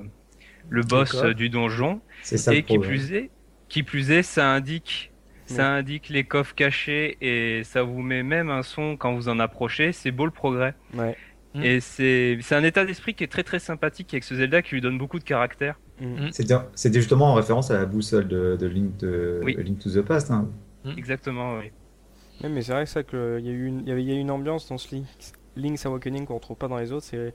[0.69, 3.29] le boss du donjon C'est ça le et qui plus est,
[3.67, 5.13] qui plus est, ça indique
[5.45, 9.39] ça indique les coffres cachés et ça vous met même un son quand vous en
[9.39, 9.91] approchez.
[9.91, 10.73] C'est beau le progrès.
[10.93, 11.15] Ouais.
[11.53, 11.63] Mm.
[11.63, 14.75] Et c'est c'est un état d'esprit qui est très très sympathique avec ce Zelda qui
[14.75, 15.79] lui donne beaucoup de caractère.
[16.01, 16.29] Mm.
[16.31, 19.55] C'était c'était justement en référence à la boussole de, de Link, de, Oui.
[19.59, 20.31] Link to the Past.
[20.31, 20.49] Hein.
[20.97, 21.71] Exactement, oui.
[22.43, 24.03] Ouais, mais c'est vrai que ça que il y a eu une, il y avait,
[24.03, 25.05] il y a eu une ambiance dans ce Link,
[25.55, 27.05] Link's Awakening qu'on retrouve pas dans les autres.
[27.05, 27.31] C'est, euh,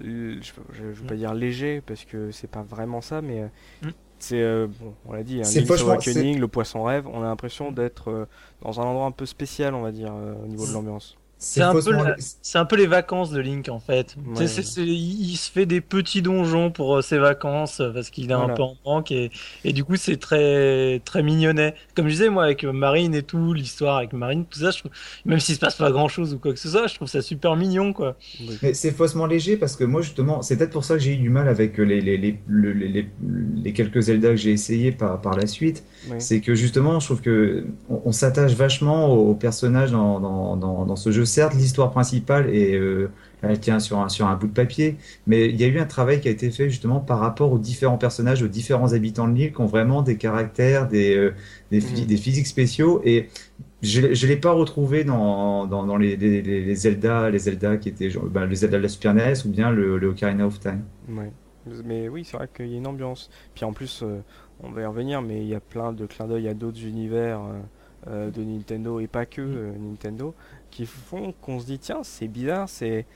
[0.00, 3.48] je, je, veux pas dire léger parce que c'est pas vraiment ça, mais euh,
[3.82, 3.88] Mm.
[4.18, 7.06] c'est, euh, bon, on l'a dit, un C'est Link's Awakening, le poisson rêve.
[7.08, 8.26] On a l'impression d'être euh,
[8.62, 11.16] dans un endroit un peu spécial, on va dire, euh, au niveau de l'ambiance.
[11.42, 12.16] C'est un peu la-
[12.60, 14.14] un peu les vacances de Link en fait.
[14.26, 14.44] Ouais.
[14.76, 14.90] Il
[15.30, 18.48] il se fait des petits donjons pour euh, ses vacances euh, parce qu'il est un
[18.54, 19.30] peu en manque et,
[19.64, 21.74] et du coup c'est très très mignonnet.
[21.96, 24.80] Comme je disais moi avec euh, Marine et tout, l'histoire avec Marine, tout ça, je
[24.80, 24.90] trouve,
[25.24, 27.22] même s'il se passe pas grand chose ou quoi que ce soit, je trouve ça
[27.22, 28.16] super mignon quoi.
[28.40, 28.58] Oui.
[28.62, 31.16] Mais c'est faussement léger parce que moi justement, c'est peut-être pour ça que j'ai eu
[31.16, 33.08] du mal avec les, les, les, le- les, les-
[33.64, 35.84] les quelques Zelda que j'ai essayé par, par la suite.
[36.10, 36.16] Oui.
[36.18, 40.84] C'est que justement, je trouve que on, on s'attache vachement aux personnages dans, dans, dans,
[40.84, 41.24] dans ce jeu.
[41.30, 43.08] Certes, l'histoire principale est, euh,
[43.42, 45.86] elle tient sur un, sur un bout de papier, mais il y a eu un
[45.86, 49.34] travail qui a été fait justement par rapport aux différents personnages, aux différents habitants de
[49.34, 51.34] l'île qui ont vraiment des caractères, des, euh,
[51.70, 52.04] des, Mhm.
[52.06, 53.28] des physiques spéciaux et
[53.82, 57.76] je ne l'ai pas retrouvé dans, dans, dans les, les, les- les Zelda, les Zelda
[57.78, 60.46] qui étaient genre, ben, le Zelda de la Super NES ou bien le, le Ocarina
[60.46, 60.82] of Time.
[61.08, 61.32] Ouais.
[61.66, 63.30] Mais oui, c'est vrai qu'il y a une ambiance.
[63.54, 64.22] Puis en plus, euh,
[64.60, 67.40] on va y revenir, mais il y a plein de clins d'œil à d'autres univers
[68.06, 70.34] euh, de Nintendo et pas que euh, Nintendo
[70.70, 73.06] qui font qu'on se dit tiens, c'est bizarre, c'est.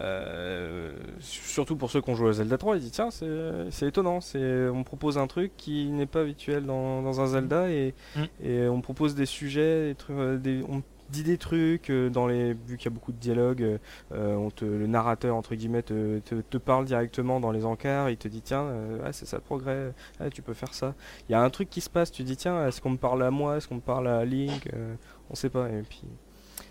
[0.00, 3.26] euh, surtout pour ceux qui ont joué à Zelda 3, ils disent tiens, c'est
[3.70, 7.68] c'est étonnant, c'est on propose un truc qui n'est pas habituel dans, dans un Zelda
[7.70, 8.22] et, Mm.
[8.44, 12.26] et on propose des sujets, des trucs, euh, des- on dit des trucs euh, dans
[12.28, 13.78] les vu qu'il y a beaucoup de dialogues
[14.12, 18.10] euh, on te, le narrateur entre guillemets te, te, te parle directement dans les encarts,
[18.10, 20.94] il te dit tiens, euh, ah, c'est ça le progrès, ah, tu peux faire ça.
[21.28, 23.22] Il y a un truc qui se passe, tu dis tiens, est-ce qu'on me parle
[23.24, 24.68] à moi, est-ce qu'on me parle à Link,
[25.30, 25.68] on sait pas.
[25.68, 26.04] Et puis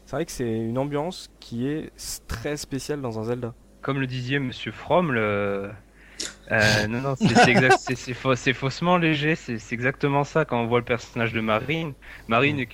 [0.09, 1.91] c'est vrai que c'est une ambiance qui est
[2.27, 3.53] très spéciale dans un Zelda.
[3.83, 5.69] Comme le disait Monsieur Fromm, le...
[6.51, 11.41] euh, non, non, c'est faussement léger, c'est exactement ça quand on voit le personnage de
[11.41, 11.93] Marine.
[12.27, 12.69] Marine est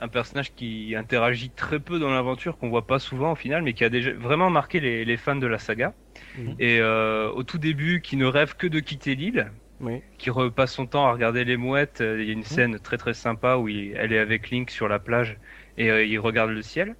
[0.00, 3.72] un personnage qui interagit très peu dans l'aventure, qu'on voit pas souvent au final, mais
[3.72, 5.92] qui a déjà vraiment marqué les, les fans de la saga.
[6.38, 6.54] Mhm.
[6.60, 10.02] Et euh, au tout début, qui ne rêve que de quitter l'île, Oui.
[10.18, 11.98] qui repasse son temps à regarder les mouettes.
[12.00, 14.86] Il y a une scène très très sympa où il- elle est avec Link sur
[14.86, 15.36] la plage
[15.78, 16.96] et euh, il regarde le ciel.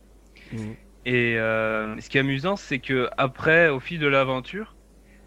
[0.52, 0.76] Mhm.
[1.04, 4.74] Et euh, ce qui est amusant, c'est que après, au fil de l'aventure,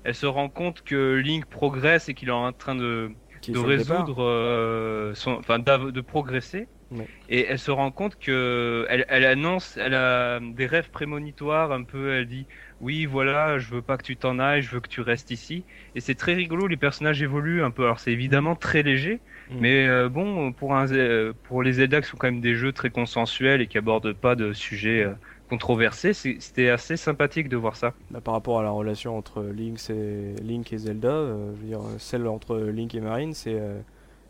[0.04, 3.12] elle se rend compte que Link progresse et qu'il est en train de,
[3.48, 6.68] de résoudre, euh, son, enfin, de progresser.
[6.92, 7.08] Ouais.
[7.30, 11.84] Et elle se rend compte que elle, elle annonce, elle a des rêves prémonitoires un
[11.84, 12.14] peu.
[12.14, 12.48] Elle dit
[12.82, 15.66] oui, voilà, je veux pas que tu t'en ailles, je veux que tu restes ici.
[15.96, 16.68] Et c'est très rigolo.
[16.68, 17.84] Les personnages évoluent un peu.
[17.84, 19.22] Alors c'est évidemment très léger,
[19.52, 19.58] Mhm.
[19.60, 22.72] mais euh, bon, pour un, Ze- pour les Zelda qui sont quand même des jeux
[22.72, 25.14] très consensuels et qui abordent pas de sujets euh,
[25.50, 27.94] controversés, c'est- c'était assez sympathique de voir ça.
[28.12, 31.68] Bah, par rapport à la relation entre Link et, Link et Zelda, euh, je veux
[31.68, 33.80] dire, celle entre Link et Marine, c'est euh,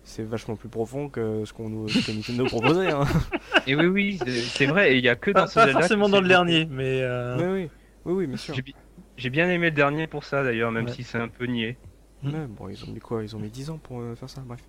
[0.04, 2.90] c'est vachement plus profond que ce qu'on nous ce que Nintendo proposait.
[2.92, 3.04] Hein.
[3.68, 4.94] Et oui, oui, c'est- vrai.
[4.94, 7.02] Et il y a que Pas, dans ce pas Zelda forcément dans le dernier, mais
[7.04, 7.70] euh, oui, oui,
[8.06, 8.56] oui, oui, bien sûr.
[8.56, 8.76] J'ai bi-
[9.18, 10.92] J'ai bien aimé le dernier pour ça d'ailleurs, même Ouais.
[10.94, 11.78] si c'est un peu niais.
[12.24, 12.30] Mm.
[12.30, 13.22] Ouais, bon, ils ont mis quoi?
[13.24, 14.62] Ils ont mis 10 ans pour euh, faire ça, bref.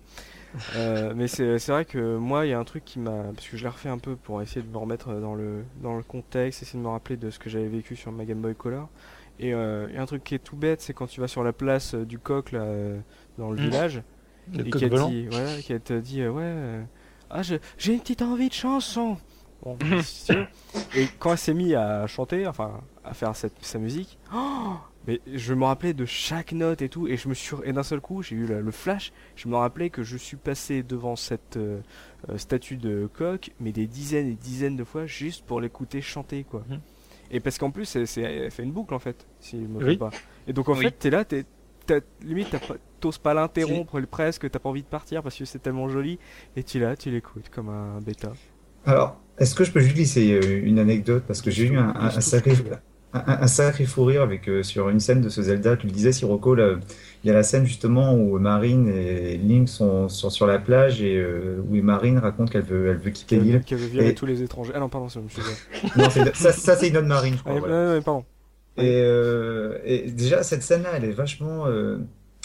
[0.75, 3.23] Euh, mais c'est vrai que moi, il y a un truc qui m'a.
[3.33, 5.95] Parce que je l'ai refait un peu pour essayer de me remettre dans le, dans
[5.95, 8.55] le contexte, essayer de me rappeler de ce que j'avais vécu sur ma Game Boy
[8.55, 8.89] Color.
[9.39, 11.43] Et euh, y a un truc qui est tout bête, c'est quand tu vas sur
[11.43, 12.65] la place euh, du coq, là,
[13.37, 13.59] dans le Mm.
[13.61, 14.03] village,
[14.53, 15.27] le et qu'elle dit,
[15.83, 16.85] te dit, euh, ouais,
[17.29, 19.17] ah, j'ai une petite envie de chanson.
[19.63, 20.47] Bon, veux.
[20.95, 24.75] Et quand elle s'est mise à chanter, enfin, à faire cette, sa musique, oh,
[25.07, 27.83] mais je me rappelais de chaque note et tout, et je me suis, et d'un
[27.83, 31.15] seul coup, j'ai eu le, le flash, je me rappelais que je suis passé devant
[31.15, 31.79] cette euh,
[32.29, 36.43] euh, statue de coq, mais des dizaines et dizaines de fois, juste pour l'écouter chanter,
[36.43, 36.63] quoi.
[36.69, 36.79] Mhm.
[37.31, 39.75] Et parce qu'en plus, c'est, c'est- elle fait une boucle, en fait, si je me
[39.79, 39.97] trompe Oui.
[39.97, 40.09] pas.
[40.47, 40.83] Et donc, en Oui.
[40.85, 41.45] fait, t'es là, t'es,
[41.85, 45.45] t'as- limite, t'as pas- t'oses pas l'interrompre presque, t'as pas envie de partir parce que
[45.45, 46.19] c'est tellement joli,
[46.55, 48.33] et tu es là, tu l'écoutes comme un bêta.
[48.85, 51.23] Alors, est-ce que je peux juste glisser euh, une anecdote?
[51.25, 52.53] Parce que j'ai eu un, un- un sacré,
[53.13, 55.75] un, un sacré fou rire avec euh, sur une scène de ce Zelda.
[55.77, 56.79] Tu le disais, Sirocco, il
[57.25, 61.17] y a la scène justement où Marine et Link sont sur, sur la plage et
[61.17, 63.61] euh, où Marine raconte qu'elle veut, elle veut quitter Qui l'île.
[63.65, 64.71] qui avait viré Et- tous les étrangers.
[64.75, 66.25] Ah non, pardon, c'est je suis désolé.
[66.25, 67.59] Non, ça, ça c'est une autre Marine, je Ah, crois.
[67.59, 67.87] voilà.
[67.89, 68.23] ouais, ouais, pardon.
[68.77, 71.65] Et, euh, et déjà, cette scène-là, elle est vachement,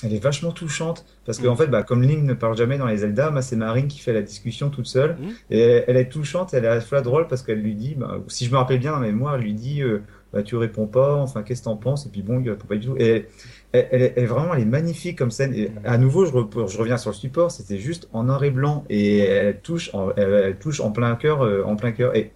[0.03, 1.07] elle est vachement touchante.
[1.25, 1.51] Parce que, Mm.
[1.51, 4.01] en fait, bah, comme Link ne parle jamais dans les Zelda, bah, c'est Marine qui
[4.01, 5.13] fait la discussion toute seule.
[5.13, 5.29] Mm.
[5.51, 7.95] Et elle, elle est touchante, elle est à la fois drôle parce qu'elle lui dit,
[7.97, 10.03] bah, si je me rappelle bien dans la mémoire, elle lui dit, euh,
[10.37, 12.05] bah, tu réponds pas, enfin, qu'est-ce que t'en penses?
[12.07, 12.97] Et puis bon, il répond pas du tout.
[12.99, 13.27] Et
[13.73, 15.55] elle, elle vraiment, elle est magnifique comme scène.
[15.55, 18.85] Et à nouveau, je, je reviens sur le support, c'était juste en noir et blanc.
[18.91, 22.15] Et elle touche en, elle, elle touche en plein cœur, euh, en plein cœur.
[22.15, 22.33] Et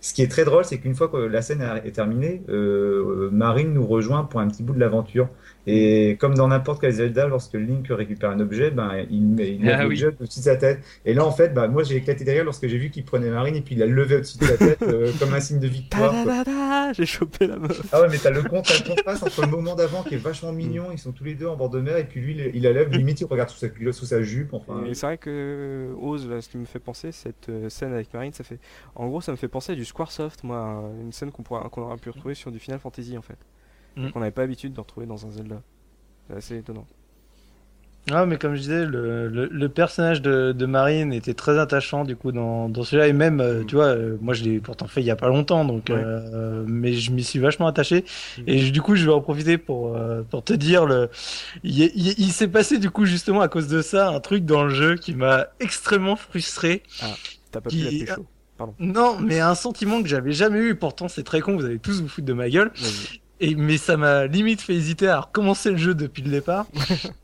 [0.00, 3.72] ce qui est très drôle, c'est qu'une fois que la scène est terminée, euh, Marine
[3.72, 5.28] nous rejoint pour un petit bout de l'aventure.
[5.66, 9.60] Et comme dans n'importe quel Zelda, lorsque Link récupère un objet, ben, il met, il
[9.60, 10.80] met Ah l'objet au-dessus de sa tête.
[11.04, 13.54] Et là, en fait, ben, moi, j'ai éclaté derrière lorsque j'ai vu qu'il prenait Marine
[13.54, 16.12] et puis il l'a levé au-dessus de sa tête euh, comme un signe de victoire.
[16.94, 17.80] J'ai chopé la meuf.
[17.92, 20.52] Ah ouais, mais t'as le, con- le contraste entre le moment d'avant qui est vachement
[20.52, 22.72] mignon, ils sont tous les deux en bord de mer, et puis lui, il, la
[22.72, 24.84] lève, limite, il regarde sous sa sous sa jupe, enfin.
[24.86, 28.12] Et c'est vrai que Oz, là, ce qui me fait penser, cette euh, scène avec
[28.12, 28.58] Marine, ça fait.
[28.94, 31.96] En gros, ça me fait penser à du Squaresoft, moi, une scène qu'on qu'on aurait
[31.96, 33.38] pu retrouver sur du Final Fantasy en fait.
[33.96, 34.10] Mm.
[34.10, 35.60] Qu'on n'avait pas l'habitude de retrouver dans un Zelda.
[36.28, 36.86] C'est assez étonnant.
[38.10, 42.02] Ah, mais comme je disais, le, le, le personnage de, de Marine était très attachant
[42.04, 43.66] du coup dans, dans celui-là et même, euh, Mm.
[43.66, 45.94] tu vois, euh, moi je l'ai pourtant fait il y a pas longtemps, donc, Ouais.
[45.96, 48.04] euh, mais je m'y suis vachement attaché
[48.38, 48.42] Mm.
[48.48, 51.10] et je- du coup je vais en profiter pour euh, pour te dire le,
[51.62, 54.70] il, il, s'est passé du coup justement à cause de ça un truc dans le
[54.70, 56.82] jeu qui m'a extrêmement frustré.
[57.52, 58.26] T'as pas Qui- pu la pécho.
[58.80, 60.74] Non, mais un sentiment que j'avais jamais eu.
[60.74, 62.72] Pourtant c'est très con, vous allez tous vous foutre de ma gueule.
[62.74, 63.20] Vas-y.
[63.42, 66.66] Et, mais ça m'a limite fait hésiter à recommencer le jeu depuis le départ.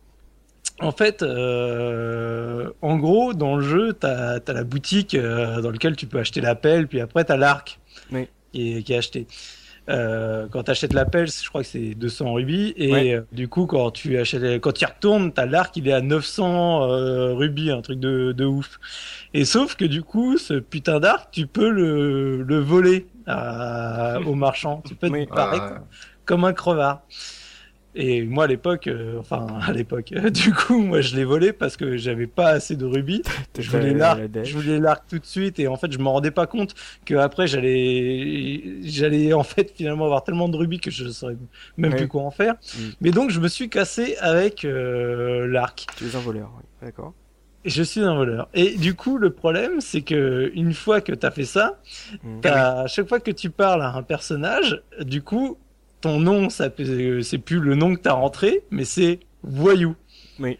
[0.80, 5.96] en fait, euh, en gros, dans le jeu, t'as as la boutique euh, dans laquelle
[5.96, 7.78] tu peux acheter la pelle, puis après t'as l'arc
[8.12, 8.26] Oui.
[8.52, 9.26] qui, est, qui est acheté.
[9.88, 13.22] Euh, quand t'achètes la pelle, je crois que c'est 200 rubis, et Ouais.
[13.32, 17.32] du coup, quand tu achètes, quand tu retournes, t'as l'arc, il est à 900 euh,
[17.32, 18.78] rubis, un truc de, de ouf.
[19.32, 24.34] Et sauf que du coup, ce putain d'arc, tu peux le, le voler à, au
[24.34, 24.82] marchand.
[24.86, 25.26] Tu peux Oui.
[25.26, 25.82] te barrer Ah,
[26.24, 27.02] comme un crevard.
[27.94, 31.76] Et moi à l'époque, euh, enfin à l'époque, du coup moi je l'ai volé parce
[31.76, 33.22] que j'avais pas assez de rubis.
[33.58, 36.30] Je voulais l'arc, je voulais l'arc tout de suite et en fait je me rendais
[36.30, 36.74] pas compte
[37.04, 41.36] que après j'allais, j'allais en fait finalement avoir tellement de rubis que je saurais
[41.76, 42.54] même plus quoi en faire.
[42.54, 42.82] Mm.
[43.00, 45.86] Mais donc je me suis cassé avec euh, l'arc.
[45.96, 46.64] Tu es un voleur, oui.
[46.82, 47.14] D'accord.
[47.64, 48.48] Je suis un voleur.
[48.54, 51.78] Et du coup le problème c'est que une fois que t'as fait ça,
[52.22, 52.40] Mm.
[52.40, 55.58] T'as- à chaque fois que tu parles à un personnage, du coup,
[56.00, 56.68] ton nom, ça
[57.22, 59.96] c'est plus le nom que t'as rentré, mais c'est voyou.
[60.38, 60.58] Oui.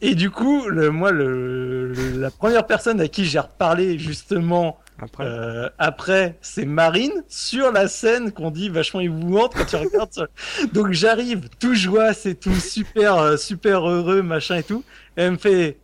[0.00, 4.78] Et du coup, le, moi, le, le- la première personne à qui j'ai reparlé justement
[4.98, 5.24] Après.
[5.26, 10.12] euh, après, c'est Marine sur la scène qu'on dit vachement émouvante quand tu regardes.
[10.12, 10.28] sur-
[10.72, 14.84] Donc j'arrive, tout joie, c'est tout super, euh, super heureux, machin et tout.
[15.18, 15.76] Et elle me fait,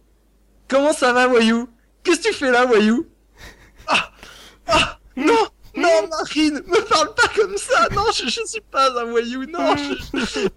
[0.69, 1.69] comment ça va, voyou?
[2.03, 3.07] Qu'est-ce que tu fais là, voyou?
[3.89, 4.11] Ah,
[4.69, 5.47] ah, non,
[5.77, 7.89] non, Marine, me parle pas comme ça.
[7.95, 9.45] Non, je, je suis pas un voyou.
[9.47, 9.75] Non.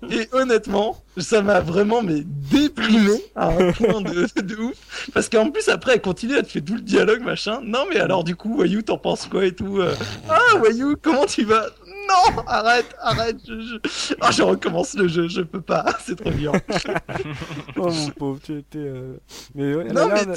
[0.09, 5.09] Et honnêtement, ça m'a vraiment mais déprimé à un point de, ouf.
[5.13, 7.59] Parce qu'en plus après, elle continue, elle te fait tout le dialogue, machin.
[7.63, 9.93] Non, mais alors du coup, voyou, t'en penses quoi et tout euh,
[10.29, 11.67] Ah, voyou, comment tu vas?
[12.09, 13.37] Non, arrête, arrête.
[13.47, 14.13] Je, je...
[14.21, 15.85] Ah, je recommence le jeu, je peux pas.
[16.05, 16.59] C'est trop violent.
[17.77, 18.79] Oh mon pauvre, tu étais.
[18.79, 19.17] euh,
[19.55, 20.33] Mais ouais, Non, mais de-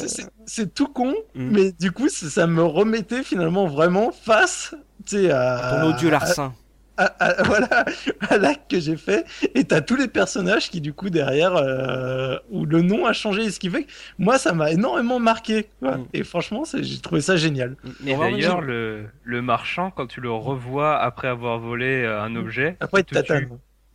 [0.46, 1.14] c'est- tout con.
[1.34, 1.50] Mm.
[1.50, 4.74] Mais du coup, ça me remettait finalement vraiment face,
[5.06, 6.54] tu sais, à Ton odieux à- larcin.
[6.96, 7.84] À, à- voilà,
[8.28, 9.24] à l'acte que j'ai fait.
[9.54, 13.42] Et t'as tous les personnages qui, du coup, derrière, euh, où le nom a changé.
[13.44, 15.68] Et ce qui fait que moi, ça m'a énormément marqué.
[15.80, 15.98] quoi.
[15.98, 16.06] Mm.
[16.14, 17.76] Et franchement, c'est- j'ai trouvé ça génial.
[18.00, 22.76] Mais d'ailleurs, le, le marchand, quand tu le revois après avoir volé euh, un objet,
[22.80, 23.48] Après, il te tue.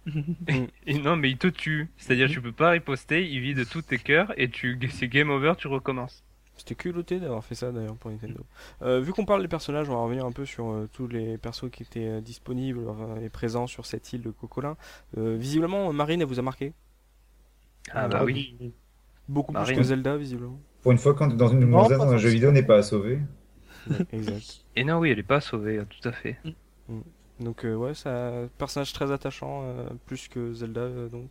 [0.87, 1.89] Et non, mais il te tue.
[1.97, 5.53] C'est-à-dire, tu peux pas riposter, il vide tous tes cœurs et tu, c'est game over,
[5.57, 6.23] tu recommences.
[6.57, 8.41] C'était culotté d'avoir fait ça d'ailleurs pour Nintendo.
[8.81, 11.37] Euh, vu qu'on parle des personnages, on va revenir un peu sur euh, tous les
[11.37, 14.75] persos qui étaient euh, disponibles euh, et présents sur cette île de Cocolin.
[15.17, 16.73] Euh, visiblement, Marine, elle vous a marqué?
[17.91, 18.73] Ah bah oui.
[19.29, 20.59] beaucoup plus que Zelda, visiblement.
[20.81, 22.83] Pour une fois, quand dans une Non, dans un jeu vidéo, on n'est pas à
[22.83, 23.19] sauver.
[24.11, 24.65] Exact.
[24.75, 26.37] Et non, oui, elle est pas sauvée, tout à fait.
[27.39, 31.29] Donc euh, ouais, ça personnage très attachant, euh, plus que Zelda euh, donc.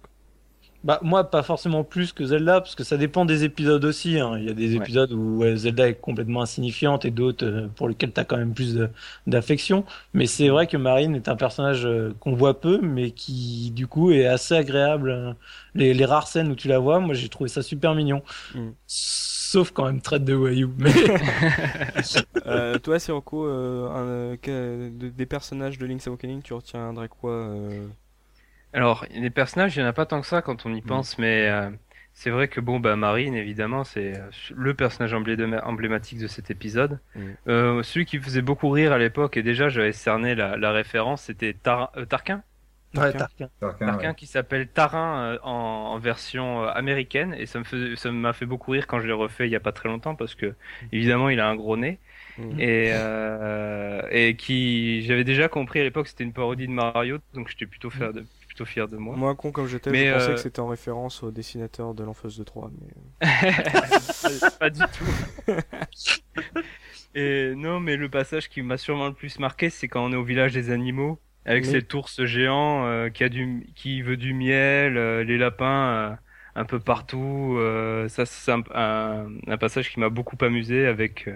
[0.86, 4.20] Bah, moi, pas forcément plus que Zelda, parce que ça dépend des épisodes aussi.
[4.20, 4.36] hein.
[4.38, 4.76] Il y a des Ouais.
[4.84, 8.54] épisodes où ouais, Zelda est complètement insignifiante et d'autres euh, pour lesquels t'as quand même
[8.54, 8.78] plus
[9.26, 9.84] d'affection.
[10.14, 13.88] Mais c'est vrai que Marine est un personnage euh, qu'on voit peu, mais qui, du
[13.88, 15.10] coup, est assez agréable.
[15.10, 15.32] euh.
[15.74, 18.22] Les, les rares scènes où tu la vois, moi, j'ai trouvé ça super mignon.
[18.54, 18.68] Mm.
[18.86, 20.72] Sauf quand même traite de voyou.
[20.78, 20.92] Mais
[22.46, 27.86] Euh, toi, Sirocco, euh, euh, des personnages de Link's Awakening, tu retiendrais quoi euh,
[28.76, 31.18] Alors, les personnages, il y en a pas tant que ça quand on y pense,
[31.18, 31.70] mais euh,
[32.12, 36.50] c'est vrai que bon, bah Marine, évidemment, c'est euh, le personnage emblé- emblématique de cet
[36.50, 37.00] épisode.
[37.14, 37.20] Mm.
[37.48, 41.22] Euh, celui qui faisait beaucoup rire à l'époque, et déjà j'avais cerné la, la référence,
[41.22, 42.42] c'était Tar- euh, Tarquin.
[42.94, 43.26] ouais, Tarquin.
[43.26, 43.50] Tarquin.
[43.60, 44.14] Tarquin, Tarquin ouais.
[44.14, 48.32] qui s'appelle Tarin euh, en, en version euh, américaine, et ça me faisait, ça m'a
[48.32, 50.54] fait beaucoup rire quand je l'ai refait il y a pas très longtemps parce que
[50.92, 51.98] évidemment il a un gros nez
[52.38, 52.60] Mm.
[52.60, 57.48] et euh, et qui j'avais déjà compris à l'époque c'était une parodie de Mario, donc
[57.48, 59.14] j'étais plutôt fier de plutôt fier de moi.
[59.16, 62.38] Moi, con comme j'étais, je pensais euh, que c'était en référence au dessinateur de l'Enfeuse
[62.38, 62.70] de 3.
[62.80, 63.28] Mais...
[64.58, 65.52] pas du tout.
[67.14, 70.16] Et non, mais le passage qui m'a sûrement le plus marqué, c'est quand on est
[70.16, 71.70] au village des animaux, avec Oui.
[71.70, 76.16] cet ours géant euh, qui a du, qui veut du miel, euh, les lapins euh,
[76.54, 77.58] un peu partout.
[78.08, 81.28] ça, c'est un, un, un passage qui m'a beaucoup amusé avec.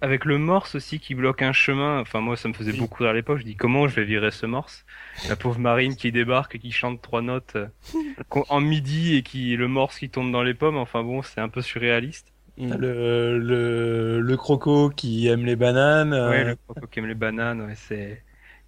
[0.00, 2.78] Avec le morse aussi qui bloque un chemin, enfin moi ça me faisait Oui.
[2.78, 4.84] beaucoup rire à l'époque, je dis comment je vais virer ce morse?
[5.28, 7.66] La pauvre marine qui débarque et qui chante trois notes euh,
[8.48, 11.48] en midi et qui le morse qui tombe dans les pommes, enfin bon c'est un
[11.50, 12.32] peu surréaliste.
[12.58, 12.72] Mm.
[12.78, 16.14] Le, le, le croco qui aime les bananes.
[16.14, 18.22] euh, Ouais, le croco qui aime les bananes, ouais, c'est.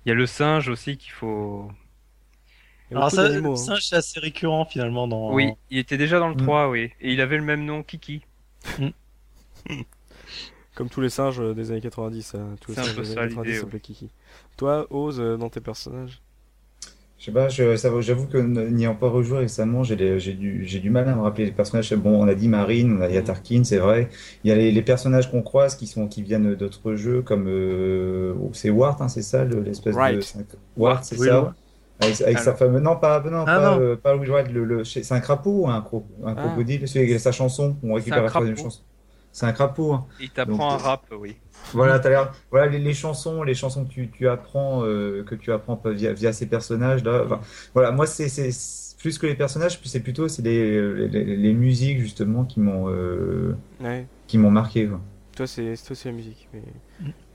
[0.04, 1.70] Il y a le singe aussi qu'il faut.
[2.90, 3.56] Alors ça, le hein.
[3.56, 5.32] singe, c'est assez récurrent finalement dans.
[5.32, 6.42] Oui, il était déjà dans le Mm.
[6.44, 6.90] 3, oui.
[7.00, 8.20] Et il avait le même nom, Kiki.
[10.78, 12.32] Comme tous les singes euh, des années 90.
[12.36, 14.10] euh, tous les C'est un singes peu des ça, années 90 l'idée, s'appelaient Kiki.
[14.56, 16.22] Toi, Ose, euh, dans tes personnages
[17.18, 20.34] Je sais pas, je- ça va- j'avoue que n'ayant pas rejoué récemment, j'ai des- j'ai
[20.34, 21.92] du, j'ai du mal à me rappeler les personnages.
[21.94, 24.08] Bon, on a dit Marine, on a dit Tarkin, c'est vrai.
[24.44, 27.46] Il y a les, les personnages qu'on croise qui sont, qui viennent d'autres jeux, comme
[27.48, 30.22] euh, oh, c'est Wart, hein, c'est ça, le- l'espèce de Wright.
[30.22, 30.44] c'est un-
[30.76, 31.54] Wart, c'est Oui, ça.
[32.00, 33.80] Avec, avec sa femme, non, pas, non, Ah, pas, non.
[33.80, 36.42] euh, pas Will Wright, le, le- c'est un crapaud ou un, cro, un Ah.
[36.46, 38.82] crocodile, celui avec sa chanson, on récupère la troisième chanson.
[39.38, 39.92] C'est un crapaud.
[39.92, 40.06] hein.
[40.20, 41.36] Il t'apprend un euh, rap, oui.
[41.72, 45.34] Voilà, t'as l'air, voilà les, les chansons, les chansons que tu, tu apprends, euh, que
[45.36, 47.22] tu apprends via, via ces personnages-là.
[47.24, 47.40] Enfin,
[47.74, 48.50] voilà, moi c'est,
[48.98, 53.54] plus que les personnages, c'est plutôt c'est les, les, les musiques justement qui m'ont euh,
[53.80, 54.06] Ouais.
[54.26, 54.88] qui m'ont marqué.
[54.88, 55.00] quoi.
[55.36, 56.48] Toi, c'est toi, c'est la musique.
[56.52, 56.62] Mais...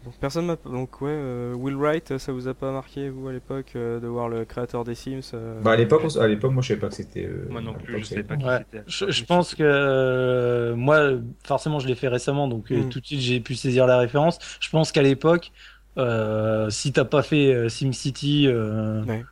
[0.03, 0.05] Mm.
[0.05, 0.55] Donc, personne m'a.
[0.65, 4.07] Donc, ouais, euh, Will Wright, ça vous a pas marqué, vous, à l'époque, euh, de
[4.07, 6.69] voir le créateur des Sims euh, Bah à l'époque, on s- à l'époque, moi je
[6.69, 7.25] savais pas que c'était.
[7.25, 8.59] euh, Moi non plus, je savais pas qui Ouais.
[8.59, 8.83] c'était.
[8.87, 11.11] Je, je pense que euh, moi,
[11.45, 12.89] forcément, je l'ai fait récemment, donc euh, Mm.
[12.89, 14.39] tout de suite j'ai pu saisir la référence.
[14.59, 15.51] Je pense qu'à l'époque,
[15.97, 19.25] euh, si t'as pas fait euh, SimCity, euh, Ouais.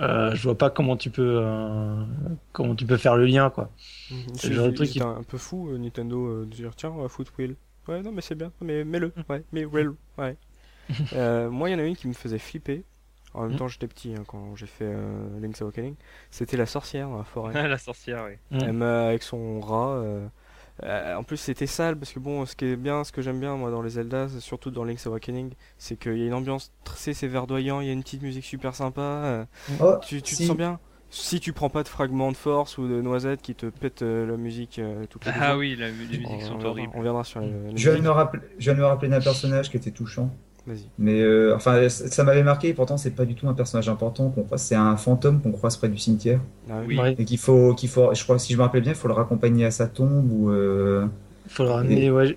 [0.00, 2.02] euh, je vois pas comment tu peux euh,
[2.52, 3.70] comment tu peux faire le lien, quoi.
[4.10, 4.34] Mhm.
[4.36, 6.90] C'est le genre de truc qui- un, un peu fou, Nintendo, euh, de dire tiens,
[6.90, 7.56] on va foutre Will.
[7.88, 10.36] Ouais, non, mais c'est bien, mais mets-le, ouais, mais Will, ouais.
[11.14, 12.84] Euh, moi, il y en a une qui me faisait flipper.
[13.34, 13.56] En même Mm.
[13.56, 15.96] temps, j'étais petit hein, quand j'ai fait euh, Link's Awakening.
[16.30, 17.54] C'était la sorcière dans la forêt.
[17.68, 18.36] la sorcière, oui.
[18.50, 18.66] Mm.
[18.66, 19.96] Elle m'a- avec son rat.
[19.98, 20.26] euh,
[20.84, 23.40] euh, en plus, c'était sale parce que bon, ce qui est bien, ce que j'aime
[23.40, 26.34] bien moi dans les Zelda, c'est surtout dans Link's Awakening, c'est qu'il y a une
[26.34, 29.00] ambiance très, c'est verdoyant, il y a une petite musique super sympa.
[29.02, 29.44] euh,
[29.80, 30.36] Oh, tu tu si.
[30.36, 30.80] te sens bien?
[31.16, 34.26] Si tu prends pas de fragments de force ou de noisettes qui te pètent euh,
[34.26, 36.92] la musique euh, toutes les deux Ah oui, la- les musiques on, sont horribles.
[36.96, 39.20] on viendra sur les, les Je viens, me rappeler, je viens de me rappeler d'un
[39.20, 40.34] personnage qui était touchant.
[40.66, 40.86] Vas-y.
[40.98, 42.68] Mais euh, enfin, ça m'avait marqué.
[42.70, 44.62] et Pourtant, c'est pas du tout un personnage important qu'on croise.
[44.62, 46.98] C'est un fantôme qu'on croise près du cimetière Ah Oui.
[47.18, 48.12] Et qu'il faut, qu'il faut.
[48.12, 50.50] Je crois, si je me rappelle bien, il faut le raccompagner à sa tombe ou.
[50.50, 51.06] euh,
[51.46, 52.10] Faut le ramener.
[52.10, 52.36] Ouais.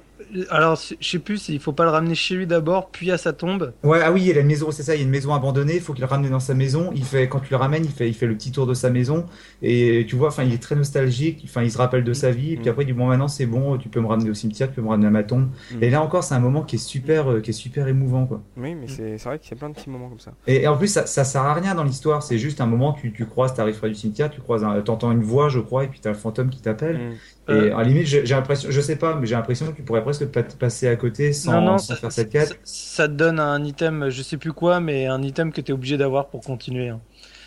[0.50, 3.34] Alors, je sais plus, il faut pas le ramener chez lui d'abord, puis à sa
[3.34, 3.74] tombe.
[3.84, 5.34] Ouais, ah oui, il y a une maison, c'est ça, il y a une maison
[5.34, 6.92] abandonnée, il faut qu'il le ramène dans sa maison.
[6.96, 8.90] Il fait, quand tu le ramènes, il fait, il fait le petit tour de sa
[8.90, 9.26] maison.
[9.62, 12.54] Et tu vois, enfin, il est très nostalgique, enfin, il se rappelle de sa vie.
[12.54, 12.70] Et puis Mm.
[12.70, 14.82] après, il dit, bon, maintenant, c'est bon, tu peux me ramener au cimetière, tu peux
[14.82, 15.50] me ramener à ma tombe.
[15.72, 15.84] Mm.
[15.84, 18.42] Et là encore, c'est un moment qui est super, euh, qui est super émouvant, quoi.
[18.58, 20.32] Oui, mais c'est c'est vrai qu'il y a plein de petits moments comme ça.
[20.48, 22.94] Et, et en plus, ça, ça sert à rien dans l'histoire, c'est juste un moment,
[22.94, 25.84] tu, tu croises, t'arrives près du cimetière, tu croises, un- t'entends une voix, je crois,
[25.84, 26.98] et puis t'as le fantôme qui t'appelle.
[26.98, 27.14] Mm.
[27.50, 27.76] Et Euh.
[27.76, 30.26] à la limite, j'ai l'impression, je sais pas, mais j'ai l'impression que tu pourrais presque
[30.28, 32.60] pa- passer à côté sans, non, non, sans ça, faire cette quête.
[32.64, 35.74] ça te donne un item, je sais plus quoi, mais un item que tu es
[35.74, 36.90] obligé d'avoir pour continuer.
[36.90, 37.00] hein.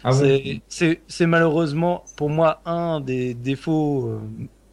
[0.03, 4.20] Ah C'est- malheureusement pour moi un des défauts euh,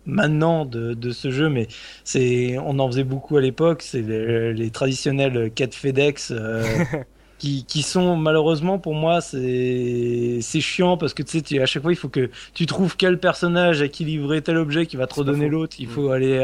[0.06, 1.68] maintenant de, de ce jeu, mais
[2.06, 6.32] c'est on en faisait beaucoup à l'époque, c'est les, les traditionnels quêtes FedEx.
[6.32, 6.64] euh,
[7.40, 11.68] Qui, qui sont malheureusement pour moi c'est c'est chiant parce que tu sais tu- à
[11.68, 14.98] chaque fois il faut que tu trouves quel personnage à qui livrer tel objet qui
[14.98, 15.92] va te redonner l'autre il Mm.
[15.92, 16.44] faut aller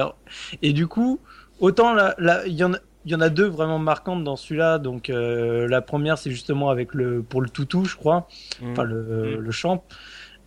[0.62, 1.20] et du coup
[1.60, 4.36] autant là là il y en a il y en a deux vraiment marquantes dans
[4.36, 8.28] celui-là donc euh, la première c'est justement avec le pour le toutou je crois
[8.62, 8.72] Mm.
[8.72, 9.40] enfin le, Mm.
[9.40, 9.84] le champ.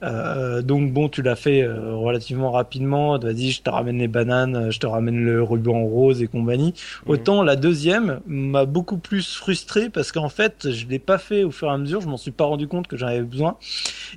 [0.02, 3.18] Euh, donc bon, tu l'as fait euh, relativement rapidement.
[3.18, 6.74] Vas-y, je te ramène les bananes, je te ramène le ruban rose et compagnie.
[7.06, 7.10] Mm.
[7.10, 11.50] Autant la deuxième m'a beaucoup plus frustré parce qu'en fait, je l'ai pas fait au
[11.50, 12.00] fur et à mesure.
[12.00, 13.56] Je m'en suis pas rendu compte que j'en avais besoin.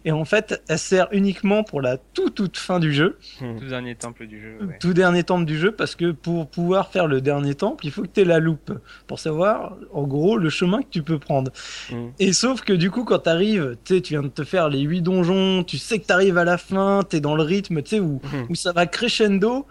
[0.06, 3.60] Et en fait, elle sert uniquement pour la toute toute fin du jeu, Mm.
[3.60, 4.58] Tout dernier temple du jeu.
[4.66, 4.78] ouais.
[4.80, 8.02] tout dernier temple du jeu, parce que pour pouvoir faire le dernier temple, il faut
[8.04, 8.72] que tu aies la loupe
[9.08, 11.52] pour savoir en gros le chemin que tu peux prendre.
[11.92, 11.96] Mm.
[12.20, 14.80] Et sauf que du coup, quand t'arrives, tu sais, tu viens de te faire les
[14.82, 18.00] huit donjons, tu sais que t'arrives à la fin, t'es dans le rythme, tu sais,
[18.00, 18.48] où, Mhm.
[18.50, 19.66] où ça va crescendo.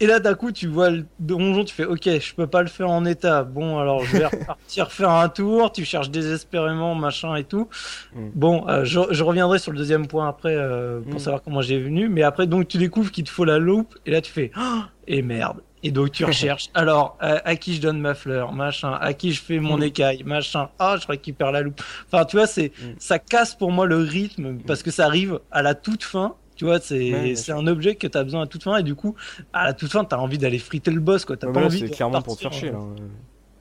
[0.00, 2.68] Et là, d'un coup, tu vois le donjon, tu fais, ok, je peux pas le
[2.68, 3.44] faire en état.
[3.44, 5.70] Bon, alors je vais repartir faire un tour.
[5.70, 7.68] Tu cherches désespérément, machin et tout.
[8.14, 8.30] Mhm.
[8.34, 11.18] Bon, euh, je, je reviendrai sur le deuxième point après euh, pour Mhm.
[11.20, 12.08] savoir comment j'ai venu.
[12.08, 13.94] Mais après, donc, tu découvres qu'il te faut la loupe.
[14.04, 15.60] Et là, tu fais, Ah et merde.
[15.84, 16.70] Et donc tu recherches.
[16.74, 18.92] Alors, à qui je donne ma fleur, machin.
[19.00, 19.82] À qui je fais mon Mm.
[19.84, 20.68] écaille, machin.
[20.80, 21.80] Ah, je récupère la loupe.
[22.10, 22.94] Enfin, tu vois, c'est Mm.
[22.98, 26.64] ça casse pour moi le rythme parce que ça arrive à la toute fin Tu
[26.64, 28.94] vois, c'est Ouais, c'est un objet que tu as besoin à toute fin et du
[28.94, 29.16] coup,
[29.52, 31.36] à la toute fin, tu as envie d'aller friter le boss quoi.
[31.36, 32.94] T'as Ouais, pas envie c'est de clairement pour te repartir, chier euh,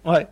[0.06, 0.12] là.
[0.12, 0.28] Ouais.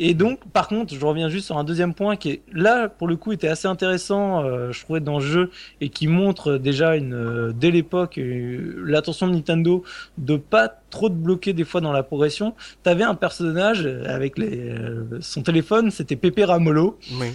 [0.00, 3.08] Et donc, par contre, je reviens juste sur un deuxième point qui est là, pour
[3.08, 6.94] le coup, était assez intéressant, euh, je trouvais, dans le jeu et qui montre déjà
[6.94, 9.82] une, euh, dès l'époque, euh, l'attention de Nintendo
[10.16, 12.54] de pas trop te bloquer des fois dans la progression.
[12.84, 14.72] T'avais un personnage avec les,
[15.20, 17.30] son téléphone, c'était Pepe Ramolo, Oui.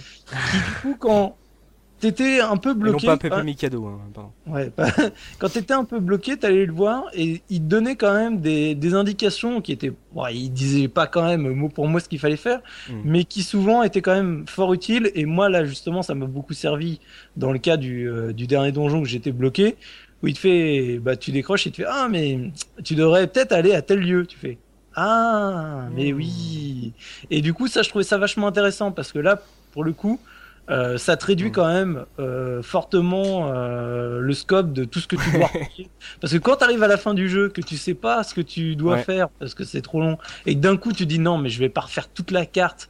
[0.50, 1.36] qui du coup, quand
[2.12, 4.30] t'étais un peu Et non bloqué, pas Pepe hein, Mikado, hein, pardon.
[4.46, 4.88] Ouais, bah,
[5.38, 8.74] quand t'étais un peu bloqué, t'allais le voir et il te donnait quand même des,
[8.74, 12.18] des indications qui étaient, ouais, il disait pas quand même mot pour mot ce qu'il
[12.18, 12.92] fallait faire, Mm.
[13.04, 15.10] mais qui souvent étaient quand même fort utiles.
[15.14, 17.00] Et moi là justement, ça m'a beaucoup servi
[17.36, 19.76] dans le cas du, euh, du dernier donjon où j'étais bloqué,
[20.22, 22.38] où il te fait, bah tu décroches, il te fait, ah mais
[22.82, 24.26] tu devrais peut-être aller à tel lieu.
[24.26, 24.58] Tu fais,
[24.94, 26.16] ah mais Mm.
[26.16, 26.92] oui.
[27.30, 29.40] Et du coup ça, je trouvais ça vachement intéressant parce que là,
[29.72, 30.20] pour le coup.
[30.70, 31.52] Euh, ça te réduit Mm.
[31.52, 35.50] quand même euh, fortement euh, le scope de tout ce que tu dois.
[36.22, 38.32] Parce que quand tu arrives à la fin du jeu, que tu sais pas ce
[38.34, 39.02] que tu dois Ouais.
[39.02, 41.58] faire parce que c'est trop long, et que d'un coup tu dis non, mais je
[41.58, 42.88] vais pas refaire toute la carte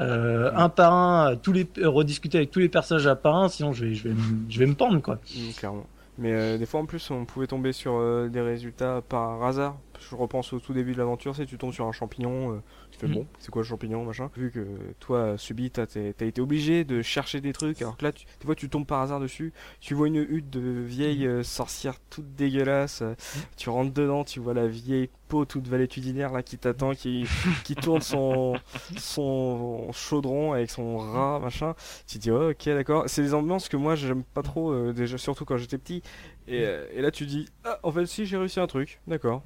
[0.00, 0.56] euh, Mm.
[0.58, 3.86] un par un, tous les rediscuter avec tous les personnages un par un, sinon je
[3.86, 5.14] vais, je vais, me- je vais me pendre quoi.
[5.34, 5.86] Mm, clairement.
[6.18, 9.76] Mais euh, des fois en plus on pouvait tomber sur euh, des résultats par hasard.
[10.00, 12.98] Je repense au tout début de l'aventure, c'est tu tombes sur un champignon, euh, tu
[12.98, 13.14] fais Mhm.
[13.14, 14.30] bon, c'est quoi le champignon, machin.
[14.36, 14.66] Vu que
[15.00, 18.54] toi, subi, t'as été obligé de chercher des trucs, alors que là, tu, des fois
[18.54, 23.02] tu tombes par hasard dessus, tu vois une hutte de vieille euh, sorcière toute dégueulasse,
[23.02, 23.14] euh,
[23.56, 27.26] tu rentres dedans, tu vois la vieille peau toute valétudinaire là qui t'attend, qui,
[27.64, 28.54] qui tourne son,
[28.98, 31.74] son chaudron avec son rat, machin.
[32.06, 33.04] Tu te dis, oh, ok, d'accord.
[33.06, 36.02] C'est des ambiances que moi j'aime pas trop, déjà, surtout quand j'étais petit.
[36.46, 39.42] Et, et là, tu dis, ah, en fait, si, j'ai réussi un truc, d'accord.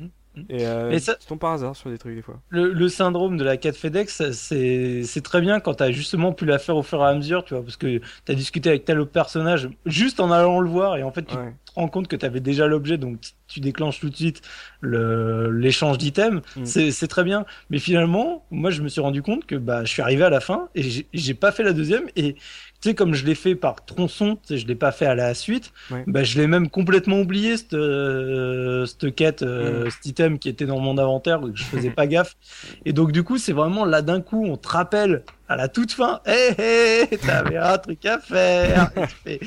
[0.49, 2.41] Et euh, Mais ça- tu tombes par hasard sur des trucs, des fois.
[2.49, 6.59] Le, le syndrome de la 4 FedEx, c'est très bien quand t'as justement pu la
[6.59, 9.11] faire au fur et à mesure, tu vois, parce que t'as discuté avec tel autre
[9.13, 11.53] personnage juste en allant le voir et en fait tu Ouais.
[11.67, 14.43] te rends compte que tu avais déjà l'objet, donc tu déclenches tout de suite
[14.83, 16.43] l'échange d'items.
[16.57, 16.65] Mm.
[16.65, 17.45] C'est très bien.
[17.71, 20.41] Mais finalement, moi, je me suis rendu compte que bah, je suis arrivé à la
[20.41, 20.83] fin et
[21.13, 22.05] j'ai pas fait la deuxième.
[22.17, 22.37] Et
[22.81, 25.15] tu sais, comme je l'ai fait par tronçon, tu sais, je l'ai pas fait à
[25.17, 26.05] la suite, Ouais.
[26.07, 29.91] bah, je l'ai même complètement oublié, cette, euh, cette quête, euh, Mm.
[29.91, 32.37] cet item qui était dans mon inventaire, que je faisais pas gaffe.
[32.85, 35.93] Et donc, du coup, c'est vraiment là d'un coup, on te rappelle à la toute
[35.93, 38.91] fin, hé hé, t'avais un truc à faire.
[38.97, 39.41] Et tu fais,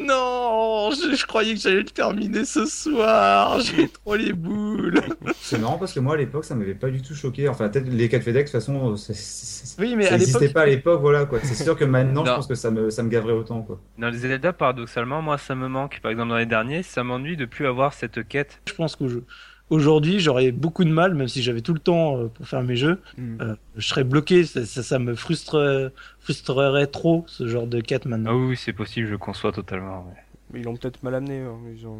[0.00, 5.00] non, je, je croyais que j'allais le terminer ce soir, j'ai trop les boules.
[5.40, 7.48] C'est marrant parce que moi à l'époque ça m'avait pas du tout choqué.
[7.48, 8.94] Enfin, peut-être les 4 FedEx, de toute façon,
[9.78, 11.40] Oui, mais ça n'existait pas à l'époque, voilà quoi.
[11.42, 13.80] C'est sûr que maintenant, je pense que ça me, ça me gaverait autant quoi.
[13.98, 16.00] Dans les Zelda, paradoxalement, moi, ça me manque.
[16.00, 18.60] Par exemple, dans les derniers, ça m'ennuie de plus avoir cette quête.
[18.68, 18.96] je pense
[19.70, 22.76] qu'aujourd'hui, j'aurais beaucoup de mal, même si j'avais tout le temps euh, pour faire mes
[22.76, 23.36] jeux, Mm.
[23.40, 25.90] euh, je serais bloqué, ça, ça, ça me frustre,
[26.20, 28.32] frustrerait trop ce genre de quête maintenant.
[28.32, 30.06] Ah oui, c'est possible, je conçois totalement.
[30.08, 30.58] ouais.
[30.60, 31.38] Ils l'ont peut-être mal amené.
[31.40, 31.98] hein, ils ont...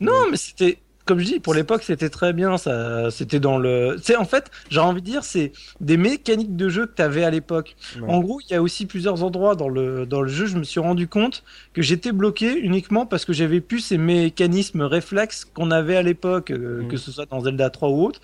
[0.00, 2.58] Non, mais c'était, comme je dis, pour l'époque, c'était très bien.
[2.58, 3.96] Ça, c'était dans le.
[4.02, 7.24] C'est en fait, j'ai envie de dire, c'est des mécaniques de jeu que tu avais
[7.24, 7.74] à l'époque.
[8.00, 8.08] Ouais.
[8.08, 10.46] En gros, il y a aussi plusieurs endroits dans le dans le jeu.
[10.46, 11.42] Je me suis rendu compte
[11.72, 16.50] que j'étais bloqué uniquement parce que j'avais plus ces mécanismes réflexes qu'on avait à l'époque,
[16.50, 16.88] euh, Mm.
[16.88, 18.20] que ce soit dans Zelda 3 ou autre.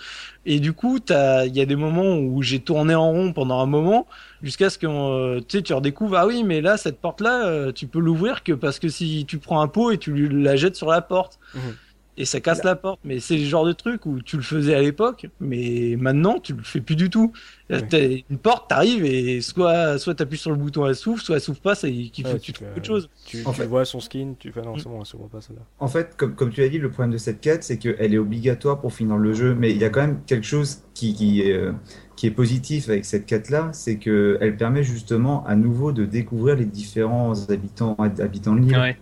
[0.47, 3.67] Et du coup, il y a des moments où j'ai tourné en rond pendant un
[3.67, 4.07] moment
[4.43, 7.73] jusqu'à ce que euh, tu sais, tu redécouvres ah oui, mais là cette porte là,
[7.73, 10.77] tu peux l'ouvrir que parce que si tu prends un pot et tu la jettes
[10.77, 11.61] sur la porte Mhm.
[12.19, 13.01] Et ça casse la porte.
[13.05, 16.53] Mais c'est le genre de truc où tu le faisais à l'époque, mais maintenant tu
[16.53, 17.33] le fais plus du tout.
[17.71, 18.25] Ouais.
[18.31, 21.61] une porte, t'arrives et soit soit t'appuies sur le bouton, elle s'ouvre, soit elle s'ouvre
[21.61, 23.11] pas, c'est qu'il faut Ouais, que tu trouves autre chose.
[23.27, 24.79] Tu, En tu fait- vois son skin, tu fais non, Mm.
[24.79, 25.63] c'est bon, elle s'ouvre pas celle-là.
[25.79, 28.19] En fait, comme, comme tu as dit, le problème de cette quête, c'est qu'elle est
[28.19, 31.43] obligatoire pour finir le jeu, mais il y a quand même quelque chose qui, qui,
[31.43, 31.73] est, euh,
[32.17, 36.65] qui est positif avec cette quête-là, c'est qu'elle permet justement à nouveau de découvrir les
[36.65, 38.79] différents habitants, habitants de l'île.
[38.79, 38.97] Ouais.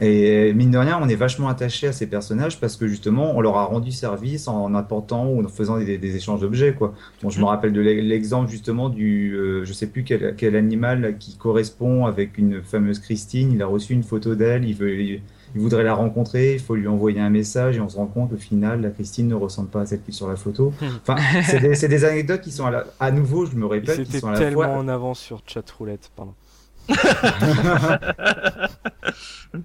[0.00, 3.40] Et mine de rien, on est vachement attaché à ces personnages parce que justement, on
[3.40, 6.94] leur a rendu service en apportant ou en faisant des, des échanges d'objets, quoi.
[7.22, 7.48] Bon, je me Mm.
[7.48, 12.04] rappelle de l'e- l'exemple justement du, euh, je sais plus quel, quel animal qui correspond
[12.06, 13.52] avec une fameuse Christine.
[13.52, 15.22] Il a reçu une photo d'elle, il veut, il,
[15.54, 18.32] il voudrait la rencontrer, il faut lui envoyer un message et on se rend compte
[18.32, 20.72] au final, la Christine ne ressemble pas à celle qui est sur la photo.
[21.02, 23.98] Enfin, c'est des, c'est des anecdotes qui sont à, la- à nouveau, je me répète,
[23.98, 26.32] qui C'était sont à la tellement fois en avance sur chat roulette, pardon.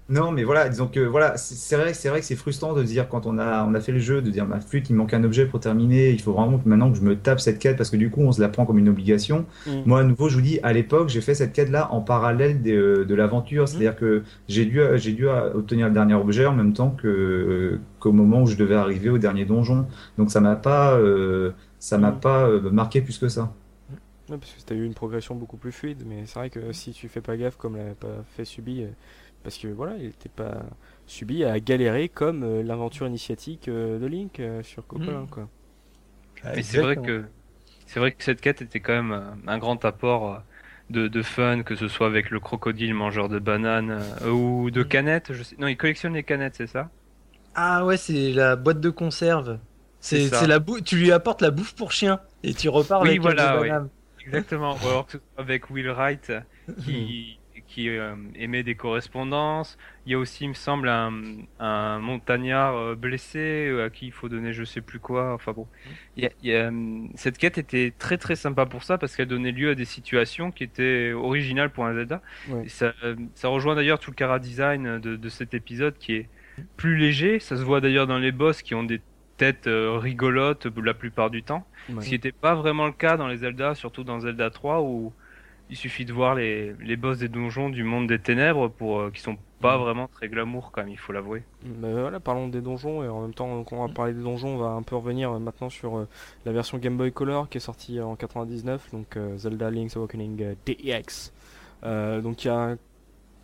[0.07, 3.07] Non, mais voilà, disons que voilà, c'est vrai, c'est vrai que c'est frustrant de dire
[3.09, 5.23] quand on a on a fait le jeu de dire ma flûte, il manque un
[5.23, 7.89] objet pour terminer, il faut vraiment que maintenant que je me tape cette quête parce
[7.89, 9.45] que du coup on se la prend comme une obligation.
[9.65, 9.71] Mm.
[9.85, 12.61] Moi à nouveau, je vous dis, à l'époque, j'ai fait cette quête là en parallèle
[12.61, 16.91] de l'aventure, c'est-à-dire que j'ai dû j'ai dû obtenir le dernier objet en même temps
[16.91, 19.87] que qu'au moment où je devais arriver au dernier donjon.
[20.17, 22.19] Donc ça m'a pas euh, ça m'a Mm.
[22.19, 23.53] pas euh, marqué plus que ça.
[24.29, 26.91] Ouais, parce que t'as eu une progression beaucoup plus fluide, mais c'est vrai que si
[26.93, 28.91] tu fais pas gaffe comme l'a pas fait Subi, euh,
[29.43, 30.63] parce que voilà, il était pas
[31.07, 35.31] Subi à galérer comme euh, l'aventure initiatique euh, de Link euh, sur Cocolin, Mm.
[35.31, 35.49] quoi.
[36.55, 37.25] Mais c'est vrai que
[37.87, 40.43] c'est vrai que cette quête était quand même un grand apport
[40.89, 44.83] de, de fun, que ce soit avec le crocodile mangeur de bananes euh, ou de
[44.83, 45.33] canettes.
[45.33, 45.55] Je sais...
[45.59, 46.91] Non, il collectionne les canettes, c'est ça?
[47.53, 49.59] Ah ouais, c'est la boîte de conserve.
[49.99, 53.19] C'est la bou- tu lui apportes la bouffe pour chien et tu repars Oui, avec
[53.19, 53.69] voilà, des oui.
[53.69, 53.89] bananes.
[54.25, 54.75] Exactement.
[54.83, 55.07] Ou alors
[55.37, 56.31] avec Will Wright
[56.83, 59.77] qui qui euh, émet des correspondances.
[60.07, 61.13] Il y a aussi, il me semble, un,
[61.59, 65.33] un montagnard euh, blessé euh, à qui il faut donner je sais plus quoi.
[65.35, 65.67] Enfin bon,
[66.17, 68.97] il y a- il y a, euh, cette quête était très très sympa pour ça
[68.97, 72.23] parce qu'elle donnait lieu à des situations qui étaient originales pour un Zelda.
[72.47, 72.65] Ouais.
[72.65, 72.93] Et ça,
[73.35, 76.29] ça rejoint d'ailleurs tout le cara design de, de cet épisode qui est
[76.75, 77.39] plus léger.
[77.39, 78.99] Ça se voit d'ailleurs dans les boss qui ont des
[79.39, 81.65] têtes euh, rigolotes la plupart du temps.
[81.89, 82.03] Ouais.
[82.03, 85.13] Ce qui n'était pas vraiment le cas dans les Zelda, surtout dans Zelda 3 où
[85.69, 89.11] il suffit de voir les, les boss des donjons du monde des ténèbres pour euh,
[89.11, 89.81] qui sont pas Mm.
[89.81, 91.43] vraiment très glamour quand même, il faut l'avouer.
[91.63, 94.55] Bah voilà, parlons des donjons et en même temps quand on va parler des donjons,
[94.55, 96.07] on va un peu revenir euh, maintenant sur euh,
[96.45, 100.55] la version Game Boy Color qui est sortie en 99, donc euh, Zelda Link's Awakening
[100.65, 101.33] DX.
[101.83, 102.77] Euh, donc il y a,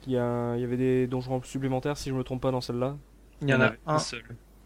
[0.07, 2.61] il y a, il y avait des donjons supplémentaires si je me trompe pas dans
[2.61, 2.95] celle-là.
[3.41, 3.99] Il y en a avait un.
[3.99, 4.23] seul.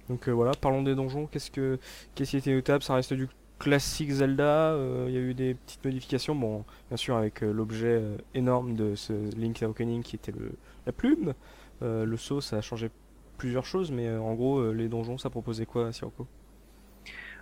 [0.10, 1.28] Donc euh, voilà, parlons des donjons.
[1.28, 1.80] Qu'est-ce que
[2.16, 2.84] qu'est-ce qui était notable?
[2.84, 3.28] Ça reste du
[3.60, 4.72] classique Zelda.
[4.74, 6.36] euh, Il y a eu des petites modifications.
[6.36, 10.52] Bon, bien sûr avec euh, l'objet euh, énorme de ce Link's Awakening qui était le
[10.86, 11.34] la plume.
[11.82, 12.90] Euh, le saut, ça a changé
[13.38, 16.28] plusieurs choses, mais euh, en gros, les donjons, ça proposait quoi, Sirocco?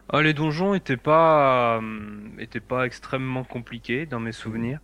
[0.10, 4.80] Ah, les donjons étaient pas euh, étaient pas extrêmement compliqués dans mes souvenirs.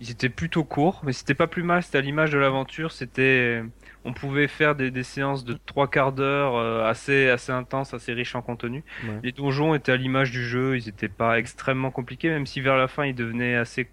[0.00, 1.82] Ils étaient plutôt courts, mais c'était pas plus mal.
[1.82, 2.90] C'était à l'image de l'aventure.
[2.92, 3.62] C'était
[4.04, 8.12] on pouvait faire des, des séances de trois quarts d'heure euh, assez assez intenses, assez
[8.14, 8.82] riches en contenu.
[9.02, 9.20] Ouais.
[9.22, 12.76] Les donjons étaient à l'image du jeu, ils étaient pas extrêmement compliqués, même si vers
[12.78, 13.90] la fin ils devenaient assez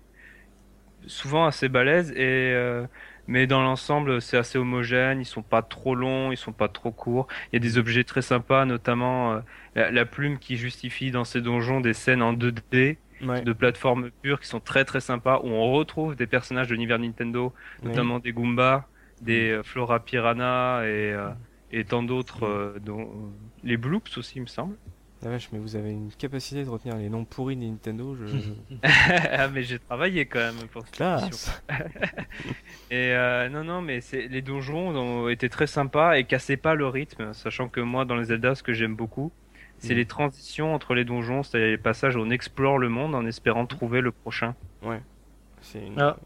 [1.05, 2.85] souvent assez balèzes et euh,
[3.27, 6.91] mais dans l'ensemble c'est assez homogène, ils sont pas trop longs, ils sont pas trop
[6.91, 7.27] courts.
[7.51, 9.39] Il y a des objets très sympas, notamment euh,
[9.75, 13.41] la, la plume qui justifie dans ces donjons des scènes en 2D Ouais.
[13.41, 16.99] de plateforme pure qui sont très très sympas où on retrouve des personnages de l'univers
[16.99, 17.89] Nintendo, Ouais.
[17.89, 18.85] notamment des Goombas,
[19.21, 21.29] des euh, Flora Piranha et euh,
[21.71, 23.09] et tant d'autres euh, dont
[23.63, 24.75] les Bloops aussi il me semble.
[25.23, 28.15] La vache, mais vous avez une capacité de retenir les noms pourris de Nintendo.
[28.15, 28.37] Je...
[28.83, 30.85] ah mais j'ai travaillé quand même pour.
[30.85, 31.59] Classe.
[32.91, 36.75] Et euh, non non mais c'est les donjons ont été très sympas et cassaient pas
[36.75, 39.31] le rythme, sachant que moi dans les Zelda ce que j'aime beaucoup,
[39.79, 39.97] c'est Mm.
[39.97, 43.65] les transitions entre les donjons, c'est-à-dire les passages où on explore le monde en espérant
[43.65, 44.55] trouver le prochain.
[45.61, 45.99] C'est une...
[45.99, 46.17] Ah.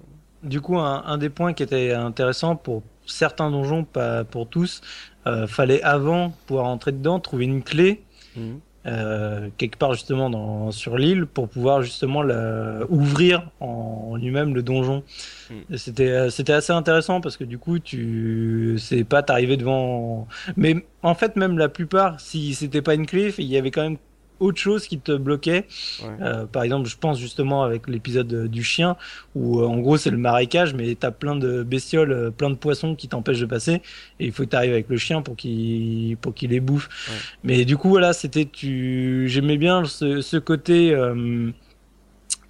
[0.44, 4.82] Du coup, un, un des points qui était intéressant pour certains donjons, pas pour tous,
[5.28, 8.04] euh, fallait avant pouvoir entrer dedans trouver une clé
[8.36, 8.60] Mhm.
[8.88, 14.64] Euh, quelque part justement dans, sur l'île pour pouvoir justement la, ouvrir en lui-même le
[14.64, 15.04] donjon.
[15.50, 15.74] Mm.
[15.74, 20.28] Et C'était euh, c'était assez intéressant parce que du coup tu c'est pas t'arriver devant
[20.56, 23.84] mais en fait même la plupart si c'était pas une clé il y avait quand
[23.84, 23.98] même
[24.42, 25.66] autre chose qui te bloquait
[26.04, 26.10] Ouais.
[26.22, 28.98] euh, par exemple, je pense justement avec l'épisode euh, du chien
[29.36, 32.96] où euh, en gros c'est le marécage, mais t'as plein de bestioles, plein de poissons
[32.96, 33.76] qui t'empêchent de passer,
[34.20, 36.90] et il faut que t'arrives avec le chien pour qu'il pour qu'il les bouffe.
[37.10, 37.16] Ouais.
[37.44, 41.52] Mais du coup voilà, c'était tu, j'aimais bien ce, ce côté euh,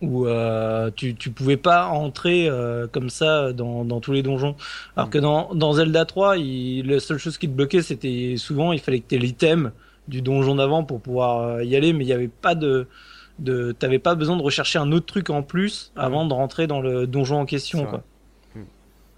[0.02, 4.56] où euh, tu tu pouvais pas entrer euh, comme ça dans dans tous les donjons.
[4.96, 5.12] Alors Mm.
[5.12, 8.80] que dans dans Zelda 3, il, la seule chose qui te bloquait, c'était souvent il
[8.80, 9.72] fallait que t'aies l'item
[10.12, 12.90] du donjon d'avant pour pouvoir euh, y aller, mais il n'y avait pas de,
[13.40, 16.82] de t'avais pas besoin de rechercher un autre truc en plus avant de rentrer dans
[16.82, 17.98] le donjon en C'est question, vrai.
[17.98, 18.06] quoi.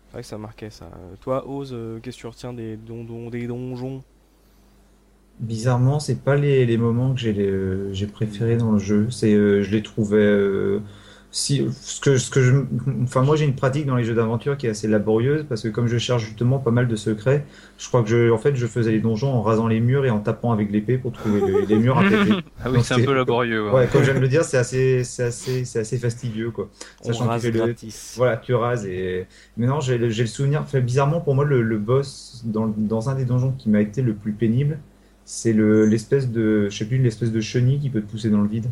[0.08, 0.86] C'est vrai que ça marquait ça.
[0.86, 4.04] Euh, Toi, Ose, euh, qu'est-ce que tu retiens des, don- des donjons?
[5.40, 9.10] Bizarrement, c'est pas les, les moments que j'ai les- j'ai préférés dans le jeu.
[9.10, 10.80] C'est euh, je les trouvais euh,
[11.36, 12.54] si ce que ce que je
[13.02, 15.68] enfin moi j'ai une pratique dans les jeux d'aventure qui est assez laborieuse parce que
[15.70, 17.44] comme je cherche justement pas mal de secrets,
[17.80, 20.12] je crois que je en fait je faisais les donjons en rasant les murs et
[20.12, 22.36] en tapant avec l'épée pour trouver le- les murs à péter.
[22.64, 23.66] Ah oui, Donc, c'est un peu laborieux.
[23.66, 23.72] ouais.
[23.74, 26.70] Ouais, comme j'aime le dire, c'est assez c'est assez c'est assez fastidieux quoi.
[27.02, 27.76] On Sachant que rase tu fais le-.
[28.16, 29.26] Voilà, tu rases et
[29.58, 30.66] mais non, j'ai le, j'ai le souvenir.
[30.68, 34.04] Fait bizarrement pour moi le, le boss dans, dans un des donjons qui m'a été
[34.04, 34.78] le plus pénible,
[35.26, 38.42] c'est le l'espèce de je sais plus l'espèce de chenille qui peut te pousser dans
[38.42, 38.68] le vide.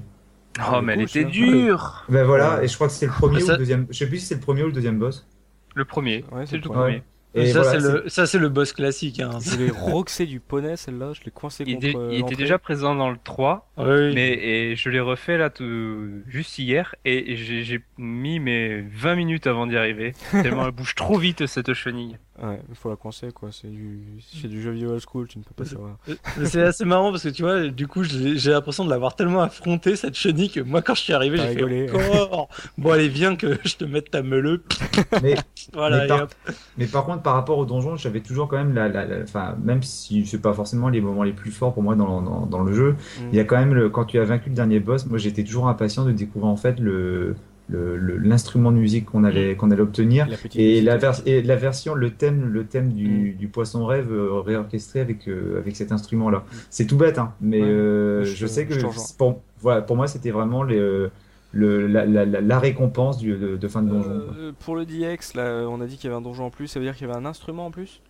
[0.59, 1.29] Oh, mais elle Cool, était ça.
[1.29, 2.05] dure.
[2.09, 3.87] Ben voilà, et je crois que c'est le premier Ah, ou le deuxième.
[3.89, 5.27] Je sais plus si c'est le premier ou le deuxième boss.
[5.75, 6.25] Le premier.
[6.31, 6.99] Ouais, c'est le tout premier.
[6.99, 7.03] premier.
[7.33, 9.21] Et ça voilà, c'est le ça c'est le boss classique.
[9.21, 9.39] Hein.
[9.41, 11.13] Je l'ai roxé du poney, celle-là.
[11.13, 14.13] Je l'ai coincé Il, contre était- euh, il était déjà présent dans le 3, Oui.
[14.13, 19.15] mais et je l'ai refait là tout, juste hier et j'ai j'ai mis mes 20
[19.15, 20.11] minutes avant d'y arriver.
[20.31, 22.17] tellement elle bouge trop vite cette chenille.
[22.43, 23.49] Ouais, il faut la coincer quoi.
[23.51, 23.99] C'est du,
[24.33, 25.97] c'est du jeu vidéo old school, tu ne peux pas savoir.
[26.39, 29.41] Mais c'est assez marrant parce que tu vois, du coup, j'ai l'impression de l'avoir tellement
[29.43, 31.87] affronté cette chenille que moi, quand je suis arrivé, j'ai fait rigolé.
[31.91, 32.49] encore.
[32.79, 34.63] Bon, allez, viens que je te mette ta meuleux.
[35.21, 35.35] Mais,
[35.73, 36.33] Voilà, mais, et par, hop.
[36.79, 39.55] mais par contre, par rapport au donjon, j'avais toujours quand même la, la, la- enfin,
[39.61, 42.63] même si c'est pas forcément les moments les plus forts pour moi dans, dans, dans
[42.63, 43.23] le jeu, Mm.
[43.31, 45.43] il y a quand même le, quand tu as vaincu le dernier boss, moi j'étais
[45.43, 47.35] toujours impatient de découvrir en fait le,
[47.71, 50.27] le, le- l'instrument de musique qu'on allait, qu'on allait obtenir.
[50.27, 52.93] La Et la, vers- et la version, le thème, le thème Mm.
[52.93, 56.43] du, du poisson rêve euh, réorchestré avec, euh, avec cet instrument-là.
[56.69, 57.63] C'est tout bête, hein, mais Mm.
[57.63, 57.69] Ouais.
[57.69, 58.85] euh, Je sais que je
[59.17, 60.77] pour, voilà, pour moi c'était vraiment les,
[61.53, 64.09] le, la, la, la, la récompense du, de, de fin de donjon.
[64.25, 64.35] quoi.
[64.37, 66.67] Euh, pour le DX, là, on a dit qu'il y avait un donjon en plus,
[66.67, 68.01] ça veut dire qu'il y avait un instrument en plus?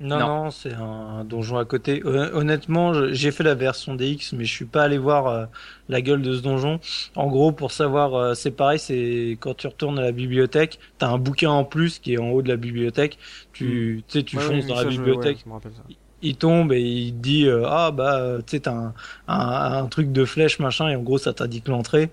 [0.00, 0.26] Non, Non.
[0.44, 2.02] non, c'est un donjon à côté.
[2.06, 5.44] Hon- Honnêtement, j'ai fait la version DX, mais je suis pas allé voir euh,
[5.88, 6.80] la gueule de ce donjon.
[7.16, 11.08] En gros, pour savoir, euh, c'est pareil, c'est quand tu retournes à la bibliothèque, t'as
[11.08, 13.18] un bouquin en plus qui est en haut de la bibliothèque.
[13.52, 15.46] Tu, tu sais, tu Ouais, fonces dans ça, la je- bibliothèque.
[15.46, 15.82] ouais, je
[16.22, 18.94] il tombe et il dit euh, ah bah tu sais t'as un,
[19.28, 22.10] un, un truc de flèche machin et en gros ça t'indique l'entrée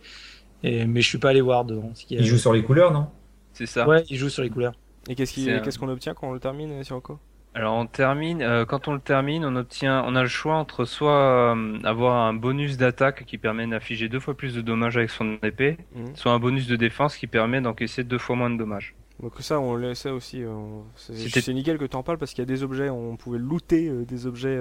[0.64, 2.64] et mais je suis pas allé voir dedans ce qui est- Il joue sur les
[2.64, 3.10] couleurs, non?
[3.54, 3.92] C'est ça.
[3.92, 4.76] ouais il joue sur les couleurs
[5.10, 7.20] Et qu'est-ce qu'on obtient quand on le termine, Sirocco?
[7.58, 10.86] Alors on termine, euh, quand on le termine, on obtient, on a le choix entre
[10.86, 15.10] soit euh, avoir un bonus d'attaque qui permet d'infliger deux fois plus de dommages avec
[15.10, 16.16] son épée, Mhm.
[16.16, 18.94] soit un bonus de défense qui permet d'encaisser deux fois moins de dommages.
[19.24, 20.44] Donc ça, on le sait aussi.
[20.44, 20.54] euh,
[20.96, 23.16] c'est- C'était- C'est nickel que tu en parles parce qu'il y a des objets, on
[23.18, 24.60] pouvait looter euh, des objets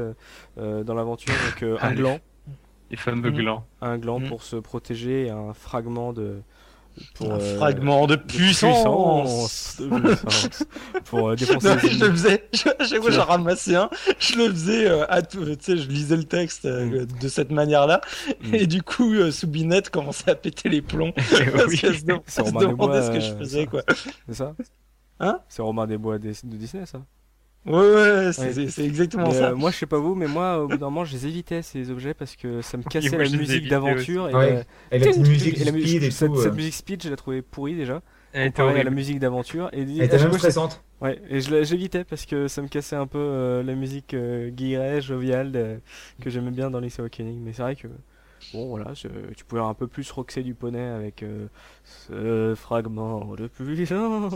[0.57, 1.35] dans l'aventure.
[1.51, 2.19] Donc euh, un gland,
[2.91, 3.37] Les fameux Mhm.
[3.37, 3.67] glands.
[3.83, 4.29] un gland Mhm.
[4.29, 6.41] pour se protéger, et un fragment de
[7.15, 10.65] pour, un euh, fragment de puissance, de puissance,
[11.05, 14.49] pour euh, défoncer Non, je le faisais je- chaque fois j'en ramassais un je le
[14.51, 17.19] faisais euh, à tout tu sais je lisais le texte euh, Mm.
[17.21, 18.01] de cette manière là
[18.43, 18.55] Mm.
[18.55, 21.13] et du coup euh, Soubinette commençait à péter les plombs.
[21.17, 21.79] Parce oui.
[21.79, 23.71] qu'elle se, se demandait ce que je euh, faisais ça.
[23.71, 23.83] quoi.
[24.29, 24.55] C'est ça?
[25.21, 25.41] Hein?
[25.49, 27.01] C'est Romain des Bois de Disney, ça?
[27.67, 28.53] Ouais ouais c'est Ouais.
[28.53, 30.77] c'est- c'est exactement Mais, ça euh, moi, je sais pas vous, mais moi, au bout
[30.77, 33.37] d'un moment, je les évitais ces objets parce que ça me cassait moi, la les
[33.37, 34.29] musique d'aventure.
[34.31, 34.53] Et, Ouais.
[34.59, 34.63] euh,
[34.93, 36.41] Et la petite musique et la speed et cette, tout.
[36.41, 38.03] cette euh, musique speed, je la trouvais pourrie déjà.
[38.33, 39.71] Elle était comparée à la musique d'aventure.
[39.73, 40.83] Et, Elle était même stressante.
[41.01, 44.15] Ouais, et je la- j'évitais parce que ça me cassait un peu euh, la musique
[44.15, 45.81] euh, guillerée, joviale de-
[46.23, 47.41] que j'aimais bien dans Link's Awakening.
[47.43, 47.87] Mais c'est vrai que,
[48.53, 51.49] bon, voilà, je- tu pouvais un peu plus roxer du poney avec euh,
[51.85, 54.35] ce fragment de puissance.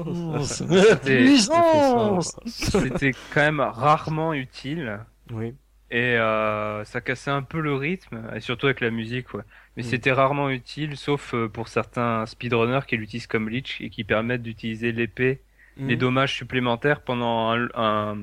[1.05, 5.01] Puissance C'était quand même rarement utile.
[5.33, 5.55] Oui.
[5.93, 9.43] Et euh, ça cassait un peu le rythme, et surtout avec la musique, ouais.
[9.77, 9.87] Mais Mm.
[9.87, 14.43] c'était rarement utile, sauf euh, pour certains speedrunners qui l'utilisent comme Lich et qui permettent
[14.43, 15.41] d'utiliser l'épée,
[15.77, 16.01] les Mhm.
[16.01, 18.19] dommages supplémentaires pendant un, un,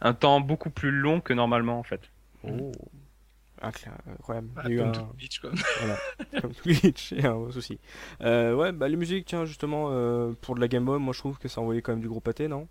[0.00, 2.00] un temps beaucoup plus long que normalement, en fait.
[2.44, 2.72] Oh.
[3.64, 4.48] Ah, clair, incroyable.
[4.56, 5.50] Ah, Il y a eu comme un- tout Bleach, quoi.
[6.42, 7.78] comme tout glitch, il y a un souci.
[8.20, 11.18] Euh, ouais, bah les musiques, tiens, justement, euh, pour de la Game Boy, moi je
[11.20, 12.68] trouve que ça envoyait quand même du gros pâté, non?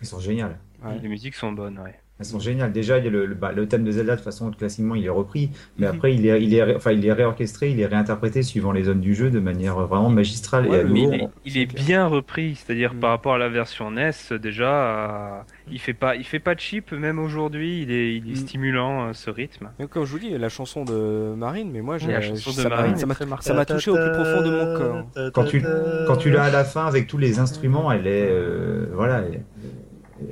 [0.00, 0.58] Ils sont géniales.
[0.82, 0.98] Ouais.
[0.98, 1.98] Les musiques sont bonnes, ouais.
[2.20, 2.70] Elles sont géniales.
[2.70, 4.94] Déjà, il y a le, le, bah, le thème de Zelda, de toute façon, classiquement,
[4.94, 5.50] il est repris.
[5.78, 5.94] Mais Mhm.
[5.96, 9.00] après, il est, il, est, enfin, il est réorchestré, il est réinterprété suivant les zones
[9.00, 10.68] du jeu de manière vraiment magistrale.
[10.68, 11.84] Ouais, et mais il est, il est clair.
[11.84, 13.00] bien repris, c'est-à-dire Mm.
[13.00, 15.40] par rapport à la version NES, déjà, euh,
[15.72, 18.36] il fait pas, il fait pas cheap, même aujourd'hui, il est, il est Mm.
[18.36, 19.70] stimulant, euh, ce rythme.
[19.80, 22.54] Mais comme je vous dis, la chanson de Marine, mais moi, j'ai, La chanson de
[22.54, 25.32] ça m'a- Marine ça m'a- ça touché au plus profond de mon corps.
[25.32, 25.64] Quand tu,
[26.06, 29.42] quand tu l'as à la fin avec tous les instruments, elle est, euh, voilà, elle,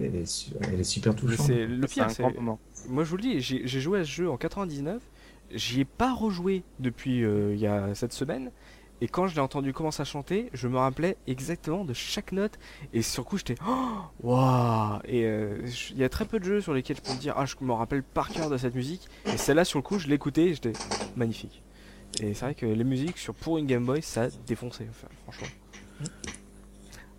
[0.01, 1.47] elle est, su- elle est super touchante.
[1.47, 2.59] c'est le C'est pire, un c'est grand moment.
[2.89, 5.03] moi je vous le dis, j'ai joué à ce jeu en 99,
[5.53, 8.51] j'y ai pas rejoué depuis euh, il y a cette semaine.
[9.01, 12.57] Et quand je l'ai entendu commencer à chanter, je me rappelais exactement de chaque note.
[12.93, 15.59] Et sur le coup, j'étais oh, waouh Et euh,
[15.91, 17.57] il y a très peu de jeux sur lesquels je peux me dire ah je
[17.63, 19.09] me rappelle par cœur de cette musique.
[19.27, 20.73] Et celle-là sur le coup, je l'écoutais, et j'étais
[21.17, 21.63] magnifique.
[22.23, 25.49] Et c'est vrai que les musiques sur pour une Game Boy, ça défonçait, enfin, franchement.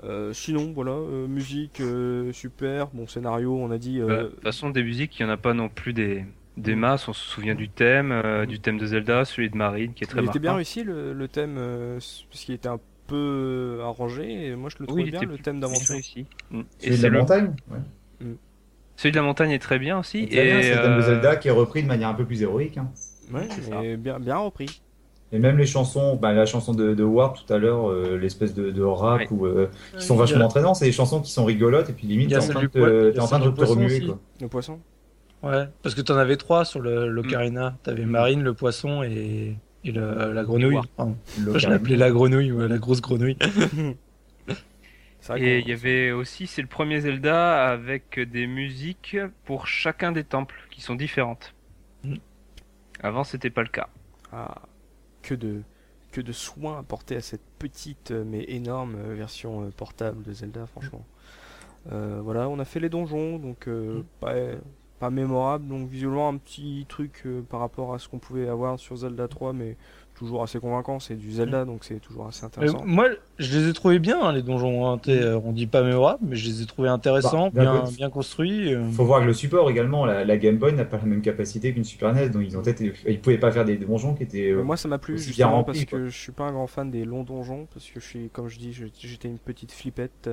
[0.03, 3.99] Euh, sinon, voilà, euh, musique euh, super, bon scénario, on a dit.
[4.01, 6.25] euh, Bah, De toute façon, des musiques, il y en a pas non plus des,
[6.57, 6.79] des Mm.
[6.79, 7.07] masses.
[7.07, 10.07] On se souvient du thème, euh, du thème de Zelda, celui de Marine, qui est
[10.07, 11.95] très il était bien réussi le, le thème, euh,
[12.29, 15.59] parce qu'il était un peu arrangé, et moi je le trouvais Oui, bien le thème
[15.59, 15.93] d'aventure.
[15.95, 16.25] réussi.
[16.51, 16.61] Mm.
[16.81, 17.19] Et Celui de c'est la le...
[17.19, 17.79] montagne ouais.
[18.95, 20.25] celui de la montagne est très bien aussi.
[20.25, 22.25] Bien, et c'est le thème de euh, Zelda qui est repris de manière un peu
[22.25, 22.77] plus héroïque.
[22.77, 22.89] hein.
[23.31, 24.81] Ouais, C'est mais bien, bien repris.
[25.33, 28.53] Et même les chansons, bah, la chanson de, de Warp tout à l'heure, euh, l'espèce
[28.53, 29.49] de, de rap, Ouais.
[29.49, 32.33] euh, qui sont vachement entraînants, c'est des chansons qui sont rigolotes, et puis limite, Il
[32.33, 34.01] y a t'es en celle train du de te, en train de remuer.
[34.05, 34.19] Quoi.
[34.39, 34.79] Le poisson?
[35.41, 37.09] Ouais, parce que t'en avais trois sur le Mm.
[37.09, 37.77] l'ocarina.
[37.83, 40.79] T'avais Marine, le poisson et, et le- la grenouille.
[40.99, 43.37] Moi, je l'appelais la grenouille, ouais, la grosse grenouille.
[45.37, 49.15] Et il y avait aussi, c'est le premier Zelda avec des musiques
[49.45, 51.53] pour chacun des temples qui sont différentes.
[52.03, 52.15] Mm.
[53.01, 53.87] Avant, c'était pas le cas.
[54.33, 54.63] Ah,
[55.23, 55.63] que de
[56.11, 60.31] que de soins apportés à cette petite euh, mais énorme euh, version euh, portable de
[60.31, 61.03] Zelda, franchement.
[61.91, 64.33] Euh, voilà, on a fait les donjons, donc euh, pas,
[64.99, 68.79] pas mémorable, donc visuellement un petit truc euh, par rapport à ce qu'on pouvait avoir
[68.79, 69.75] sur Zelda 3, mais
[70.13, 70.99] toujours assez convaincant.
[70.99, 72.83] C'est du Zelda, donc c'est toujours assez Euh, intéressant.
[72.85, 73.07] moi,
[73.39, 74.87] je les ai trouvés bien, hein, les donjons.
[74.89, 74.97] hein.
[74.97, 78.09] T'es, euh, on dit pas mémorables, mais je les ai trouvés intéressants, Bah, bien, bien
[78.09, 78.73] construits.
[78.73, 78.83] euh.
[78.91, 81.73] Faut voir que le support également, la, la Game Boy n'a pas la même capacité
[81.73, 84.51] qu'une Super NES, donc ils ont peut-être, ils pouvaient pas faire des donjons qui étaient.
[84.51, 85.99] euh, moi ça m'a plu aussi bien justement rempli, parce quoi.
[85.99, 88.47] que je suis pas un grand fan des longs donjons parce que je suis comme
[88.49, 90.29] je dis j'étais une petite flippette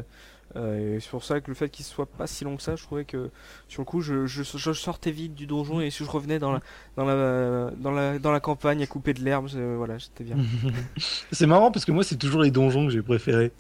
[0.57, 2.75] euh, et c'est pour ça que le fait qu'il soit pas si long que ça
[2.77, 3.31] je trouvais que
[3.69, 6.53] sur le coup je, je, je sortais vite du donjon et si je revenais dans
[6.53, 6.61] la
[6.97, 10.37] dans la dans la dans la campagne à couper de l'herbe euh, voilà c'était bien
[11.33, 13.53] C'est marrant parce que moi, c'est toujours les donjons que j'ai préférés.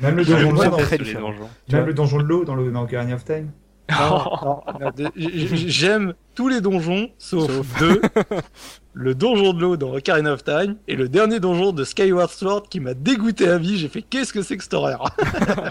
[0.00, 3.50] Même le donjon de l'eau, dans- le donjon de l'eau dans le Ocarina of Time.
[3.90, 7.78] Non, non, j- J'aime tous les donjons, sauf, Sauf.
[7.80, 8.00] deux.
[8.92, 12.68] le donjon de l'eau dans Ocarina of Time et le dernier donjon de Skyward Sword
[12.68, 13.78] qui m'a dégoûté à vie.
[13.78, 15.04] J'ai fait qu'est-ce que c'est que cette horreur?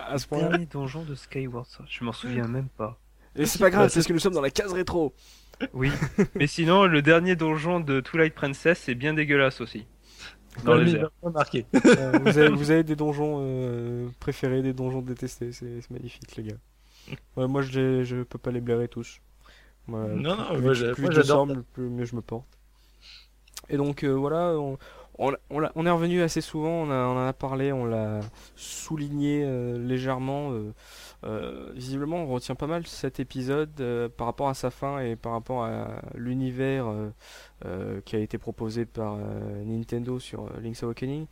[0.09, 2.97] À ce Dernier donjon de Skyward Sword, je m'en souviens même pas.
[3.35, 5.13] et c'est pas grave parce que nous sommes dans la case rétro
[5.73, 5.91] Oui,
[6.35, 9.85] mais sinon, le dernier donjon de Twilight Princess, c'est bien dégueulasse aussi.
[10.63, 11.11] Dans Pas les mis- airs.
[11.21, 11.65] pas marqué.
[11.85, 16.35] Euh, vous, avez, vous avez des donjons euh, préférés des donjons détestés c'est c'est magnifique
[16.35, 16.55] les gars
[17.35, 19.19] Ouais, moi je je peux pas les blairer tous
[19.87, 22.47] Moi, Non, non, plus, moi, plus- moi, j'adore plus mieux je me porte.
[23.69, 24.77] Et donc euh, voilà, on,
[25.17, 28.19] on, est revenu assez souvent, on, a, on en a parlé, on l'a
[28.55, 30.51] souligné euh, légèrement.
[31.23, 35.31] euh, visiblement, on retient pas mal cet épisode par rapport à sa fin et par
[35.33, 36.85] rapport à l'univers
[37.65, 41.25] euh, qui a été proposé par euh, Nintendo sur euh, Link's Awakening.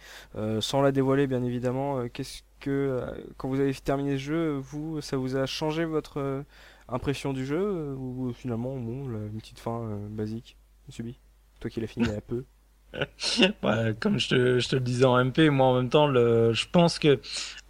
[0.59, 3.01] Sans la dévoiler, bien évidemment, qu'est-ce que
[3.37, 6.43] quand vous avez terminé ce jeu, vous, ça vous a changé votre
[6.89, 10.57] impression du jeu ou finalement, bon, une petite fin basique,
[10.89, 11.19] subi
[11.59, 12.43] Toi qui l'as fini a peu?
[13.63, 16.53] Ouais, comme je te, je te le disais en MP, moi en même temps, le,
[16.53, 17.19] je pense que,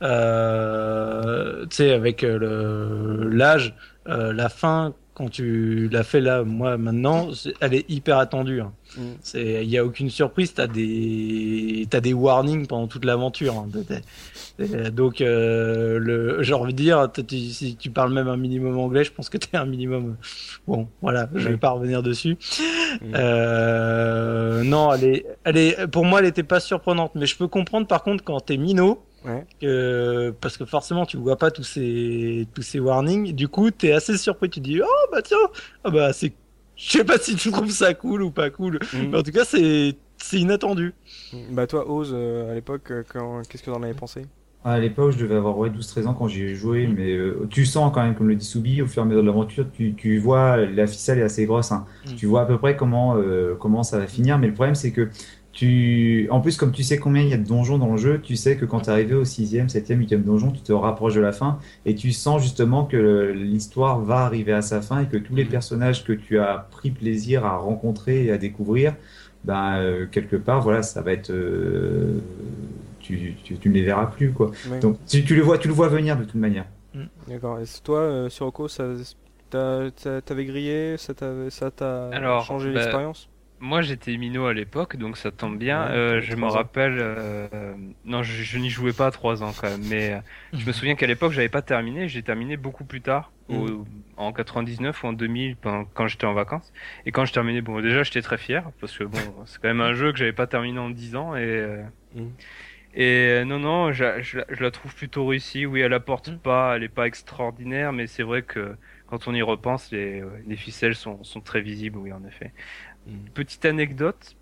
[0.03, 3.76] euh, tu sais, avec l'âge,
[4.07, 7.29] euh, la fin, quand tu l'as fait là, moi maintenant,
[7.61, 8.61] elle est hyper attendue.
[8.61, 8.73] hein.
[8.97, 9.01] Mm.
[9.21, 13.55] C'est, il y a aucune surprise, t'as des, t'as des warnings pendant toute l'aventure.
[13.55, 13.67] hein.
[14.93, 19.03] Donc, euh, le, j'ai envie de dire, tu- si tu parles même un minimum anglais,
[19.03, 20.15] je pense que t'es un minimum.
[20.67, 21.57] Bon, voilà, je vais Oui.
[21.59, 22.37] pas revenir dessus.
[23.01, 23.13] Mm.
[23.15, 27.47] Euh, non, elle est, elle est, pour moi, elle était pas surprenante, mais je peux
[27.47, 30.31] comprendre par contre quand t'es minot, Ouais.
[30.41, 34.18] parce que forcément tu vois pas tous ces, tous ces warnings, du coup t'es assez
[34.18, 35.38] surpris, tu dis, oh bah tiens,
[35.84, 36.34] ah bah c'est,
[36.76, 39.07] je sais pas si tu trouves ça cool ou pas cool, Mm.
[39.11, 40.93] mais en tout cas c'est, c'est inattendu.
[41.52, 43.41] Bah toi, Ose, euh, à l'époque, euh, quand...
[43.49, 44.26] qu'est-ce que t'en avais pensé?
[44.64, 47.65] À l'époque, je devais avoir ouais, 12-13 ans quand j'y ai joué, mais euh, tu
[47.68, 49.93] sens quand même, comme le dit Soubi, au fur et à mesure de l'aventure, tu,
[49.93, 51.72] tu vois, la ficelle est assez grosse.
[51.72, 51.85] hein.
[52.07, 52.15] Mm.
[52.15, 54.91] Tu vois à peu près comment, euh, comment ça va finir, mais le problème c'est
[54.91, 55.10] que
[55.56, 58.22] tu, en plus, comme tu sais combien il y a de donjons dans le jeu,
[58.22, 61.15] tu sais que quand tu es arrivé au 6e, 7e, 8e donjon, tu te rapproches
[61.15, 65.07] de la fin et tu sens justement que l'histoire va arriver à sa fin et
[65.07, 68.95] que tous les personnages que tu as pris plaisir à rencontrer et à découvrir,
[69.45, 71.32] ben, euh, quelque part, voilà, ça va être.
[71.32, 72.19] euh,
[72.99, 74.52] tu, tu, tu ne les verras plus, quoi.
[74.72, 74.80] Ouais.
[74.82, 76.65] Donc, tu, tu le vois, tu le vois venir de toute manière.
[77.27, 77.60] D'accord.
[77.60, 78.86] Et toi, euh, Sirocco, ça,
[79.49, 83.30] t'as- t'as- t'avais grillé, ça t'a, ça t'a Alors, changé bah, l'expérience?
[83.65, 85.81] Moi, j'étais minot à l'époque, donc ça tombe bien.
[85.81, 89.53] Ouais, Euh, je me rappelle, euh, non, je, je n'y jouais pas à 3 ans
[89.53, 90.21] quand même, mais euh,
[90.57, 92.07] je me souviens qu'à l'époque, j'avais pas terminé.
[92.07, 93.85] J'ai terminé beaucoup plus tard, au-
[94.17, 96.71] en 99 ou en 2000, pendant- quand j'étais en vacances.
[97.05, 99.17] Et quand je terminais, bon, déjà, j'étais très fier parce que bon,
[99.47, 101.85] c'est quand même un jeu que j'avais pas terminé en 10 ans et.
[102.13, 102.37] Mhm.
[102.93, 105.65] Et non, non, je, la- je la- je la trouve plutôt réussie.
[105.65, 106.39] Oui, elle apporte Mhm.
[106.39, 110.55] pas, elle est pas extraordinaire, mais c'est vrai que quand on y repense, les, les
[110.55, 112.53] ficelles sont, sont très visibles, oui, en effet.
[113.07, 113.30] Mhm.
[113.34, 114.36] Petite anecdote.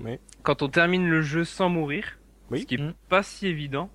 [0.00, 0.18] Oui.
[0.42, 2.18] Quand on termine le jeu sans mourir,
[2.50, 2.60] Oui.
[2.60, 2.94] ce qui est Mhm.
[3.08, 3.90] pas si évident,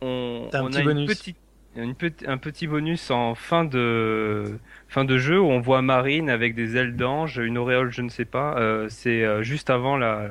[0.00, 1.00] on, T'as un on petit a bonus.
[1.02, 1.36] une petite,
[1.76, 4.58] une petit- un petit bonus en fin de
[4.88, 8.08] fin de jeu où on voit Marine avec des ailes d'ange, une auréole, je ne
[8.10, 8.56] sais pas.
[8.58, 10.30] Euh, c'est euh, juste avant la,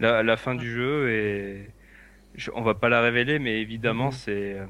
[0.00, 1.68] la la fin du jeu et
[2.36, 4.12] je, on va pas la révéler, mais évidemment Mhm.
[4.12, 4.66] c'est euh,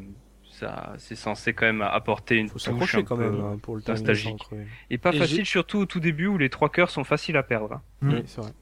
[0.59, 3.77] ça, c'est censé quand même apporter une Faut touche un quand peu même hein, pour
[3.77, 4.39] le nostalgique.
[4.39, 4.65] crever.
[4.91, 7.43] Et pas Et facile, surtout au tout début où les trois cœurs sont faciles à
[7.43, 7.75] perdre.
[7.75, 7.83] hein.
[8.03, 8.13] Mm.
[8.13, 8.53] Oui, c'est vrai.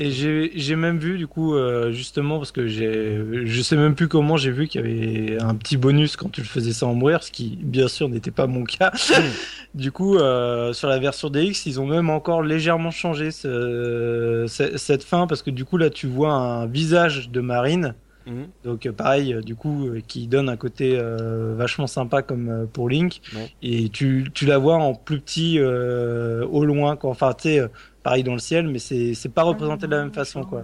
[0.00, 0.10] Et
[0.54, 4.36] j'ai même vu du coup euh, justement parce que j'ai je sais même plus comment
[4.36, 7.32] j'ai vu qu'il y avait un petit bonus quand tu le faisais sans mourir ce
[7.32, 8.92] qui bien sûr n'était pas mon cas.
[9.74, 14.76] du coup euh, sur la version DX ils ont même encore légèrement changé ce, ce-
[14.76, 17.94] cette fin parce que du coup là tu vois un visage de Marine
[18.28, 18.48] Mhm.
[18.64, 22.48] Donc euh, pareil, euh, du coup, euh, qui donne un côté euh, vachement sympa comme
[22.50, 23.20] euh, pour Link.
[23.34, 23.50] Ouais.
[23.62, 27.10] Et tu, tu la vois en plus petit euh, au loin, quoi.
[27.10, 27.62] Enfin, tu sais,
[28.02, 30.62] pareil dans le ciel, mais c'est c'est pas représenté de la même façon, quoi.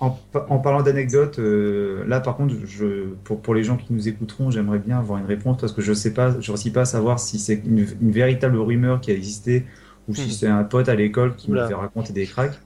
[0.00, 3.92] En, pa- en parlant d'anecdotes, euh, là par contre, je, pour, pour les gens qui
[3.92, 6.82] nous écouteront, j'aimerais bien avoir une réponse parce que je sais pas, je réussis pas
[6.82, 9.66] à savoir si c'est une, une véritable rumeur qui a existé
[10.08, 10.30] ou si Mhm.
[10.30, 11.64] c'est un pote à l'école qui Oula.
[11.64, 12.58] me fait raconter des cracks.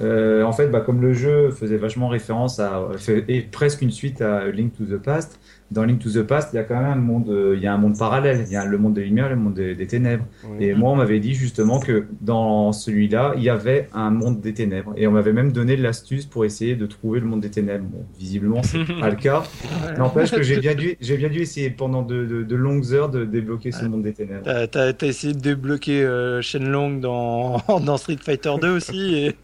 [0.00, 3.90] Euh, en fait, bah, comme le jeu faisait vachement référence à, fait- et presque une
[3.90, 5.39] suite à Link to the Past,
[5.70, 7.66] dans Link to the Past, il y a quand même un monde, euh, il y
[7.66, 8.44] a un monde parallèle.
[8.46, 10.24] Il y a le monde des lumières, et le monde des, des ténèbres.
[10.44, 10.64] Oui.
[10.64, 14.52] Et moi, on m'avait dit justement que dans celui-là, il y avait un monde des
[14.52, 14.92] ténèbres.
[14.96, 17.84] Et on m'avait même donné l'astuce pour essayer de trouver le monde des ténèbres.
[17.88, 19.44] Bon, visiblement, c'est pas le cas.
[19.98, 23.08] N'empêche que j'ai bien dû, j'ai bien dû essayer pendant de, de- de longues heures
[23.08, 24.44] de débloquer ce monde des ténèbres.
[24.70, 29.14] T'as essayé de débloquer euh, Shenlong dans, dans Street Fighter 2 aussi.
[29.14, 29.36] Et...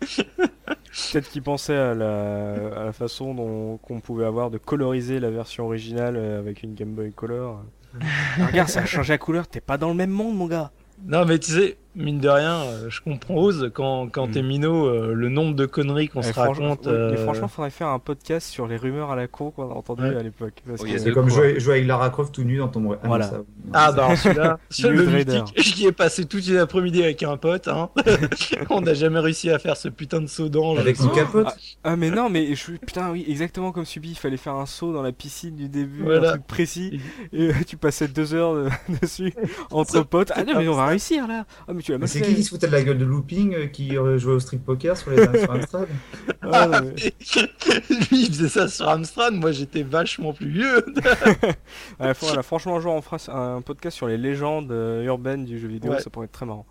[1.13, 5.31] Peut-être qu'il pensait à la, à la façon dont qu'on pouvait avoir de coloriser la
[5.31, 7.63] version originale euh, avec une Game Boy Color.
[8.39, 10.71] Ah, regarde, ça a changé la couleur, t'es pas dans le même monde, mon gars.
[11.03, 14.31] Non, mais tu sais, mine de rien, euh, je comprends Ose quand, quand Mm.
[14.31, 16.87] t'es minot, euh, le nombre de conneries qu'on Eh, se franchement- raconte.
[16.87, 19.71] oui, Mais euh, franchement, faudrait faire un podcast sur les rumeurs à la con qu'on
[19.71, 20.17] a entendues Ouais.
[20.17, 20.63] à l'époque.
[20.71, 22.93] Oh, C'est comme jouer, jouer avec Lara Croft tout nu dans ton.
[22.93, 23.25] Ah, non, Voilà.
[23.27, 23.41] ça-
[23.73, 27.67] Ah bah celui-là, le mythique, j'y ai passé toute une après-midi avec un pote.
[27.69, 27.89] Hein.
[28.71, 30.79] On n'a jamais réussi à faire ce putain de saut d'ange.
[30.79, 31.49] Avec une capote.
[31.83, 34.93] Ah mais non mais je putain oui exactement comme Subi il fallait faire un saut
[34.93, 36.29] dans la piscine du début Voilà.
[36.29, 37.01] un truc précis
[37.33, 38.69] et tu passais deux heures
[39.01, 39.33] dessus
[39.71, 42.43] entre potes ah non mais on va réussir là ah mais tu c'est qui qui
[42.43, 45.11] se foutait de la gueule de Looping euh, qui euh, jouait au street poker sur
[45.11, 45.89] les sur Amstrad
[46.43, 46.95] Ah, non, mais-
[48.11, 50.85] Lui, il faisait ça sur Amstrad, moi j'étais vachement plus vieux.
[52.01, 53.19] Ouais, faut- voilà, franchement jour on fera
[53.57, 56.01] un podcast sur les légendes euh, urbaines du jeu vidéo Ouais.
[56.01, 56.67] ça pourrait être très marrant.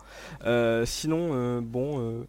[0.46, 2.24] Euh, sinon euh, bon euh,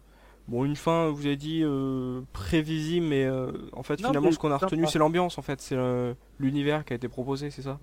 [0.47, 4.39] Bon, une fin, vous avez dit euh, prévisible, mais euh, en fait, Non, finalement, ce
[4.39, 7.63] qu'on a retenu, c'est l'ambiance, en fait, c'est euh, l'univers qui a été proposé, c'est
[7.63, 7.79] ça?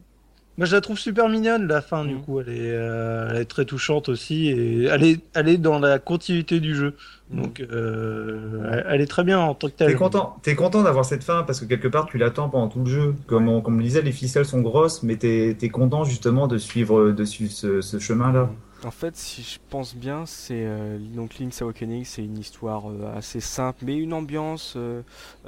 [0.57, 2.23] Moi je la trouve super mignonne la fin du Mhm.
[2.23, 5.79] coup, elle est, euh, elle est très touchante aussi et elle est, elle est dans
[5.81, 6.95] la continuité du jeu.
[7.31, 9.89] Donc euh, elle- elle est très bien en tant que telle.
[9.91, 12.81] T'es content, t'es content d'avoir cette fin parce que quelque part tu l'attends pendant tout
[12.81, 13.15] le jeu.
[13.27, 16.47] Comme on, comme on le disait, les ficelles sont grosses, mais t'es es content justement
[16.47, 18.51] de suivre, de suivre ce, ce chemin-là.
[18.87, 23.17] En fait, si je pense bien, c'est euh, donc Link's Awakening, c'est une histoire euh,
[23.17, 25.01] assez simple, mais une ambiance euh,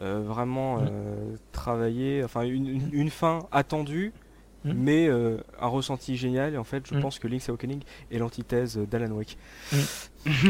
[0.03, 4.13] euh, vraiment euh, travaillée, enfin une, une, une fin attendue,
[4.67, 4.73] Mm.
[4.77, 6.55] mais euh, un ressenti génial.
[6.55, 7.01] Et en fait, je Mm.
[7.01, 7.81] pense que Link's Awakening
[8.11, 9.37] est l'antithèse d'Alan Wake.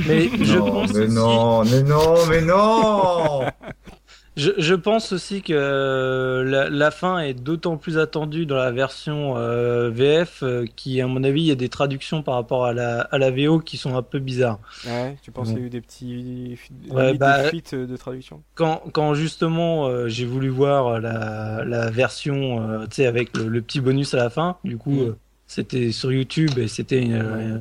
[0.08, 3.40] Mais je non, pense mais aussi- non, mais non, mais non
[4.36, 8.70] Je, je pense aussi que euh, la, la fin est d'autant plus attendue dans la
[8.70, 12.66] version euh, VF euh, qui, à mon avis, il y a des traductions par rapport
[12.66, 14.60] à la, à la VO qui sont un peu bizarres.
[14.84, 16.56] Ouais, tu penses qu'il y a eu des petits
[16.90, 18.42] Ouais, bah, des fuites de traduction?
[18.54, 23.48] Quand, quand justement euh, j'ai voulu voir la, la version euh, tu sais, avec le,
[23.48, 25.02] le petit bonus à la fin, du coup, Mm.
[25.02, 27.60] euh, c'était sur YouTube et c'était une, euh,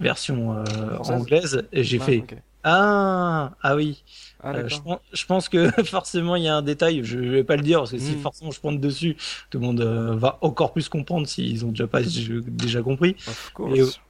[0.00, 2.24] version euh, anglaise et j'ai Ah, fait.
[2.64, 4.04] Ah, ah oui.
[4.40, 7.44] Ah, Euh, je, pense, je pense que forcément il y a un détail, je vais
[7.44, 8.22] pas le dire parce que si Mm.
[8.22, 9.16] forcément je pointe dessus,
[9.50, 13.16] tout le monde euh, va encore plus comprendre s'ils ont déjà pas déjà compris.
[13.26, 14.00] Of Et, course.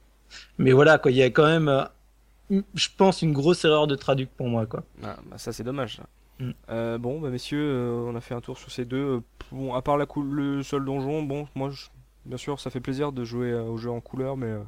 [0.59, 1.83] Mais voilà quoi, il y a quand même, euh,
[2.75, 4.83] je pense une grosse erreur de traduc pour moi quoi.
[5.03, 5.97] Ah, bah ça c'est dommage.
[5.97, 6.03] ça.
[6.39, 6.51] Mm.
[6.69, 9.21] Euh, bon, bah messieurs, euh, on a fait un tour sur ces deux.
[9.51, 11.87] Bon, à part la le seul donjon, bon, moi, je-
[12.25, 14.63] bien sûr, ça fait plaisir de jouer euh, au jeu en couleur, mais euh,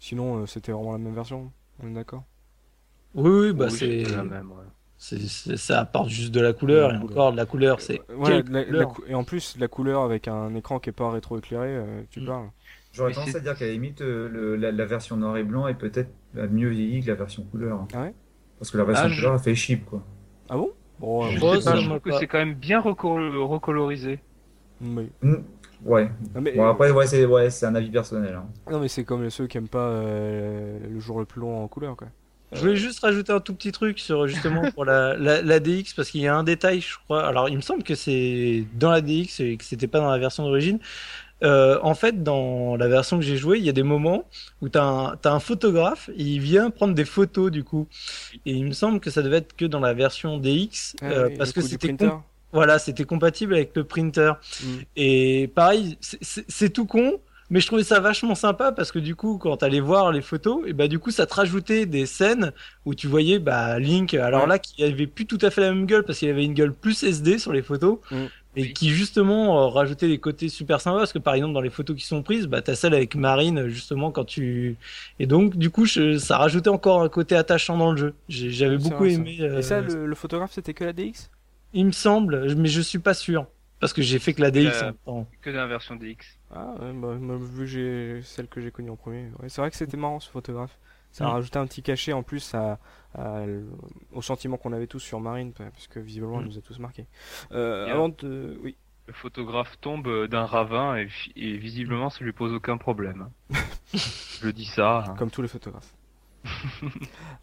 [0.00, 1.52] sinon, euh, c'était vraiment la même version.
[1.82, 2.24] On est d'accord?
[3.14, 4.64] Oui oui bah Oui, c'est, c'était la même, ouais.
[5.18, 7.12] C'est- ça apporte juste de la couleur et la couleur.
[7.16, 8.00] encore de la couleur c'est.
[8.10, 8.42] Euh,
[9.06, 12.20] et en plus, de la couleur avec un écran qui est pas rétroéclairé, euh, tu
[12.20, 12.26] Mm.
[12.26, 12.46] parles.
[12.92, 15.66] J'aurais tendance à dire qu'à la limite, euh, le- la, la version noir et blanc
[15.68, 17.86] est peut-être mieux vieillie que la version couleur.
[17.92, 18.14] Ah ouais?
[18.58, 20.02] Parce que la version Ah, je- couleur, elle fait cheap, quoi.
[20.48, 20.70] Ah bon?
[21.00, 24.20] Bon, Je euh, sais pas, je trouve que c'est quand même bien reco- recolorisé.
[24.80, 25.10] oui.
[25.22, 25.34] Hmm,
[25.84, 26.08] Ouais.
[26.34, 28.34] Non, mais, Bon, après, ouais, c'est ouais, c'est un avis personnel.
[28.34, 28.46] hein.
[28.70, 31.68] non, mais c'est comme ceux qui aiment pas euh, le jour le plus long en
[31.68, 32.08] couleur, quoi.
[32.52, 35.94] Je voulais juste rajouter un tout petit truc sur justement pour la, la, la DX
[35.94, 37.26] parce qu'il y a un détail, je crois.
[37.26, 40.18] Alors, il me semble que c'est dans la DX et que c'était pas dans la
[40.18, 40.78] version d'origine.
[41.42, 44.24] Euh, en fait, dans la version que j'ai jouée, il y a des moments
[44.62, 47.86] où t'as un, t'as un photographe et il vient prendre des photos du coup.
[48.46, 51.30] Et il me semble que ça devait être que dans la version DX Ah euh,
[51.36, 51.94] parce que c'était
[52.52, 54.34] voilà, c'était compatible avec le printer.
[54.62, 54.66] Mm.
[54.94, 59.38] Et pareil, c'est tout con, mais je trouvais ça vachement sympa parce que du coup,
[59.38, 62.52] quand t'allais voir les photos, et bah du coup, ça te rajoutait des scènes
[62.84, 64.48] où tu voyais bah Link, alors Ouais.
[64.48, 66.72] là, qui avait plus tout à fait la même gueule parce qu'il avait une gueule
[66.72, 67.98] plus SD sur les photos.
[68.10, 68.16] Mm.
[68.56, 71.70] Et qui justement euh, rajoutait des côtés super sympas parce que par exemple dans les
[71.70, 74.76] photos qui sont prises, bah t'as celle avec Marine justement quand tu
[75.18, 78.14] et donc du coup je- ça rajoutait encore un côté attachant dans le jeu.
[78.28, 79.16] J'ai- J'avais beaucoup vrai, ça.
[79.16, 79.38] aimé.
[79.40, 81.30] euh, Et ça, le, le photographe, c'était que la DX
[81.72, 83.46] Il me semble, mais je suis pas sûr.
[83.80, 85.26] parce que j'ai fait que la DX Euh, en même temps.
[85.42, 86.16] Que dans la version DX.
[86.54, 89.28] Ah, ouais, bah, vu que j'ai celle que j'ai connue en premier.
[89.40, 90.78] Ouais, c'est vrai que c'était marrant ce photographe.
[91.10, 91.32] Ça a Mm.
[91.32, 92.78] rajouté un petit cachet en plus à,
[93.14, 93.42] à-
[94.12, 96.48] au sentiment qu'on avait tous sur Marine, parce que visiblement elle Mm.
[96.48, 97.06] nous a tous marqué.
[97.52, 98.58] Euh, avant de.
[98.62, 98.76] Oui.
[99.06, 101.06] Le photographe tombe euh, d'un ravin et,
[101.36, 103.28] visiblement ça lui pose aucun problème.
[103.92, 105.04] Je dis ça.
[105.08, 105.14] hein.
[105.18, 105.93] Comme tous les photographes.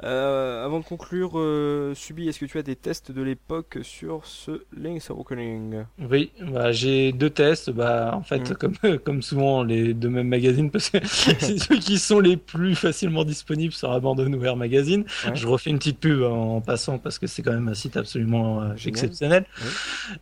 [0.03, 4.25] Euh, avant de conclure, euh, Subi, est-ce que tu as des tests de l'époque sur
[4.25, 5.83] ce Link's Awakening?
[6.09, 8.53] Oui, bah, j'ai deux tests, bah, en fait, Mm.
[8.55, 8.73] comme,
[9.05, 13.23] comme souvent les deux mêmes magazines, parce que c'est ceux qui sont les plus facilement
[13.23, 15.03] disponibles sur Abandonware Magazine.
[15.27, 15.35] Ouais.
[15.35, 18.63] Je refais une petite pub en passant parce que c'est quand même un site absolument
[18.63, 19.45] euh, exceptionnel.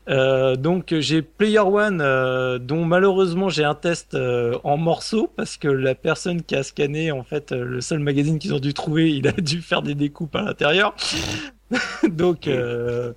[0.08, 2.00] Donc j'ai Player One,
[2.60, 4.18] dont malheureusement j'ai un test
[4.64, 8.54] en morceaux parce que la personne qui a scanné, en fait, le seul magazine qu'ils
[8.54, 10.96] ont dû trouver, il a dû faire des découpes à l'intérieur.
[12.10, 13.14] donc euh,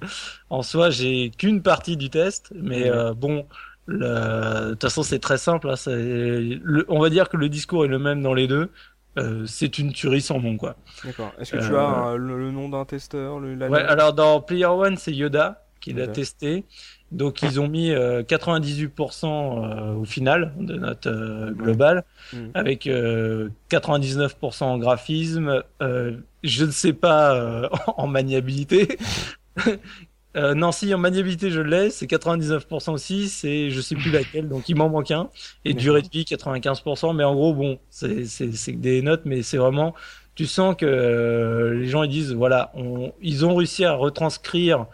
[0.51, 2.91] en soi, j'ai qu'une partie du test, mais Ouais.
[2.91, 3.47] euh, bon.
[3.87, 5.69] le- De toute façon, c'est très simple.
[5.69, 8.70] hein, le- On va dire que le discours est le même dans les deux.
[9.19, 10.77] Euh, c'est une tuerie sans nom, quoi.
[11.05, 11.33] D'accord.
[11.39, 14.65] Est-ce que tu as le, le nom d'un testeur le, la- Ouais, alors dans Player
[14.66, 16.65] One, c'est Yoda qui l'a testé.
[17.12, 22.51] Donc ils ont mis euh, 98% euh, au final de note euh, globale, Mhm.
[22.55, 25.62] avec euh, 99% en graphisme.
[25.82, 28.89] euh, je ne sais pas euh, en maniabilité.
[30.34, 34.48] Euh, non, si en maniabilité je l'ai, c'est 99% aussi, c'est je sais plus laquelle,
[34.48, 35.28] donc il m'en manque un.
[35.66, 39.59] Et durée de vie 95%, mais en gros bon, c'est c'est des notes, mais c'est
[39.59, 39.94] vraiment,
[40.34, 44.86] tu sens que euh, les gens ils disent voilà, on, ils ont réussi à retranscrire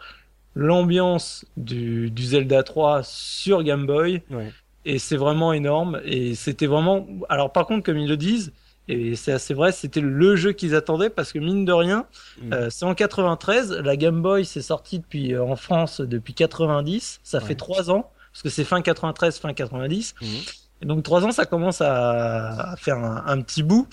[0.63, 4.53] l'ambiance du, du Zelda 3 sur Game Boy Ouais.
[4.85, 8.53] et c'est vraiment énorme et c'était vraiment alors par contre comme ils le disent
[8.89, 12.07] et c'est assez vrai c'était le jeu qu'ils attendaient parce que mine de rien
[12.43, 12.53] Mm.
[12.53, 17.21] euh, c'est en 93 la Game Boy c'est sorti depuis euh, en France depuis 90
[17.23, 17.45] ça Ouais.
[17.45, 20.29] fait trois ans parce que c'est fin 93 fin 90 Mhm.
[20.83, 23.87] et donc trois ans ça commence à, à faire un, un petit bout.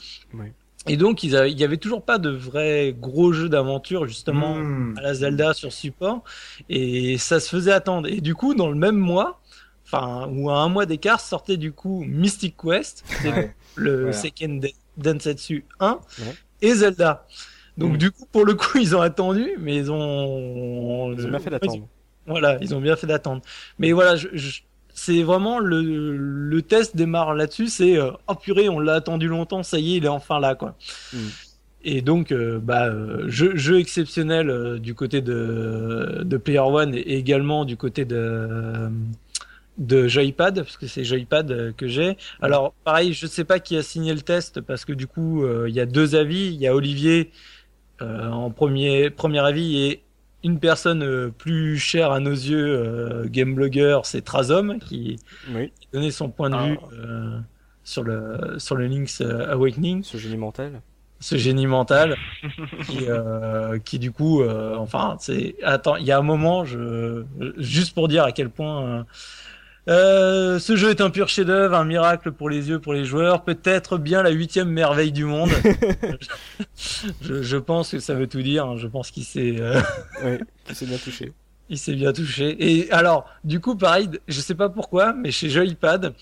[0.88, 4.96] Et donc il y avait toujours pas de vrai gros jeu d'aventure justement Mmh.
[4.98, 6.24] à la Zelda sur support
[6.70, 8.08] et ça se faisait attendre.
[8.08, 9.40] Et du coup, dans le même mois,
[9.86, 13.56] enfin, ou à un mois d'écart, sortait du coup Mystic Quest, Ouais.
[13.76, 14.14] le Voilà.
[14.14, 16.34] Seiken Den- Densetsu 1 Ouais.
[16.62, 17.26] et Zelda.
[17.78, 17.98] Donc Mm.
[17.98, 21.50] du coup, pour le coup, ils ont attendu, mais ils ont, Ils ont bien fait
[21.50, 21.88] d'attendre.
[22.28, 23.42] Voilà, ils ont bien fait d'attendre.
[23.80, 24.62] Mais voilà, je, je-
[24.96, 25.82] c'est vraiment le,
[26.18, 29.98] le test démarre là-dessus, c'est euh, oh purée, on l'a attendu longtemps, ça y est,
[29.98, 30.76] il est enfin là quoi.
[31.14, 31.18] Mm.
[31.88, 36.96] Et donc, euh, bah, euh, jeu, jeu exceptionnel euh, du côté de, de Player One
[36.96, 38.90] et également du côté de
[39.78, 42.18] de Joypad parce que c'est Joypad euh, que j'ai.
[42.42, 45.66] Alors pareil, je sais pas qui a signé le test parce que du coup euh,
[45.70, 46.48] il y a deux avis.
[46.48, 47.32] Il y a Olivier
[48.02, 50.02] euh, en premier premier avis et
[50.46, 55.18] une personne euh, plus chère à nos yeux, euh, game blogger, c'est Trazom qui
[55.54, 56.66] Oui, donnait son point de Ah.
[56.68, 57.40] vue euh,
[57.84, 60.82] sur le sur le Link's euh, Awakening ce génie mental.
[61.20, 62.16] ce génie mental
[62.88, 63.00] qui,
[63.86, 64.44] qui du coup
[64.78, 67.24] enfin c'est attends il y a un moment je
[67.58, 69.06] juste pour dire à quel point
[69.88, 73.06] euh, euh, ce jeu est un pur chef-d'œuvre, un miracle pour les yeux, pour les
[73.06, 75.50] joueurs, peut-être bien la huitième merveille du monde.
[77.22, 78.66] je, je pense que ça veut tout dire.
[78.66, 78.76] hein.
[78.78, 79.80] Je pense qu'il s'est, euh,
[80.24, 81.34] Oui, qui s'est bien touché.
[81.70, 82.56] il s'est bien touché.
[82.60, 86.14] Et alors, du coup, pareil, je sais pas pourquoi, mais chez Joypad,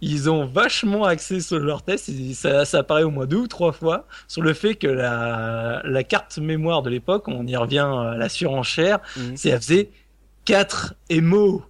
[0.00, 2.08] ils ont vachement axé sur leur test.
[2.08, 5.80] et Ça, ça apparaît au moins deux ou trois fois sur le fait que la,
[5.84, 9.36] la carte mémoire de l'époque, on y revient à la surenchère, Mhm.
[9.36, 9.90] c'est elle faisait
[10.44, 11.62] 4 émos.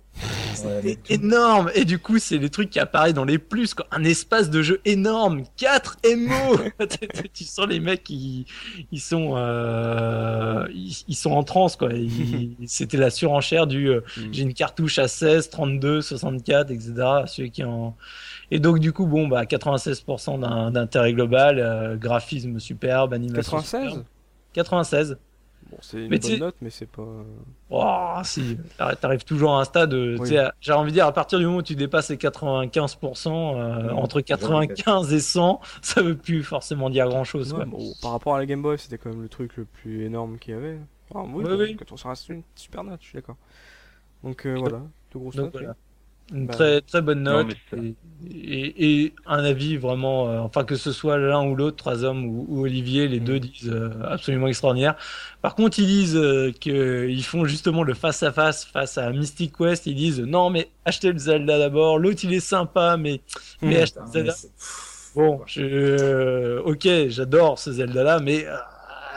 [0.83, 3.87] Tout- Énorme Et du coup, c'est les trucs qui apparaissent dans les plus, quoi.
[3.91, 6.59] Un espace de jeu énorme 4 émos
[7.35, 8.45] Tu sens les mecs, ils,
[8.93, 11.89] ils sont euh, ils, ils sont en transe, quoi.
[12.67, 14.29] C'était la surenchère du euh, Mhm.
[14.35, 16.93] j'ai une cartouche à 16, 32, 64, etc.
[17.27, 17.97] Ceux qui en...
[18.51, 23.81] Et donc, du coup, bon, bah, 96% d'un- d'intérêt global, euh, graphisme superbe, animation 96
[23.89, 24.05] superbe.
[24.53, 25.17] 96.
[25.73, 27.03] Bon, c'est une Mais bonne note, mais c'est pas.
[27.71, 30.37] Oh, si, t'arri- t'arrives toujours à un stade, euh, Oui.
[30.61, 34.23] j'ai envie de dire, à partir du moment où tu dépasses les 95%, euh, entre
[34.27, 37.65] j'avoue, 95 et 100, ça veut plus forcément dire grand chose, Ouais, quoi.
[37.65, 40.39] bon, par rapport à la Game Boy, c'était quand même le truc le plus énorme
[40.39, 40.79] qu'il y avait.
[41.15, 41.77] Ah, oui, Oui, bon, oui.
[41.77, 43.37] quand on reste une super note, je suis d'accord.
[44.23, 44.79] Donc euh, voilà,
[45.13, 45.53] de grosses notes.
[45.53, 45.75] voilà.
[46.31, 47.95] Une Bah, très très bonne note mais et,
[48.31, 52.25] et- et un avis vraiment, euh, enfin que ce soit l'un ou l'autre, trois hommes
[52.27, 53.25] ou, ou Olivier, les Mm.
[53.25, 54.97] deux disent euh, absolument extraordinaire.
[55.43, 59.57] Par contre, ils disent euh, qu'ils font justement le face à face face à Mystic
[59.57, 59.87] Quest.
[59.87, 61.99] Ils disent non mais achetez le Zelda d'abord.
[61.99, 63.21] L'autre il est sympa mais
[63.65, 63.83] mais Mm.
[63.83, 64.39] achetez le Putain, mais Zelda.
[65.15, 66.59] Bon, je...
[66.61, 68.57] ok, j'adore ce Zelda là, mais euh,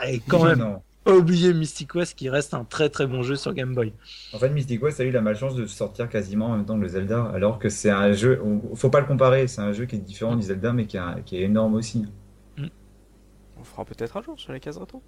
[0.06, 0.82] et quand même Non.
[1.06, 3.92] Pas oublier Mystic West qui reste un très très bon jeu sur Game Boy.
[4.32, 6.82] En fait, Mystic West a eu la malchance de sortir quasiment en même temps que
[6.82, 8.42] le Zelda, alors que c'est un jeu,
[8.74, 11.40] faut pas le comparer, c'est un jeu qui est différent du Zelda mais qui, est
[11.40, 12.04] énorme aussi.
[13.58, 15.00] On fera peut-être un jour sur les cases retour.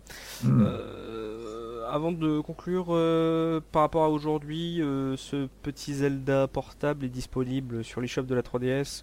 [0.45, 0.65] Hmm.
[0.67, 7.11] Euh, avant de conclure, euh, par rapport à aujourd'hui, euh, ce petit Zelda portable est
[7.11, 9.03] disponible sur l'eShop de la 3DS.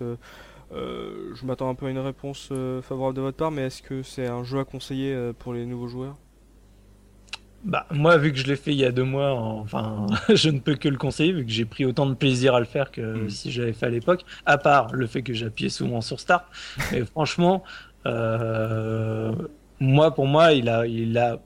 [0.71, 4.27] je m'attends un peu à une réponse favorable de votre part, mais est-ce que c'est
[4.27, 6.15] un jeu à conseiller pour les nouveaux joueurs?
[7.65, 10.59] Bah, moi, vu que je l'ai fait il y a deux mois, enfin, je ne
[10.59, 13.25] peux que le conseiller, vu que j'ai pris autant de plaisir à le faire que
[13.25, 13.29] hmm.
[13.29, 16.45] si j'avais fait à l'époque, à part le fait que j'appuyais souvent sur Start.
[16.91, 17.63] Mais franchement,
[18.05, 19.33] euh,
[19.79, 21.39] moi, pour moi, il a, il a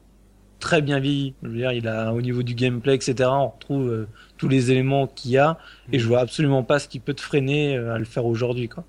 [0.59, 1.35] très bien vieilli.
[1.41, 4.71] Je veux dire, il a, au niveau du gameplay, etc., on retrouve euh, tous les
[4.71, 5.57] éléments qu'il y a,
[5.93, 8.67] et je vois absolument pas ce qui peut te freiner euh, à le faire aujourd'hui,
[8.67, 8.83] quoi.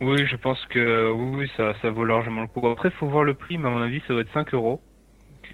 [0.00, 2.66] Oui, je pense que oui, ça, ça vaut largement le coup.
[2.66, 4.80] Après, faut voir le prix, mais à mon avis, ça doit être 5 euros.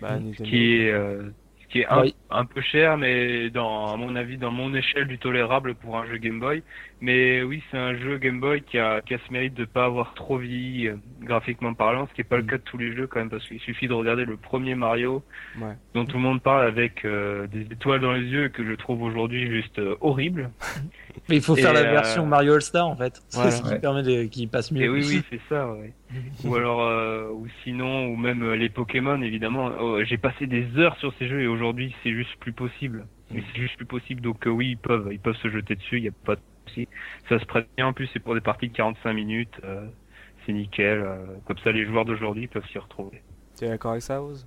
[0.00, 1.30] Bah, qui est euh,
[1.68, 5.18] qui est un, un, peu cher, mais dans, à mon avis, dans mon échelle du
[5.18, 6.62] tolérable pour un jeu Game Boy.
[7.00, 9.84] Mais oui, c'est un jeu Game Boy qui a, qui a ce mérite de pas
[9.84, 12.46] avoir trop vieilli euh, graphiquement parlant, ce qui est pas le mm.
[12.46, 15.22] cas de tous les jeux quand même, parce qu'il suffit de regarder le premier Mario,
[15.94, 19.02] dont tout le monde parle avec euh, des étoiles dans les yeux, que je trouve
[19.02, 20.50] aujourd'hui juste euh, horrible.
[21.28, 24.02] Mais il faut faire la version Mario All Star en fait, c'est ce qui permet
[24.02, 24.82] de, qu'il passe mieux.
[24.82, 25.70] Et oui, oui, c'est ça.
[25.72, 25.92] Ouais.
[26.44, 29.70] ou alors, ou sinon, ou même les Pokémon évidemment.
[29.80, 33.06] Oh, j'ai passé des heures sur ces jeux et aujourd'hui c'est juste plus possible.
[33.32, 35.98] Mais c'est juste plus possible, donc oui, ils peuvent, ils peuvent se jeter dessus.
[35.98, 36.40] Il y a pas de
[37.28, 39.60] ça se prête bien en plus, c'est pour des parties de 45 minutes.
[39.64, 39.86] Euh,
[40.44, 41.00] c'est nickel.
[41.00, 43.22] Euh, comme ça, les joueurs d'aujourd'hui peuvent s'y retrouver.
[43.58, 44.46] Tu es d'accord avec ça, Ose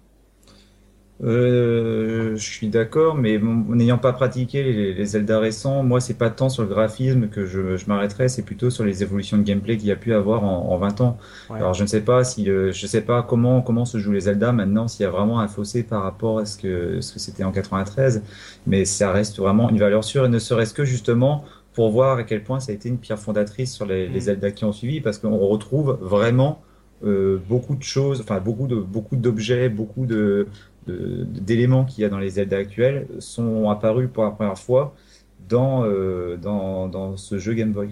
[1.21, 4.63] euh, je suis d'accord, mais n'ayant pas pratiqué
[4.93, 8.43] les, Zelda récents, moi c'est pas tant sur le graphisme que je, je m'arrêterai, c'est
[8.43, 11.17] plutôt sur les évolutions de gameplay qu'il y a pu avoir en, 20 ans.
[11.49, 14.53] Alors je ne sais pas si, je sais pas comment comment se jouent les Zelda
[14.53, 17.43] maintenant, s'il y a vraiment un fossé par rapport à ce que ce que c'était
[17.43, 18.23] en 93,
[18.65, 21.43] mais ça reste vraiment une valeur sûre et ne serait-ce que justement
[21.73, 24.21] pour voir à quel point ça a été une pierre fondatrice sur les, les mm.
[24.21, 26.61] Zelda qui ont suivi, parce qu'on retrouve vraiment
[27.01, 30.47] euh, beaucoup de choses, enfin beaucoup de beaucoup d'objets, beaucoup de
[31.27, 34.95] d'éléments qu'il y a dans les Zelda actuels sont apparus pour la première fois
[35.47, 37.89] dans euh, dans, dans ce jeu Game Boy.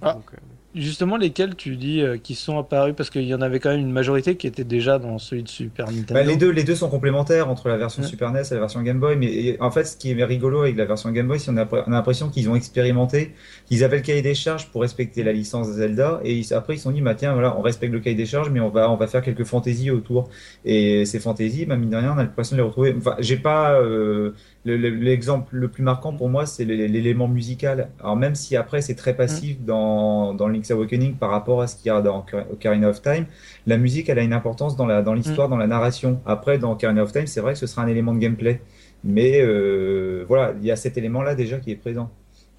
[0.00, 0.16] Ah.
[0.16, 0.36] Euh,
[0.74, 2.94] Justement, lesquels tu dis euh, qui sont apparus?
[2.96, 5.48] Parce qu'il y en avait quand même une majorité qui était déjà dans celui de
[5.48, 6.14] Super Nintendo.
[6.14, 8.80] Bah, les deux, les deux sont complémentaires entre la version Super NES et la version
[8.82, 9.16] Game Boy.
[9.16, 11.62] Mais en fait, ce qui est rigolo avec la version Game Boy, c'est qu'on a,
[11.64, 13.34] a l'impression qu'ils ont expérimenté,
[13.66, 16.84] qu'ils avaient le cahier des charges pour respecter la licence Zelda, et après ils se
[16.84, 18.96] sont dit, bah tiens, voilà, on respecte le cahier des charges, mais on va, on
[18.96, 20.30] va faire quelques fantaisies autour.
[20.64, 22.94] Et ces fantaisies, bah, mine de rien, on a l'impression de les retrouver.
[22.96, 24.32] Enfin, j'ai pas euh,
[24.64, 27.90] L'exemple le, plus marquant pour moi, c'est l'élément musical.
[27.98, 29.64] Alors même si après c'est très passif mm.
[29.64, 33.26] dans, dans Link's Awakening par rapport à ce qu'il y a dans Ocarina of Time,
[33.66, 35.50] la musique elle a une importance dans la dans l'histoire, mm.
[35.50, 36.22] dans la narration.
[36.26, 38.62] Après dans Ocarina of Time, c'est vrai que ce sera un élément de gameplay,
[39.02, 42.12] mais euh, voilà, il y a cet élément-là déjà qui est présent.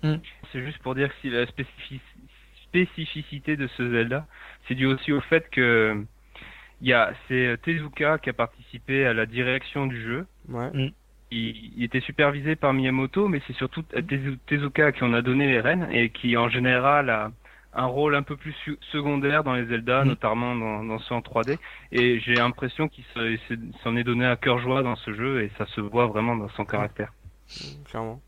[0.04, 0.16] Mm.
[0.52, 1.46] C'est juste pour dire que si la
[2.68, 4.28] spécificité de ce Zelda,
[4.68, 6.04] c'est dû aussi au fait que
[6.82, 10.26] il y a c'est Tezuka qui a participé à la direction du jeu.
[10.50, 10.92] Ouais
[11.34, 13.84] il, était supervisé par Miyamoto, mais c'est surtout
[14.48, 17.32] Tezuka qui en a donné les rênes et qui en général a
[17.76, 18.56] un rôle un peu plus
[18.92, 20.08] secondaire dans les Zelda, mm.
[20.08, 21.58] notamment dans, dans ceux en 3D.
[21.92, 23.04] Et j'ai l'impression qu'il
[23.84, 26.50] s'en est donné à cœur joie dans ce jeu et ça se voit vraiment dans
[26.50, 27.14] son caractère.
[27.50, 28.22] Mm, clairement.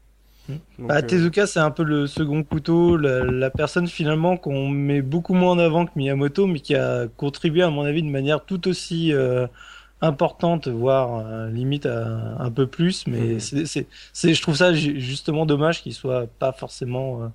[0.50, 0.56] Mm.
[0.80, 5.52] bah, Tezuka, c'est un peu le second couteau, la, personne finalement qu'on met beaucoup moins
[5.52, 9.14] en avant que Miyamoto, mais qui a contribué à mon avis de manière tout aussi
[9.14, 9.48] euh,
[10.02, 13.66] importante, voire euh, limite euh, un peu plus, mais mhm.
[13.66, 17.28] c'est, je trouve ça justement dommage qu'il soit pas forcément euh,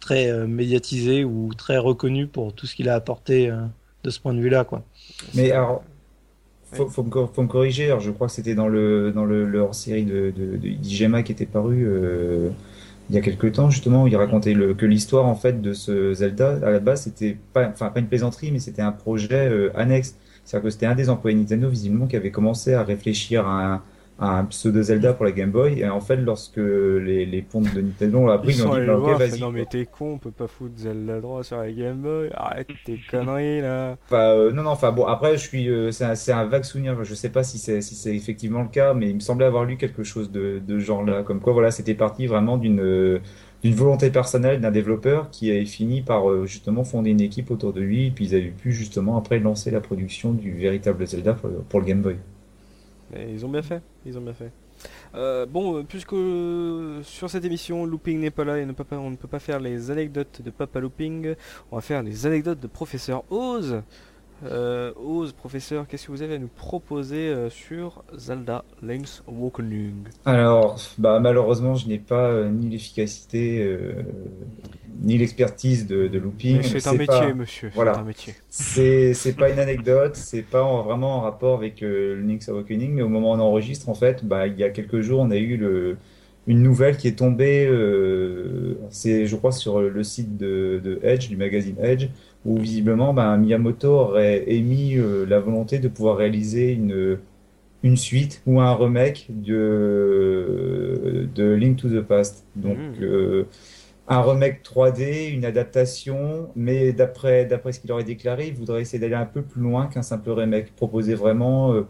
[0.00, 3.50] très médiatisé ou très reconnu pour tout ce qu'il a apporté
[4.04, 4.82] de ce point de vue-là, quoi.
[5.34, 5.82] Mais alors,
[6.72, 7.86] faut, faut, me, faut me corriger.
[7.86, 11.32] Alors, je crois que c'était dans le dans le, hors série de, de, de qui
[11.32, 11.88] était paru
[13.08, 15.72] il y a quelques temps justement où il racontait le, que l'histoire en fait de
[15.72, 19.70] ce Zelda à la base c'était pas enfin pas une plaisanterie mais c'était un projet
[19.76, 23.82] annexe c'est-à-dire que c'était un des employés Nintendo, visiblement, qui avait commencé à réfléchir à
[24.20, 25.80] un, pseudo Zelda pour la Game Boy.
[25.80, 29.16] Et en fait, lorsque les, les pontes de Nintendo l'ont appris, ils, ont dit, bah,
[29.18, 29.40] vas-y.
[29.40, 32.30] Non, mais t'es con, on peut pas foutre Zelda droit sur la Game Boy.
[32.32, 33.96] Arrête tes conneries, là.
[34.06, 37.02] Enfin, euh, non, non, enfin, bon, après, je suis, euh, c'est un, vague souvenir.
[37.02, 39.64] Je sais pas si c'est, si c'est effectivement le cas, mais il me semblait avoir
[39.64, 41.24] lu quelque chose de, de genre là.
[41.24, 43.20] Comme quoi, voilà, c'était parti vraiment d'une,
[43.66, 47.72] d'une volonté personnelle d'un développeur qui avait fini par euh, justement fonder une équipe autour
[47.72, 51.34] de lui, et puis ils avaient pu justement après lancer la production du véritable Zelda
[51.34, 52.16] pour, le Game Boy.
[53.28, 54.52] ils ont bien fait, ils ont bien fait.
[55.16, 56.14] Euh, bon, euh, puisque
[57.04, 58.62] sur cette émission Looping n'est pas là et
[58.92, 61.34] on ne peut pas faire les anecdotes de Papa Looping,
[61.72, 63.82] on va faire les anecdotes de Professeur Oz.
[64.44, 70.04] Euh, Oz, professeur, qu'est-ce que vous avez à nous proposer euh, sur Zelda Link's Awakening?
[70.26, 73.76] Alors, bah, malheureusement, je n'ai pas euh, ni l'efficacité
[75.02, 76.62] ni l'expertise de, de looping.
[76.62, 77.70] C'est un métier, monsieur.
[77.74, 77.94] voilà.
[77.94, 78.34] C'est un métier.
[78.48, 83.02] C'est c'est pas une anecdote, c'est pas en- vraiment en rapport avec Link's Awakening, mais
[83.02, 85.36] au moment où on enregistre, en fait, bah, il y a quelques jours, on a
[85.36, 85.96] eu le,
[86.46, 87.66] une nouvelle qui est tombée,
[88.90, 92.08] c'est, je crois, sur le site de, de Edge, du magazine Edge,
[92.46, 97.18] où visiblement, bah, Miyamoto aurait émis euh, la volonté de pouvoir réaliser une,
[97.82, 102.46] une suite ou un remake de, de Link to the Past.
[102.56, 103.00] Donc, Mhm.
[103.02, 103.44] euh,
[104.08, 109.14] un remake 3D, une adaptation, mais d'après ce qu'il aurait déclaré, il voudrait essayer d'aller
[109.14, 111.82] un peu plus loin qu'un simple remake, proposer vraiment euh,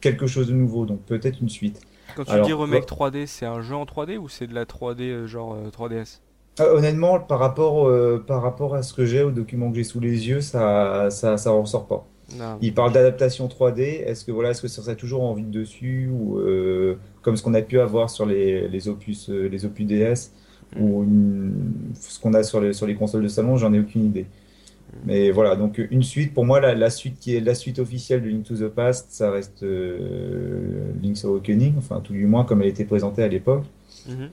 [0.00, 1.80] quelque chose de nouveau, donc peut-être une suite.
[2.14, 4.64] Quand tu Alors, dis remake 3D, c'est un jeu en 3D ou c'est de la
[4.66, 6.23] 3D euh, genre euh, 3DS Ah,
[6.60, 10.00] honnêtement, par rapport euh, par rapport à ce que j'ai, au document que j'ai sous
[10.00, 12.06] les yeux, ça ça ça ressort pas.
[12.38, 12.56] Non.
[12.62, 13.80] Il parle d'adaptation 3D.
[14.06, 17.42] Est-ce que voilà, est-ce que ça serait toujours en vue dessus ou euh, comme ce
[17.42, 20.32] qu'on a pu avoir sur les, les opus euh, les opus DS
[20.80, 24.06] ou une- ce qu'on a sur les sur les consoles de salon, j'en ai aucune
[24.06, 24.26] idée.
[25.04, 28.22] Mais voilà, donc une suite pour moi la, la suite qui est la suite officielle
[28.22, 32.62] de Link to the Past, ça reste euh, Link's Awakening, enfin tout du moins comme
[32.62, 33.64] elle était présentée à l'époque.
[34.08, 34.30] Mhm.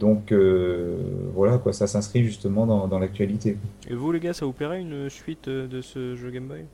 [0.00, 0.96] Donc euh,
[1.34, 3.58] voilà quoi, ça s'inscrit justement dans, dans l'actualité.
[3.88, 6.64] Et vous, les gars, ça vous plairait une suite euh, de ce jeu Game Boy?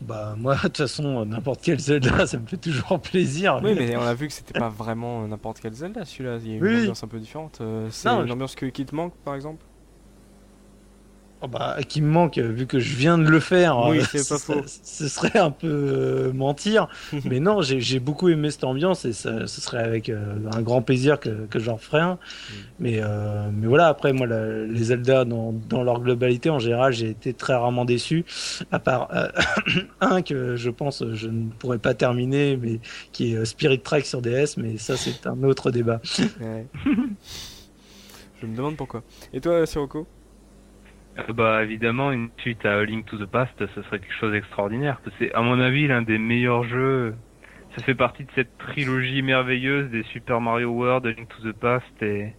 [0.00, 3.60] Bah moi, de toute façon, euh, n'importe quel Zelda, ça me fait toujours plaisir.
[3.62, 6.38] Oui, mais on a vu que c'était pas vraiment n'importe quel Zelda celui-là.
[6.44, 7.60] Il y a une Oui, ambiance un peu différente.
[7.90, 9.64] C'est Non, une je- ambiance que- qui te manque, par exemple?
[11.44, 13.78] Oh bah, qui me manque, vu que je viens de le faire.
[13.78, 14.62] Oui, euh, c'est pas ce- faux.
[14.64, 16.88] Ce serait un peu euh, mentir.
[17.26, 20.80] mais non, j'ai beaucoup aimé cette ambiance et ça, ce serait avec euh, un grand
[20.80, 22.18] plaisir que, que j'en ferais un.
[22.78, 26.94] Mais, euh, mais voilà, après, moi, la- les Zelda, dans, dans leur globalité, en général,
[26.94, 28.24] j'ai été très rarement déçu.
[28.72, 29.08] À part
[30.00, 32.80] un que je pense je ne pourrais pas terminer, mais
[33.12, 34.56] qui est Spirit Trek sur DS.
[34.56, 36.00] Mais ça, c'est un autre débat.
[36.40, 36.66] Ouais.
[38.40, 39.02] Je me demande pourquoi.
[39.32, 40.06] Et toi, Sirocco?
[41.18, 44.32] Euh, bah évidemment une suite à A Link to the Past, ce serait quelque chose
[44.32, 45.00] d'extraordinaire.
[45.18, 47.14] C'est à mon avis l'un des meilleurs jeux.
[47.76, 52.02] Ça fait partie de cette trilogie merveilleuse des Super Mario World, Link to the Past
[52.02, 52.32] et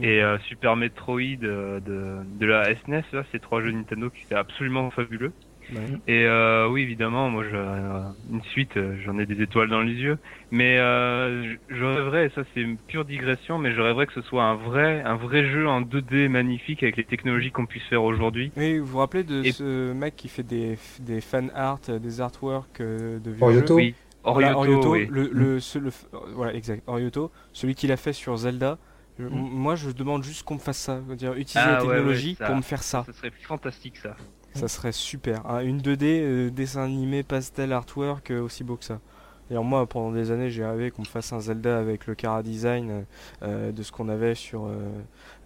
[0.00, 3.04] et euh, Super Metroid euh, de de la SNES.
[3.12, 5.32] Là, ces trois jeux Nintendo qui étaient absolument fabuleux.
[5.72, 5.98] Ouais.
[6.08, 8.00] Et euh, oui, évidemment, moi, je, euh,
[8.32, 10.18] une suite, euh, j'en ai des étoiles dans les yeux.
[10.50, 14.22] Mais euh, je rêverais, et ça c'est une pure digression, mais je rêverais que ce
[14.22, 18.02] soit un vrai, un vrai jeu en 2D magnifique avec les technologies qu'on puisse faire
[18.02, 18.50] aujourd'hui.
[18.56, 21.98] Oui, vous vous rappelez de Et- ce mec qui fait des, des fan art, euh,
[21.98, 23.94] des artworks de vieux Orioto jeux Oui,
[24.24, 25.06] Voilà, Orioto, Orioto, oui.
[25.10, 25.90] le, le, ce- le-
[26.34, 26.82] voilà, exact.
[26.86, 28.76] Orioto, celui qui l'a fait sur Zelda.
[29.18, 29.28] Je- Mm.
[29.32, 32.34] Moi, je demande juste qu'on me fasse ça, dire utiliser Ah la ouais, technologie ouais,
[32.36, 33.04] ça- pour me faire ça.
[33.06, 34.16] Ce serait fantastique ça.
[34.54, 35.46] Ça serait super.
[35.46, 35.60] hein.
[35.60, 39.00] Une 2D, euh, dessin animé, pastel, artwork, euh, aussi beau que ça.
[39.48, 42.42] D'ailleurs, moi, pendant des années, j'ai rêvé qu'on me fasse un Zelda avec le Cara
[42.42, 43.04] Design
[43.42, 44.76] euh, de ce qu'on avait sur euh,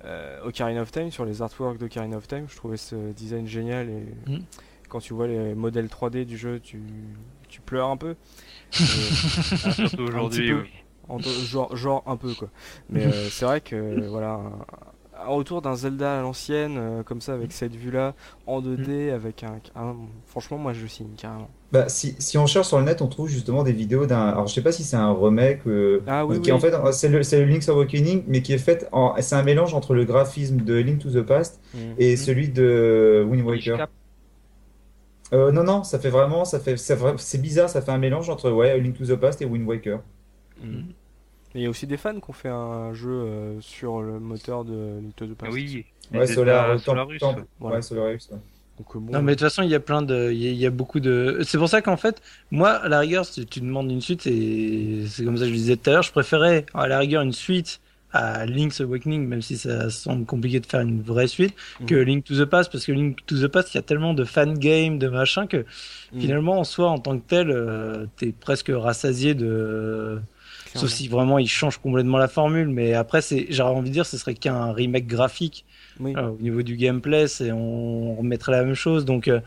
[0.05, 2.45] euh, Ocarina of Time, sur les artworks d'Ocarina of Time.
[2.49, 4.43] Je trouvais ce design génial et Mhm.
[4.91, 6.83] quand tu vois les modèles 3D du jeu, tu,
[7.49, 8.15] tu pleures un peu.
[8.73, 8.73] Ah,
[9.73, 10.53] surtout aujourd'hui.
[10.53, 10.71] oui.
[11.09, 12.49] en- genre, genre un peu quoi.
[12.91, 14.41] Mais euh, c'est vrai que voilà,
[15.25, 18.15] un, retour d'un Zelda à l'ancienne, euh, comme ça, avec cette vue-là,
[18.47, 19.97] en 2D, avec un, un-
[20.27, 21.49] Franchement, moi je signe carrément.
[21.73, 24.29] Bah, si, si on cherche sur le net, on trouve justement des vidéos d'un.
[24.29, 26.61] Alors, je sais pas si c'est un remake, euh, Ah oui, qui en oui.
[26.61, 29.15] fait, c'est le, le Link's Awakening, mais qui est fait en.
[29.21, 31.79] C'est un mélange entre le graphisme de Link to the Past Mm.
[31.99, 33.89] et celui de Wind Waker.
[35.33, 36.45] Euh, non, non, ça fait vraiment.
[36.45, 39.45] Ça fait, c'est bizarre, ça fait un mélange entre ouais, Link to the Past et
[39.45, 39.99] Wind Waker.
[41.55, 44.19] Et il y a aussi des fans qui ont fait un jeu euh, sur le
[44.19, 45.53] moteur de Link to the Past.
[45.53, 45.85] Oui.
[46.13, 47.19] Ouais, Solar, Temp- Solarus.
[47.21, 47.77] Temp- Voilà.
[47.77, 48.39] ouais, Solarus, ouais.
[48.79, 50.49] Donc, euh, bon, Non, mais de toute façon, il y a plein de, il y
[50.49, 51.41] a, il y a beaucoup de.
[51.45, 52.21] C'est pour ça qu'en fait,
[52.51, 55.55] moi, à la rigueur, si tu demandes une suite, c'est, c'est comme ça que je
[55.55, 57.81] disais tout à l'heure, je préférais à la rigueur une suite
[58.13, 61.87] à Link's Awakening, même si ça semble compliqué de faire une vraie suite, Mhm.
[61.87, 64.13] que Link to the Past, parce que Link to the Past, il y a tellement
[64.15, 65.65] de fan game, de machin, que
[66.13, 70.21] mm, finalement, en soi, en tant que tel, euh, t'es presque rassasié de.
[70.75, 74.07] Sauf si vraiment il change complètement la formule, mais après, c'est, j'aurais envie de dire,
[74.07, 75.65] ce serait qu'un remake graphique.
[76.01, 76.13] Oui.
[76.17, 79.29] Euh, au niveau du gameplay, c'est, on remettrait la même chose, donc.
[79.29, 79.41] euh,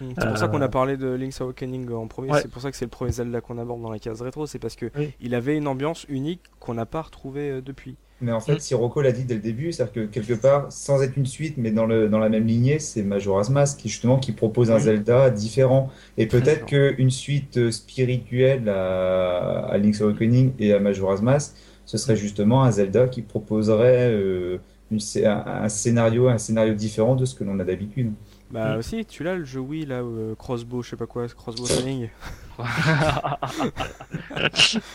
[0.00, 0.12] Mm.
[0.18, 2.30] C'est pour ça qu'on Euh, a parlé de Link's Awakening en premier.
[2.32, 2.40] Ouais.
[2.42, 4.46] C'est pour ça que c'est le premier Zelda qu'on aborde dans la case rétro.
[4.46, 5.12] C'est parce que Oui.
[5.20, 7.94] il avait une ambiance unique qu'on n'a pas retrouvée depuis.
[8.22, 8.60] Mais en fait, Mm.
[8.60, 11.70] Sirocco l'a dit dès le début, c'est-à-dire que quelque part, sans être une suite, mais
[11.72, 14.82] dans le, dans la même lignée, c'est Majora's Mask qui justement qui propose un Oui.
[14.82, 15.90] Zelda différent.
[16.16, 21.54] Et peut-être qu'une suite euh, spirituelle à, à Link's Awakening et à Majora's Mask,
[21.84, 24.58] ce serait justement un Zelda qui proposerait euh,
[24.90, 28.12] une, un, un scénario, un scénario différent de ce que l'on a d'habitude.
[28.50, 28.78] Bah Mm.
[28.78, 32.08] aussi, tu l'as le jeu Wii là, euh, crossbow, je sais pas quoi, crossbow training.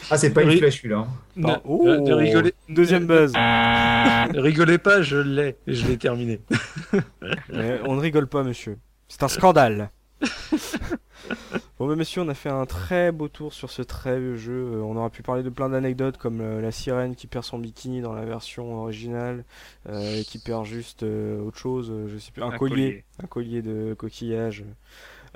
[0.10, 1.00] Ah, c'est pas une flèche celui-là.
[1.00, 1.08] hein.
[1.36, 3.34] Ne, Oh, ne- ne rigolez, Deuxième buzz.
[3.34, 6.42] ne rigolez pas, je l'ai, je l'ai terminé.
[7.50, 8.78] Mais on ne rigole pas, monsieur.
[9.08, 9.90] C'est un scandale.
[11.80, 14.54] bon, bah, messieurs, on a fait un très beau tour sur ce très vieux jeu.
[14.74, 17.60] Euh, on aura pu parler de plein d'anecdotes comme euh, la sirène qui perd son
[17.60, 19.46] bikini dans la version originale
[19.90, 23.04] euh, et qui perd juste euh, autre chose, je sais plus, un, Un collier, collier.
[23.24, 24.64] un collier de coquillage.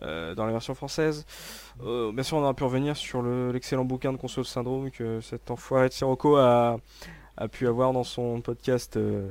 [0.03, 1.25] Euh, dans la version française.
[1.83, 5.21] Euh, bien sûr, on aura pu revenir sur le- l'excellent bouquin de Console Syndrome que
[5.21, 6.77] cet enfoiré de Sirocco a,
[7.37, 9.29] a pu avoir dans son podcast euh,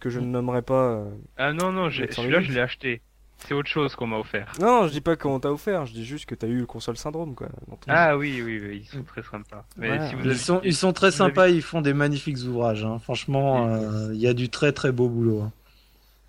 [0.00, 0.74] que je ne nommerai pas.
[0.92, 1.04] euh,
[1.36, 3.00] Ah non, non, celui-là, je l'ai acheté.
[3.44, 4.52] C'est autre chose qu'on m'a offert.
[4.60, 6.66] Non, non, je dis pas qu'on t'a offert, je dis juste que t'as eu le
[6.66, 7.48] console syndrome quoi.
[7.66, 9.64] dans ton- Ah oui, oui, oui, ils sont très sympas.
[9.76, 10.08] Mais Voilà.
[10.08, 12.84] si vous Ils avez- sont, ils sont très avez- sympas, ils font des magnifiques ouvrages.
[12.84, 13.00] hein.
[13.00, 15.40] Franchement, euh, il y a du très très beau boulot.
[15.42, 15.52] hein.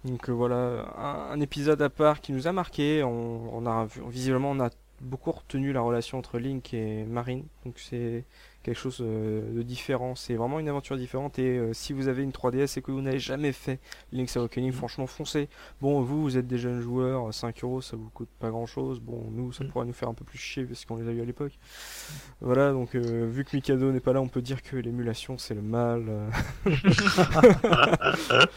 [0.05, 3.03] Donc euh, voilà, un, épisode à part qui nous a marqué.
[3.03, 4.69] On, a visiblement on a
[5.01, 7.45] beaucoup retenu la relation entre Link et Marine.
[7.65, 8.25] Donc c'est
[8.63, 10.15] quelque chose euh, de différent.
[10.15, 11.37] C'est vraiment une aventure différente.
[11.37, 13.79] Et euh, si vous avez une 3DS et que vous n'avez jamais fait
[14.11, 15.49] Link's Awakening, franchement foncez.
[15.81, 18.99] Bon, vous, vous êtes des jeunes joueurs, 5 euros, ça vous coûte pas grand chose.
[18.99, 19.67] Bon, nous, ça Mm.
[19.67, 21.59] pourrait nous faire un peu plus chier parce qu'on les a eu à l'époque.
[22.41, 25.53] Voilà, donc euh, vu que Mikado n'est pas là, on peut dire que l'émulation c'est
[25.55, 26.05] le mal.
[26.07, 26.29] euh.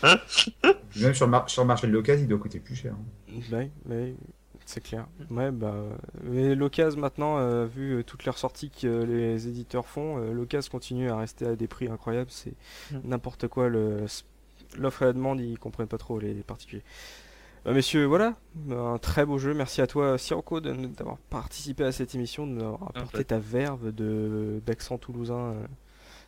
[1.01, 2.95] Même sur le, mar- sur le marché de l'occasion, il doit coûter plus cher.
[2.95, 3.41] hein.
[3.53, 4.15] Ouais, ouais,
[4.67, 5.07] c'est clair.
[5.31, 5.75] Ouais, bah,
[6.25, 10.71] l'occasion maintenant, euh, vu euh, toutes les ressorties que euh, les éditeurs font, euh, l'occasion
[10.71, 12.31] continue à rester à des prix incroyables.
[12.31, 12.55] C'est
[12.91, 12.99] Mm.
[13.05, 13.69] n'importe quoi.
[13.69, 16.83] L'offre et la demande, ils comprennent pas trop les particuliers.
[17.65, 18.35] Messieurs, voilà,
[18.71, 19.55] un très beau jeu.
[19.55, 23.93] Merci à toi, Sirocco, d'avoir participé à cette émission, de nous avoir apporté ta verve
[23.93, 25.55] de d'accent toulousain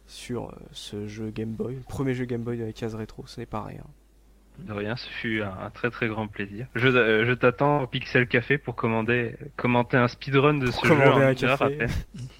[0.08, 3.24] sur ce jeu Game Boy, le premier jeu Game Boy la case rétro.
[3.26, 3.84] Ce n'est pas rien.
[4.58, 6.66] De rien, ce fut un, un très très grand plaisir.
[6.74, 10.94] Je, euh, je t'attends au Pixel Café pour commander, commenter un speedrun de ce jeu
[10.94, 11.86] en un café.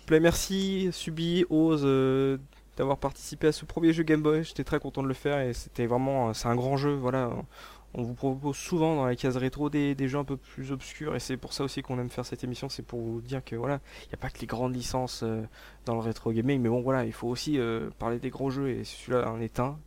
[0.07, 2.39] Play, merci, Subi, Ose, euh,
[2.77, 4.43] d'avoir participé à ce premier jeu Game Boy.
[4.45, 6.93] J'étais très content de le faire et c'était vraiment, c'est un grand jeu.
[6.93, 7.31] Voilà,
[7.95, 11.17] on vous propose souvent dans la case rétro des, des jeux un peu plus obscurs
[11.17, 12.69] et c'est pour ça aussi qu'on aime faire cette émission.
[12.69, 15.43] C'est pour vous dire que voilà, il n'y a pas que les grandes licences euh,
[15.87, 18.69] dans le rétro gaming, mais bon voilà, il faut aussi euh, parler des gros jeux
[18.69, 19.79] et celui-là en est un,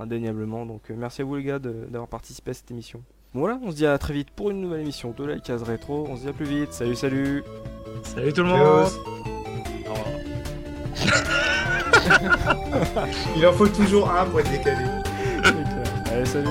[0.00, 0.66] indéniablement.
[0.66, 3.02] Donc euh, merci à vous les gars d'avoir participé à cette émission.
[3.34, 5.62] Bon, Voilà, on se dit à très vite pour une nouvelle émission de la case
[5.62, 6.06] rétro.
[6.08, 6.72] On se dit à plus vite.
[6.72, 7.44] Salut, salut.
[8.02, 8.88] Salut tout le monde
[13.36, 14.84] Il en faut toujours un pour être décalé.
[16.12, 16.48] Allez, salut.